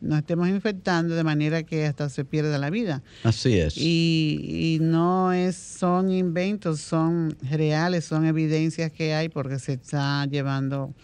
nos, 0.00 0.18
estemos 0.18 0.48
infectando 0.48 1.14
de 1.14 1.24
manera 1.24 1.64
que 1.64 1.86
hasta 1.86 2.08
se 2.08 2.24
pierda 2.24 2.58
la 2.58 2.70
vida. 2.70 3.02
Así 3.24 3.58
es. 3.58 3.76
Y, 3.76 4.40
y 4.48 4.78
no 4.80 5.32
es, 5.32 5.56
son 5.56 6.10
inventos, 6.10 6.80
son 6.80 7.36
reales, 7.42 8.04
son 8.04 8.24
evidencias 8.24 8.92
que 8.92 9.14
hay 9.14 9.28
porque 9.28 9.58
se 9.58 9.74
está 9.74 10.24
llevando 10.26 10.94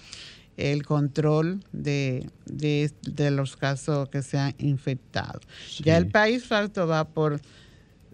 el 0.56 0.84
control 0.84 1.60
de, 1.72 2.28
de, 2.46 2.90
de 3.02 3.30
los 3.30 3.56
casos 3.56 4.08
que 4.08 4.22
se 4.22 4.38
han 4.38 4.54
infectado. 4.58 5.40
Ya 5.84 5.96
el 5.96 6.08
país 6.08 6.44
falto 6.44 6.86
va 6.86 7.04
por 7.08 7.40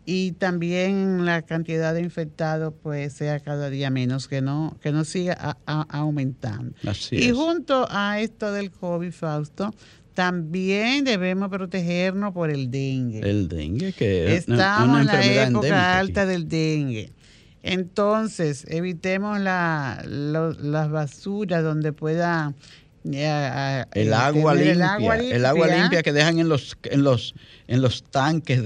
y 0.04 0.32
también 0.32 1.24
la 1.24 1.42
cantidad 1.42 1.94
de 1.94 2.00
infectados 2.00 2.74
pues 2.82 3.12
sea 3.12 3.40
cada 3.40 3.70
día 3.70 3.90
menos, 3.90 4.26
que 4.26 4.40
no, 4.40 4.76
que 4.80 4.90
no 4.90 5.04
siga 5.04 5.56
aumentando. 5.66 6.74
y 7.10 7.30
junto 7.30 7.86
a 7.90 8.20
esto 8.20 8.52
del 8.52 8.70
COVID, 8.70 9.12
Fausto, 9.12 9.72
también 10.14 11.04
debemos 11.04 11.48
protegernos 11.48 12.34
por 12.34 12.50
el 12.50 12.70
dengue. 12.70 13.20
El 13.20 13.48
dengue, 13.48 13.92
que 13.92 14.36
Estamos 14.36 15.00
en 15.00 15.06
la 15.06 15.24
época 15.24 15.98
alta 15.98 16.26
del 16.26 16.48
dengue. 16.48 17.12
Entonces, 17.62 18.66
evitemos 18.68 19.38
la, 19.38 20.02
las 20.04 20.90
basuras 20.90 21.62
donde 21.62 21.92
pueda 21.92 22.54
eh, 23.04 23.84
el, 23.92 24.12
agua 24.12 24.54
limpia, 24.54 24.72
el 24.72 24.82
agua 24.82 25.16
limpia, 25.16 25.36
el 25.36 25.44
agua 25.44 25.66
limpia 25.68 26.02
que 26.02 26.12
dejan 26.12 26.38
en 26.38 26.48
los 26.48 26.76
en 26.84 27.02
los 27.02 27.34
en 27.66 27.82
los 27.82 28.04
tanques 28.04 28.64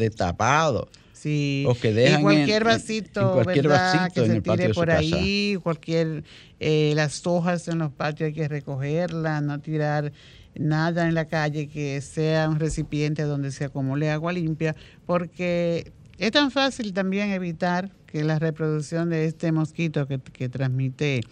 Sí. 1.16 1.66
y 1.66 2.20
cualquier 2.20 2.64
vasito, 2.64 3.32
cualquier 3.32 3.68
vasito 3.68 4.22
que 4.22 4.26
se 4.26 4.40
tire 4.42 4.74
por 4.74 4.90
ahí, 4.90 5.58
cualquier, 5.62 6.24
eh, 6.60 6.92
las 6.94 7.26
hojas 7.26 7.66
en 7.68 7.78
los 7.78 7.90
patios 7.90 8.26
hay 8.28 8.34
que 8.34 8.46
recogerlas, 8.46 9.42
no 9.42 9.58
tirar 9.58 10.12
nada 10.54 11.08
en 11.08 11.14
la 11.14 11.24
calle 11.24 11.68
que 11.68 12.02
sea 12.02 12.50
un 12.50 12.60
recipiente 12.60 13.22
donde 13.22 13.50
se 13.50 13.64
acumule 13.64 14.10
agua 14.10 14.34
limpia, 14.34 14.76
porque 15.06 15.90
es 16.18 16.32
tan 16.32 16.50
fácil 16.50 16.92
también 16.92 17.30
evitar 17.30 17.90
que 18.06 18.22
la 18.22 18.38
reproducción 18.38 19.08
de 19.08 19.24
este 19.24 19.52
mosquito 19.52 20.06
que, 20.06 20.18
que 20.18 20.50
transmite 20.50 21.22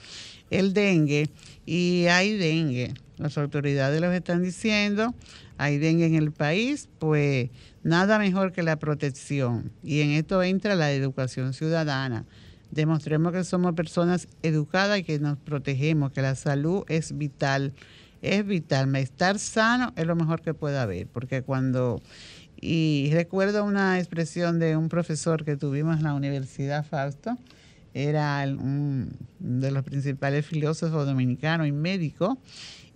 el 0.48 0.72
dengue, 0.72 1.28
y 1.66 2.06
hay 2.06 2.38
dengue, 2.38 2.94
las 3.18 3.36
autoridades 3.36 4.00
lo 4.00 4.10
están 4.12 4.42
diciendo, 4.42 5.14
hay 5.56 5.78
dengue 5.78 6.06
en 6.06 6.14
el 6.14 6.32
país, 6.32 6.88
pues 6.98 7.50
nada 7.82 8.18
mejor 8.18 8.52
que 8.52 8.62
la 8.62 8.76
protección. 8.76 9.70
Y 9.82 10.00
en 10.00 10.10
esto 10.10 10.42
entra 10.42 10.74
la 10.74 10.92
educación 10.92 11.52
ciudadana. 11.52 12.24
Demostremos 12.70 13.32
que 13.32 13.44
somos 13.44 13.74
personas 13.74 14.26
educadas 14.42 14.98
y 14.98 15.04
que 15.04 15.18
nos 15.18 15.38
protegemos, 15.38 16.10
que 16.10 16.22
la 16.22 16.34
salud 16.34 16.84
es 16.88 17.16
vital. 17.16 17.72
Es 18.20 18.44
vital. 18.44 18.94
Estar 18.96 19.38
sano 19.38 19.92
es 19.96 20.06
lo 20.06 20.16
mejor 20.16 20.40
que 20.40 20.54
puede 20.54 20.78
haber, 20.78 21.06
porque 21.06 21.42
cuando... 21.42 22.02
Y 22.60 23.10
recuerdo 23.12 23.64
una 23.64 23.98
expresión 23.98 24.58
de 24.58 24.76
un 24.76 24.88
profesor 24.88 25.44
que 25.44 25.56
tuvimos 25.56 25.98
en 25.98 26.04
la 26.04 26.14
Universidad 26.14 26.84
Fausto, 26.84 27.36
era 27.92 28.42
un 28.44 29.10
de 29.38 29.70
los 29.70 29.84
principales 29.84 30.46
filósofos 30.46 31.06
dominicanos 31.06 31.68
y 31.68 31.72
médico, 31.72 32.38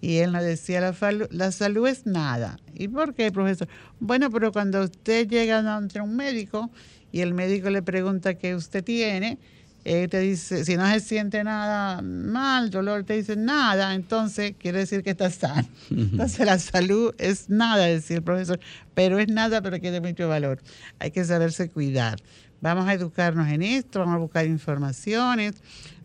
y 0.01 0.19
él 0.19 0.33
nos 0.33 0.43
decía, 0.43 0.81
la, 0.81 0.95
la 1.31 1.53
salud 1.53 1.87
es 1.89 2.07
nada. 2.07 2.59
¿Y 2.75 2.89
por 2.89 3.15
qué, 3.15 3.33
profesor? 3.33 3.69
Bueno, 3.99 4.31
pero 4.31 4.53
cuando 4.53 4.83
usted 4.83 5.29
llega 5.29 5.59
ante 5.77 6.01
un 6.01 6.15
médico 6.17 6.71
y 7.11 7.21
el 7.21 7.35
médico 7.35 7.71
le 7.71 7.83
pregunta 7.83 8.35
qué 8.35 8.55
usted 8.55 8.85
tiene, 8.85 9.39
eh, 9.85 10.07
te 10.09 10.21
dice, 10.21 10.65
si 10.65 10.77
no 10.77 10.87
se 10.93 11.01
siente 11.01 11.43
nada 11.43 12.03
mal, 12.03 12.69
dolor, 12.71 13.05
te 13.05 13.15
dice 13.15 13.37
nada, 13.37 13.95
entonces 13.95 14.55
quiere 14.59 14.81
decir 14.81 15.03
que 15.03 15.11
está 15.11 15.31
sano. 15.31 15.67
Entonces 15.91 16.45
la 16.45 16.59
salud 16.59 17.15
es 17.17 17.49
nada, 17.49 17.87
decía 17.87 18.17
el 18.17 18.23
profesor, 18.23 18.61
pero 18.95 19.19
es 19.19 19.29
nada, 19.29 19.63
pero 19.63 19.81
tiene 19.81 20.01
mucho 20.01 20.29
valor. 20.29 20.61
Hay 20.99 21.11
que 21.11 21.25
saberse 21.25 21.71
cuidar. 21.71 22.19
Vamos 22.61 22.89
a 22.89 22.95
educarnos 22.95 23.49
en 23.49 23.63
esto, 23.63 24.01
vamos 24.01 24.17
a 24.17 24.19
buscar 24.19 24.47
informaciones, 24.47 25.55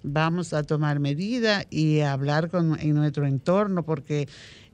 vamos 0.03 0.53
a 0.53 0.63
tomar 0.63 0.99
medidas 0.99 1.65
y 1.69 2.01
hablar 2.01 2.49
con, 2.49 2.79
en 2.79 2.93
nuestro 2.93 3.25
entorno, 3.25 3.83
porque 3.83 4.27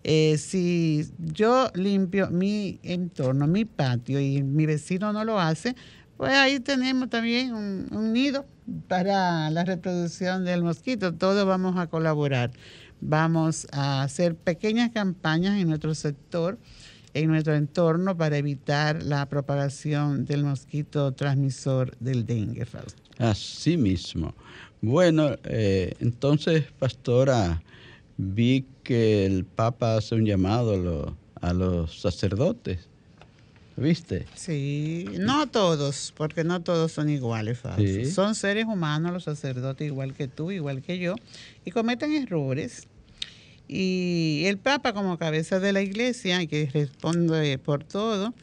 eh, 0.04 0.38
si 0.38 1.10
yo 1.20 1.70
limpio 1.74 2.30
mi 2.30 2.80
entorno, 2.84 3.48
mi 3.48 3.66
patio, 3.66 4.20
y 4.20 4.44
mi 4.44 4.66
vecino 4.66 5.14
no 5.14 5.24
lo 5.24 5.40
hace, 5.40 5.76
pues 6.18 6.34
ahí 6.34 6.60
tenemos 6.60 7.10
también 7.10 7.54
un, 7.54 8.12
nido 8.12 8.46
para 8.90 9.50
la 9.50 9.64
reproducción 9.64 10.44
del 10.44 10.64
mosquito. 10.64 11.14
Todos 11.14 11.46
vamos 11.46 11.78
a 11.78 11.88
colaborar. 11.88 12.52
Vamos 13.00 13.68
a 13.72 14.04
hacer 14.04 14.36
pequeñas 14.36 14.92
campañas 14.92 15.58
en 15.58 15.70
nuestro 15.70 15.96
sector, 15.96 16.60
en 17.14 17.28
nuestro 17.28 17.56
entorno, 17.56 18.16
para 18.16 18.38
evitar 18.38 19.04
la 19.04 19.28
propagación 19.28 20.26
del 20.26 20.44
mosquito 20.44 21.12
transmisor 21.14 21.96
del 22.00 22.26
dengue. 22.26 22.66
Así 23.18 23.78
mismo. 23.78 24.34
Bueno, 24.82 25.36
eh, 25.44 25.94
entonces, 26.00 26.66
pastora, 26.78 27.62
vi 28.18 28.66
que 28.84 29.26
el 29.26 29.46
Papa 29.46 29.98
hace 29.98 30.16
un 30.16 30.26
llamado 30.26 31.16
a 31.42 31.54
los 31.54 32.00
sacerdotes 32.00 32.90
¿Viste? 33.80 34.26
Sí, 34.36 35.06
no 35.20 35.48
todos, 35.48 36.14
porque 36.18 36.44
no 36.44 36.62
todos 36.62 36.92
son 36.92 37.10
iguales, 37.10 37.60
Son 38.14 38.36
seres 38.36 38.66
humanos 38.66 39.14
los 39.14 39.24
sacerdotes, 39.24 39.88
igual 39.88 40.14
que 40.14 40.28
tú, 40.28 40.52
igual 40.52 40.82
que 40.82 41.00
yo, 41.00 41.16
y 41.64 41.72
cometen 41.72 42.12
errores. 42.12 42.88
Y 43.70 44.44
el 44.46 44.58
Papa, 44.58 44.94
como 44.94 45.18
cabeza 45.18 45.60
de 45.60 45.72
la 45.72 45.82
iglesia, 45.82 46.46
que 46.48 46.70
responde 46.74 47.58
por 47.60 47.84
todo, 47.84 48.34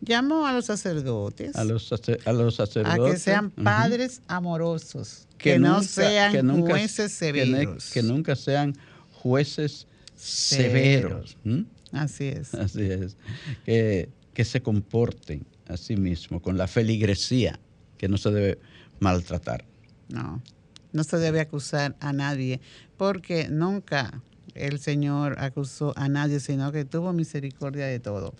llamó 0.00 0.46
a 0.46 0.52
los 0.52 0.66
sacerdotes. 0.66 1.56
A 1.56 1.64
los, 1.64 1.92
a 2.24 2.32
los 2.32 2.54
sacerdotes. 2.54 3.00
A 3.00 3.10
que 3.10 3.18
sean 3.18 3.50
padres 3.50 4.22
amorosos, 4.28 5.26
que, 5.36 5.58
no 5.58 5.82
sean 5.82 6.60
jueces 6.60 7.12
severos. 7.12 7.90
Que, 7.90 8.02
nunca 8.02 8.36
sean 8.36 8.76
jueces 9.12 9.88
severos. 10.14 11.36
Así 11.92 12.28
es. 12.28 12.54
Así 12.54 12.82
es. 12.82 13.16
Que 13.64 14.08
que 14.38 14.44
se 14.44 14.62
comporten 14.62 15.44
a 15.66 15.76
sí 15.76 15.96
mismos 15.96 16.42
con 16.42 16.56
la 16.56 16.68
feligresía, 16.68 17.58
que 17.96 18.06
no 18.06 18.18
se 18.18 18.30
debe 18.30 18.60
maltratar. 19.00 19.64
No, 20.08 20.40
no 20.92 21.02
se 21.02 21.16
debe 21.16 21.40
acusar 21.40 21.96
a 21.98 22.12
nadie, 22.12 22.60
porque 22.96 23.48
nunca 23.48 24.22
el 24.58 24.78
Señor 24.78 25.36
acusó 25.38 25.92
a 25.96 26.08
nadie, 26.08 26.40
sino 26.40 26.72
que 26.72 26.84
tuvo 26.84 27.12
misericordia 27.12 27.86
de 27.86 28.00
todo. 28.00 28.34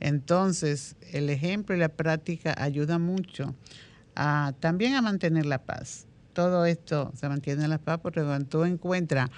Entonces, 0.00 0.96
el 1.12 1.28
ejemplo 1.28 1.76
y 1.76 1.78
la 1.78 1.90
práctica 1.90 2.54
ayuda 2.56 2.98
mucho 2.98 3.54
a, 4.14 4.54
también 4.60 4.94
a 4.94 5.02
mantener 5.02 5.46
la 5.46 5.62
paz. 5.62 6.06
Todo 6.32 6.64
esto 6.64 7.12
se 7.14 7.28
mantiene 7.28 7.64
en 7.64 7.70
la 7.70 7.78
paz 7.78 8.00
porque 8.02 8.22
cuando 8.22 8.48
tú 8.48 8.64
encuentras 8.64 9.28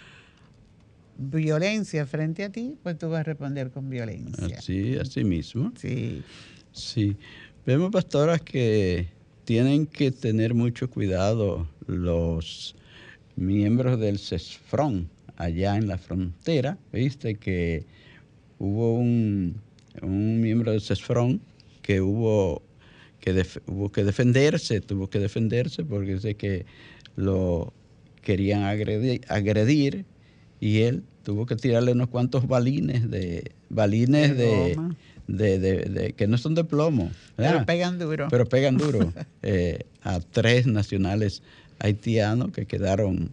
violencia 1.18 2.06
frente 2.06 2.44
a 2.44 2.50
ti, 2.50 2.76
pues 2.82 2.98
tú 2.98 3.10
vas 3.10 3.20
a 3.20 3.24
responder 3.24 3.70
con 3.70 3.90
violencia. 3.90 4.60
Sí, 4.60 4.96
así 4.96 5.24
mismo. 5.24 5.72
Sí. 5.76 6.22
Sí. 6.72 7.16
Vemos, 7.66 7.90
pastoras, 7.90 8.40
que 8.40 9.08
tienen 9.44 9.86
que 9.86 10.10
tener 10.10 10.54
mucho 10.54 10.88
cuidado 10.88 11.68
los 11.86 12.74
miembros 13.36 13.98
del 13.98 14.18
CESFRON 14.18 15.08
allá 15.36 15.76
en 15.76 15.88
la 15.88 15.98
frontera. 15.98 16.78
Viste 16.92 17.36
que 17.36 17.84
hubo 18.58 18.94
un, 18.94 19.60
miembro 20.02 20.72
del 20.72 20.80
CESFRON 20.80 21.40
que 21.82 22.00
hubo 22.00 22.62
que, 23.20 23.44
hubo 23.66 23.92
que 23.92 24.04
defenderse, 24.04 24.80
tuvo 24.80 25.08
que 25.08 25.18
defenderse 25.18 25.84
porque 25.84 26.14
dice 26.14 26.34
que 26.34 26.64
lo 27.16 27.72
querían 28.22 28.62
agredir, 28.62 29.20
agredir 29.28 30.04
y 30.60 30.80
él 30.80 31.04
tuvo 31.22 31.46
que 31.46 31.56
tirarle 31.56 31.92
unos 31.92 32.08
cuantos 32.08 32.46
balines 32.46 33.10
de 33.10 33.52
balines 33.68 34.36
de, 34.36 34.76
de, 35.26 36.14
que 36.16 36.26
no 36.26 36.38
son 36.38 36.54
de 36.54 36.64
plomo. 36.64 37.10
Pero 37.36 37.64
pegan 37.64 37.98
duro. 37.98 38.28
Pero 38.30 38.46
pegan 38.46 38.76
duro 38.76 39.12
eh, 39.42 39.80
a 40.02 40.20
tres 40.20 40.66
nacionales 40.66 41.42
haitianos 41.78 42.52
que 42.52 42.66
quedaron 42.66 43.30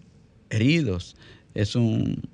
heridos. 0.49 1.15
Es 1.53 1.75
un, 1.75 2.27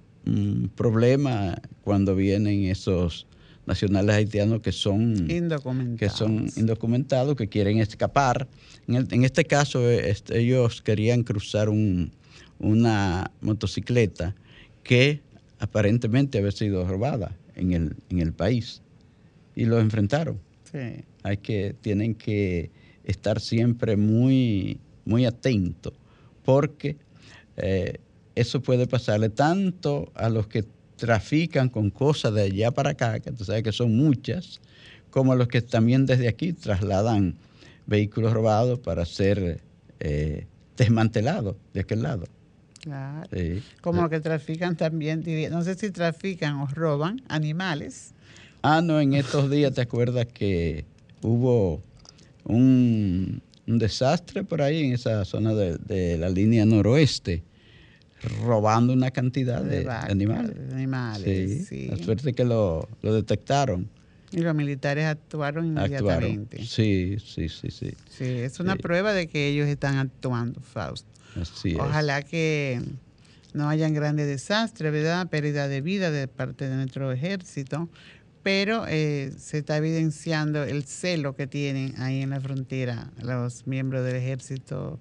problema 0.76 1.62
cuando 1.84 2.16
vienen 2.16 2.64
esos 2.64 3.28
nacionales 3.68 4.16
haitianos 4.16 4.62
que 4.62 4.72
son 4.72 5.30
indocumentados, 5.30 6.00
que, 6.00 6.10
son 6.10 6.48
indocumentados, 6.56 7.36
que 7.36 7.48
quieren 7.48 7.78
escapar. 7.78 8.48
En, 8.88 9.24
este 9.24 9.46
caso, 9.46 9.88
este, 9.88 10.40
ellos 10.40 10.82
querían 10.82 11.22
cruzar 11.22 11.70
un, 11.70 12.12
una 12.58 13.32
motocicleta 13.42 14.36
que 14.84 15.22
aparentemente 15.60 16.40
había 16.40 16.52
sido 16.52 16.88
robada 16.88 17.36
en 17.56 17.74
el, 17.74 17.96
en 18.10 18.20
el 18.20 18.34
país 18.34 18.82
y 19.56 19.66
lo 19.66 19.80
enfrentaron. 19.80 20.40
Hay 21.24 21.38
que, 21.38 21.74
tienen 21.82 22.16
que 22.16 22.70
estar 23.06 23.40
siempre 23.40 23.96
muy, 23.96 24.80
muy 25.06 25.26
atentos 25.26 25.94
porque 26.44 26.98
eh, 27.56 28.00
eso 28.36 28.62
puede 28.62 28.88
pasarle 28.88 29.30
tanto 29.30 30.12
a 30.16 30.30
los 30.30 30.48
que 30.48 30.66
trafican 30.96 31.70
con 31.70 31.90
cosas 31.90 32.34
de 32.34 32.44
allá 32.44 32.72
para 32.72 32.92
acá, 32.92 33.20
que 33.20 33.32
tú 33.32 33.44
sabes 33.44 33.64
que 33.64 33.72
son 33.72 33.96
muchas, 33.96 34.62
como 35.10 35.34
a 35.34 35.36
los 35.36 35.48
que 35.48 35.62
también 35.62 36.06
desde 36.06 36.28
aquí 36.28 36.54
trasladan 36.54 37.36
vehículos 37.86 38.34
robados 38.34 38.80
para 38.80 39.06
ser 39.06 39.62
eh, 40.00 40.48
desmantelados 40.78 41.56
de 41.74 41.82
aquel 41.82 42.04
lado. 42.04 42.26
Claro. 42.82 43.28
Como 43.82 44.10
que 44.10 44.20
trafican 44.20 44.76
también, 44.76 45.24
no 45.50 45.64
sé 45.64 45.76
si 45.76 45.90
trafican 45.90 46.58
o 46.58 46.68
roban 46.68 47.22
animales. 47.28 48.14
Ah, 48.62 48.82
no, 48.82 49.00
en 49.00 49.14
estos 49.14 49.50
días 49.50 49.74
te 49.74 49.82
acuerdas 49.82 50.28
que 50.28 50.86
hubo 51.22 51.82
un, 52.44 53.42
desastre 53.66 54.44
por 54.44 54.62
ahí 54.62 54.86
en 54.86 54.94
esa 54.94 55.26
zona 55.26 55.54
de, 55.54 56.18
la 56.18 56.30
línea 56.30 56.66
noroeste, 56.66 57.44
robando 58.44 58.94
una 58.94 59.12
cantidad 59.12 59.62
de, 59.62 59.90
animales. 59.90 60.56
animales 60.72 61.68
sí, 61.68 61.88
La 61.88 61.98
suerte 61.98 62.34
que 62.34 62.46
lo, 62.46 62.88
detectaron. 63.02 63.90
Y 64.32 64.40
los 64.40 64.56
militares 64.56 65.06
actuaron 65.06 65.68
inmediatamente. 65.68 66.66
Sí, 66.66 67.18
sí, 67.24 67.48
sí, 67.48 67.72
sí. 67.72 67.94
Sí, 68.10 68.26
es 68.26 68.60
una 68.60 68.76
prueba 68.76 69.14
de 69.14 69.28
que 69.28 69.48
ellos 69.48 69.68
están 69.68 69.98
actuando, 69.98 70.60
Fausto. 70.62 71.10
Ojalá 71.80 72.22
que 72.22 72.82
no 73.54 73.70
hayan 73.70 73.94
grandes 73.94 74.28
desastres, 74.28 74.92
¿verdad? 74.92 75.28
Pérdida 75.28 75.68
de 75.68 75.82
vida 75.82 76.12
de 76.12 76.28
parte 76.28 76.68
de 76.68 76.76
nuestro 76.76 77.12
ejército, 77.12 77.90
pero 78.44 78.86
eh, 78.88 79.32
se 79.38 79.60
está 79.60 79.78
evidenciando 79.78 80.64
el 80.64 80.84
celo 80.84 81.36
que 81.36 81.48
tienen 81.48 82.00
ahí 82.02 82.22
en 82.22 82.30
la 82.30 82.40
frontera 82.40 83.10
los 83.22 83.66
miembros 83.66 84.06
del 84.06 84.18
ejército 84.18 85.00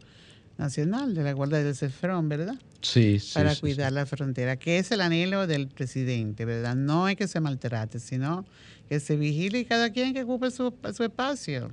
nacional, 0.58 1.14
de 1.14 1.22
la 1.22 1.32
Guardia 1.32 1.62
del 1.62 1.74
Cefrón, 1.74 2.28
¿verdad? 2.28 2.56
Sí, 2.80 3.18
sí. 3.18 3.34
Para 3.34 3.54
cuidar 3.56 3.92
la 3.92 4.06
frontera, 4.06 4.56
que 4.56 4.78
es 4.78 4.90
el 4.92 5.00
anhelo 5.00 5.46
del 5.46 5.68
presidente, 5.68 6.44
¿verdad? 6.44 6.74
No 6.74 7.08
es 7.08 7.16
que 7.16 7.28
se 7.28 7.40
maltrate, 7.40 7.98
sino 7.98 8.44
que 8.88 9.00
se 9.00 9.16
vigile 9.16 9.60
y 9.60 9.64
cada 9.64 9.90
quien 9.90 10.14
que 10.14 10.22
ocupe 10.22 10.50
su, 10.50 10.74
su 10.94 11.04
espacio. 11.04 11.70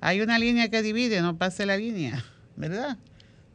Hay 0.00 0.20
una 0.20 0.38
línea 0.38 0.68
que 0.68 0.82
divide, 0.82 1.20
no 1.22 1.36
pase 1.36 1.66
la 1.66 1.76
línea, 1.76 2.24
¿verdad? 2.56 2.98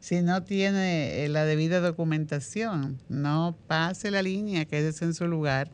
si 0.00 0.22
no 0.22 0.42
tiene 0.42 1.24
eh, 1.24 1.28
la 1.28 1.44
debida 1.44 1.80
documentación. 1.80 2.98
No 3.08 3.56
pase 3.66 4.10
la 4.10 4.22
línea, 4.22 4.64
quédese 4.64 5.04
en 5.04 5.14
su 5.14 5.26
lugar 5.26 5.70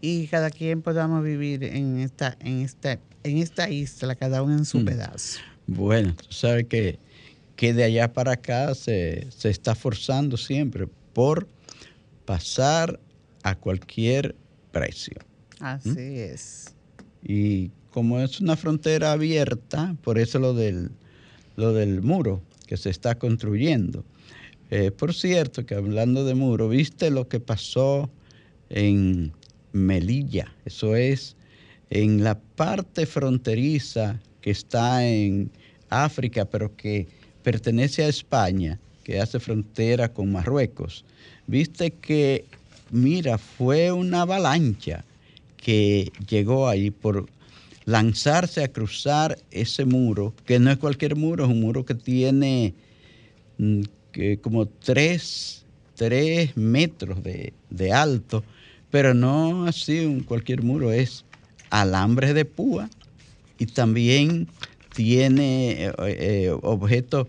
y 0.00 0.26
cada 0.28 0.50
quien 0.50 0.82
podamos 0.82 1.24
vivir 1.24 1.64
en 1.64 1.98
esta, 1.98 2.36
en 2.40 2.60
esta, 2.60 2.98
en 3.24 3.38
esta 3.38 3.68
isla, 3.68 4.14
cada 4.14 4.42
uno 4.42 4.54
en 4.56 4.64
su 4.64 4.80
mm. 4.80 4.84
pedazo. 4.84 5.40
Bueno, 5.66 6.14
tú 6.14 6.32
sabes 6.32 6.66
que, 6.66 6.98
que 7.58 7.74
de 7.74 7.82
allá 7.82 8.12
para 8.12 8.34
acá 8.34 8.72
se, 8.76 9.26
se 9.32 9.50
está 9.50 9.74
forzando 9.74 10.36
siempre 10.36 10.86
por 11.12 11.48
pasar 12.24 13.00
a 13.42 13.56
cualquier 13.56 14.36
precio. 14.70 15.16
Así 15.58 15.88
¿Mm? 15.88 15.98
es. 15.98 16.76
Y 17.24 17.72
como 17.90 18.20
es 18.20 18.40
una 18.40 18.56
frontera 18.56 19.10
abierta, 19.10 19.96
por 20.04 20.20
eso 20.20 20.38
lo 20.38 20.54
del, 20.54 20.92
lo 21.56 21.72
del 21.72 22.00
muro, 22.00 22.42
que 22.68 22.76
se 22.76 22.90
está 22.90 23.18
construyendo. 23.18 24.04
Eh, 24.70 24.92
por 24.92 25.12
cierto, 25.12 25.66
que 25.66 25.74
hablando 25.74 26.24
de 26.24 26.36
muro, 26.36 26.68
¿viste 26.68 27.10
lo 27.10 27.26
que 27.26 27.40
pasó 27.40 28.08
en 28.70 29.32
Melilla? 29.72 30.54
Eso 30.64 30.94
es 30.94 31.36
en 31.90 32.22
la 32.22 32.38
parte 32.38 33.04
fronteriza 33.04 34.20
que 34.42 34.52
está 34.52 35.04
en 35.04 35.50
África, 35.88 36.44
pero 36.44 36.76
que 36.76 37.17
pertenece 37.48 38.04
a 38.04 38.08
España, 38.08 38.78
que 39.04 39.20
hace 39.20 39.40
frontera 39.40 40.12
con 40.12 40.30
Marruecos, 40.30 41.02
viste 41.46 41.92
que, 41.92 42.44
mira, 42.90 43.38
fue 43.38 43.90
una 43.90 44.20
avalancha 44.20 45.02
que 45.56 46.12
llegó 46.28 46.68
ahí 46.68 46.90
por 46.90 47.26
lanzarse 47.86 48.62
a 48.62 48.68
cruzar 48.68 49.38
ese 49.50 49.86
muro, 49.86 50.34
que 50.44 50.58
no 50.58 50.70
es 50.70 50.76
cualquier 50.76 51.16
muro, 51.16 51.46
es 51.46 51.50
un 51.50 51.62
muro 51.62 51.86
que 51.86 51.94
tiene 51.94 52.74
mm, 53.56 53.80
como 54.42 54.66
tres, 54.66 55.64
metros 56.54 57.22
de, 57.22 57.54
de, 57.70 57.92
alto, 57.94 58.44
pero 58.90 59.14
no 59.14 59.64
así 59.64 60.00
un 60.00 60.20
cualquier 60.20 60.62
muro, 60.62 60.92
es 60.92 61.24
alambre 61.70 62.34
de 62.34 62.44
púa 62.44 62.90
y 63.58 63.64
también 63.64 64.48
tiene 64.94 65.86
eh, 65.86 65.92
eh, 65.98 66.50
objetos 66.60 67.26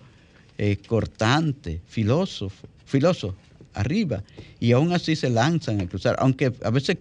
eh, 0.61 0.77
cortantes, 0.87 1.79
filósofos, 1.87 2.69
filosos 2.85 3.33
arriba, 3.73 4.23
y 4.59 4.73
aún 4.73 4.91
así 4.91 5.15
se 5.15 5.29
lanzan 5.29 5.79
a 5.79 5.87
cruzar, 5.87 6.17
aunque 6.19 6.51
a 6.65 6.69
veces 6.69 6.97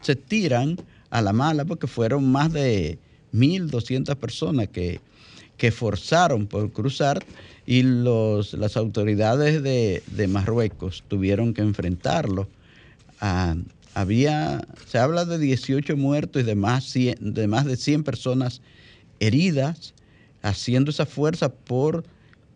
se 0.00 0.16
tiran 0.16 0.78
a 1.10 1.20
la 1.20 1.34
mala 1.34 1.66
porque 1.66 1.86
fueron 1.86 2.32
más 2.32 2.50
de 2.54 2.98
1.200 3.34 4.16
personas 4.16 4.68
que, 4.68 5.02
que 5.58 5.70
forzaron 5.70 6.46
por 6.46 6.72
cruzar 6.72 7.22
y 7.66 7.82
los, 7.82 8.54
las 8.54 8.78
autoridades 8.78 9.62
de, 9.62 10.28
Marruecos 10.28 11.04
tuvieron 11.06 11.52
que 11.52 11.60
enfrentarlo. 11.60 12.48
Ah, 13.20 13.56
había, 13.92 14.66
se 14.86 14.96
habla 14.96 15.26
de 15.26 15.38
18 15.38 15.98
muertos 15.98 16.40
y 16.40 16.44
de 16.46 16.54
más, 16.54 16.94
de 16.94 17.46
más 17.46 17.66
de 17.66 17.76
100 17.76 18.04
personas 18.04 18.62
heridas 19.20 19.92
haciendo 20.40 20.90
esa 20.90 21.04
fuerza 21.04 21.50
por 21.50 22.04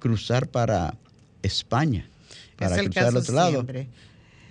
cruzar 0.07 0.49
para 0.49 0.95
España, 1.43 2.09
para 2.57 2.77
cruzar 2.77 3.07
al 3.07 3.17
otro 3.17 3.35
lado. 3.35 3.67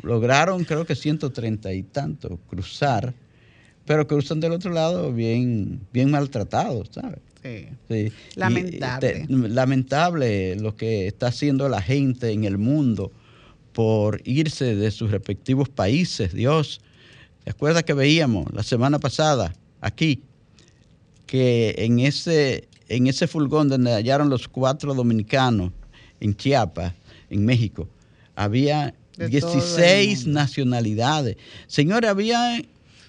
Lograron 0.02 0.64
creo 0.66 0.86
que 0.86 0.96
130 0.96 1.74
y 1.74 1.84
tanto 1.84 2.38
cruzar 2.48 3.14
pero 3.86 4.08
usan 4.18 4.40
del 4.40 4.52
otro 4.52 4.72
lado 4.72 5.14
bien, 5.14 5.80
bien 5.94 6.12
maltratados, 6.12 6.90
¿sabes? 6.92 7.20
Sí. 7.88 8.12
Lamentable. 8.36 9.28
lamentable 9.30 10.56
lo 10.56 10.76
que 10.76 11.06
está 11.06 11.28
haciendo 11.28 11.70
la 11.70 11.82
gente 11.82 12.32
en 12.32 12.44
el 12.44 12.58
mundo 12.58 13.12
por 13.72 14.22
irse 14.26 14.76
de 14.76 14.90
sus 14.90 15.12
respectivos 15.12 15.70
países, 15.70 16.34
Dios. 16.34 16.82
¿Te 17.44 17.52
acuerdas 17.52 17.84
que 17.84 17.94
veíamos 17.94 18.52
la 18.52 18.64
semana 18.64 18.98
pasada 18.98 19.54
aquí 19.82 20.24
que 21.28 21.76
en 21.78 22.00
ese, 22.00 22.68
en 22.90 23.08
ese 23.08 23.28
furgón 23.28 23.70
donde 23.70 23.92
hallaron 23.92 24.30
los 24.30 24.48
cuatro 24.48 24.94
dominicanos 24.94 25.72
en 26.20 26.36
Chiapas, 26.36 26.94
en 27.30 27.46
México, 27.46 27.88
había 28.36 28.94
16 29.18 30.28
nacionalidades. 30.28 31.38
Señores, 31.68 32.10
había 32.10 32.62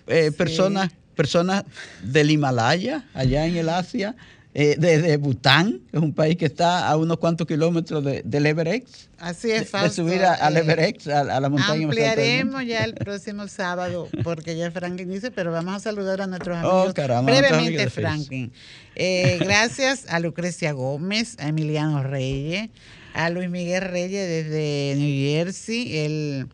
eh, 0.07 0.33
personas, 0.33 0.93
personas 1.15 1.65
del 2.03 2.31
Himalaya, 2.31 3.05
allá 3.15 3.47
en 3.47 3.57
el 3.57 3.69
Asia, 3.69 4.17
eh, 4.59 4.77
de, 4.79 5.19
Bután, 5.19 5.81
que 5.91 5.99
es 5.99 6.03
un 6.03 6.15
país 6.15 6.39
que 6.39 6.47
está 6.47 6.89
a 6.89 6.97
unos 6.97 7.19
cuantos 7.19 7.47
kilómetros 7.47 8.03
de, 8.03 8.23
del 8.25 8.47
Everest. 8.47 8.89
Así 9.19 9.51
es, 9.51 9.71
De, 9.71 9.91
subir 9.91 10.25
al 10.25 10.57
eh, 10.57 10.61
Everest, 10.61 11.09
a, 11.09 11.25
la 11.25 11.51
montaña 11.51 11.85
Ampliaremos 11.85 12.65
ya 12.65 12.85
el 12.85 12.95
próximo 12.95 13.49
sábado, 13.49 14.09
porque 14.25 14.57
ya 14.57 14.71
Franklin 14.71 15.11
dice, 15.11 15.31
pero 15.31 15.53
vamos 15.53 15.75
a 15.75 15.81
saludar 15.81 16.23
a 16.23 16.27
nuestros 16.27 16.57
oh, 16.65 16.85
amigos. 16.89 17.25
brevemente, 17.27 17.91
Franklin. 17.91 18.51
gracias 19.41 20.07
a 20.09 20.21
Lucrecia 20.21 20.73
Gómez, 20.73 21.37
a 21.39 21.49
Emiliano 21.49 22.03
Reyes, 22.03 22.71
a 23.13 23.29
Luis 23.29 23.51
Miguel 23.51 23.83
Reyes 23.83 24.27
desde 24.27 24.95
New 24.97 25.35
Jersey, 25.35 25.99
el 25.99 26.49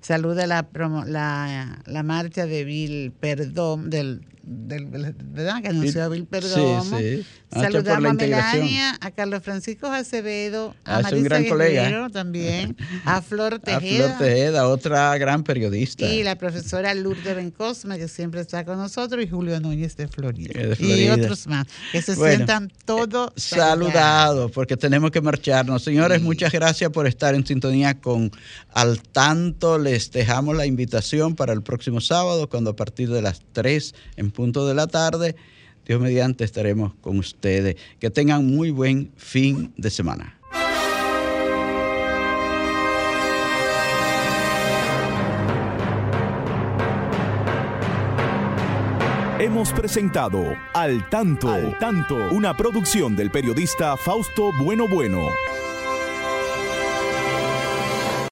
saluda 0.00 0.46
la, 0.46 0.64
la, 1.06 1.82
la 1.86 2.02
marcha 2.04 2.46
de 2.46 2.62
Bill 2.62 3.12
Perdón, 3.18 3.90
del 3.90 4.22
del, 4.48 4.86
¿verdad? 4.86 5.62
que 5.62 5.68
anunció 5.68 6.08
Bill 6.08 6.26
Perdomo. 6.26 6.98
Sí, 6.98 7.18
sí. 7.18 7.26
Saludamos 7.50 8.10
a 8.10 8.12
Melania, 8.14 8.98
a 9.00 9.10
Carlos 9.10 9.42
Francisco 9.42 9.86
Acevedo, 9.86 10.74
a 10.84 10.98
ah, 10.98 11.02
Marisa 11.02 11.38
Guerrero 11.38 12.10
también, 12.10 12.76
a 13.04 13.22
Flor 13.22 13.58
Tejeda. 13.58 13.78
A 14.14 14.16
Flor 14.16 14.18
Tejeda, 14.18 14.68
otra 14.68 15.16
gran 15.16 15.42
periodista. 15.44 16.06
Y 16.06 16.22
la 16.22 16.36
profesora 16.36 16.92
Lourdes 16.94 17.34
Bencosma, 17.34 17.96
que 17.96 18.08
siempre 18.08 18.40
está 18.40 18.64
con 18.64 18.76
nosotros, 18.76 19.24
y 19.24 19.28
Julio 19.28 19.58
Núñez 19.60 19.96
de 19.96 20.08
Florida. 20.08 20.52
Y 20.78 21.08
otros 21.08 21.46
más, 21.46 21.66
que 21.92 22.02
se 22.02 22.14
sientan 22.14 22.70
todos 22.84 23.32
saludados, 23.36 24.50
porque 24.52 24.76
tenemos 24.76 25.10
que 25.10 25.20
marcharnos. 25.20 25.82
Señores, 25.82 26.20
muchas 26.20 26.52
gracias 26.52 26.90
por 26.90 27.06
estar 27.06 27.34
en 27.34 27.46
sintonía 27.46 27.98
con 27.98 28.30
Al 28.72 29.00
Tanto. 29.00 29.78
Les 29.78 30.10
dejamos 30.10 30.56
la 30.56 30.66
invitación 30.66 31.34
para 31.34 31.52
el 31.52 31.62
próximo 31.62 32.00
sábado, 32.00 32.48
cuando 32.48 32.70
a 32.70 32.76
partir 32.76 33.08
de 33.08 33.22
las 33.22 33.40
3 33.52 33.94
en 34.16 34.30
punto 34.38 34.68
de 34.68 34.74
la 34.74 34.86
tarde. 34.86 35.34
Dios 35.84 36.00
mediante 36.00 36.44
estaremos 36.44 36.94
con 37.00 37.18
ustedes. 37.18 37.74
Que 37.98 38.08
tengan 38.08 38.46
muy 38.46 38.70
buen 38.70 39.10
fin 39.16 39.72
de 39.76 39.90
semana. 39.90 40.38
Hemos 49.40 49.72
presentado 49.72 50.44
Al 50.72 51.10
Tanto, 51.10 51.50
Al 51.50 51.76
Tanto, 51.80 52.16
una 52.30 52.56
producción 52.56 53.16
del 53.16 53.32
periodista 53.32 53.96
Fausto 53.96 54.52
Bueno 54.62 54.86
Bueno. 54.86 55.30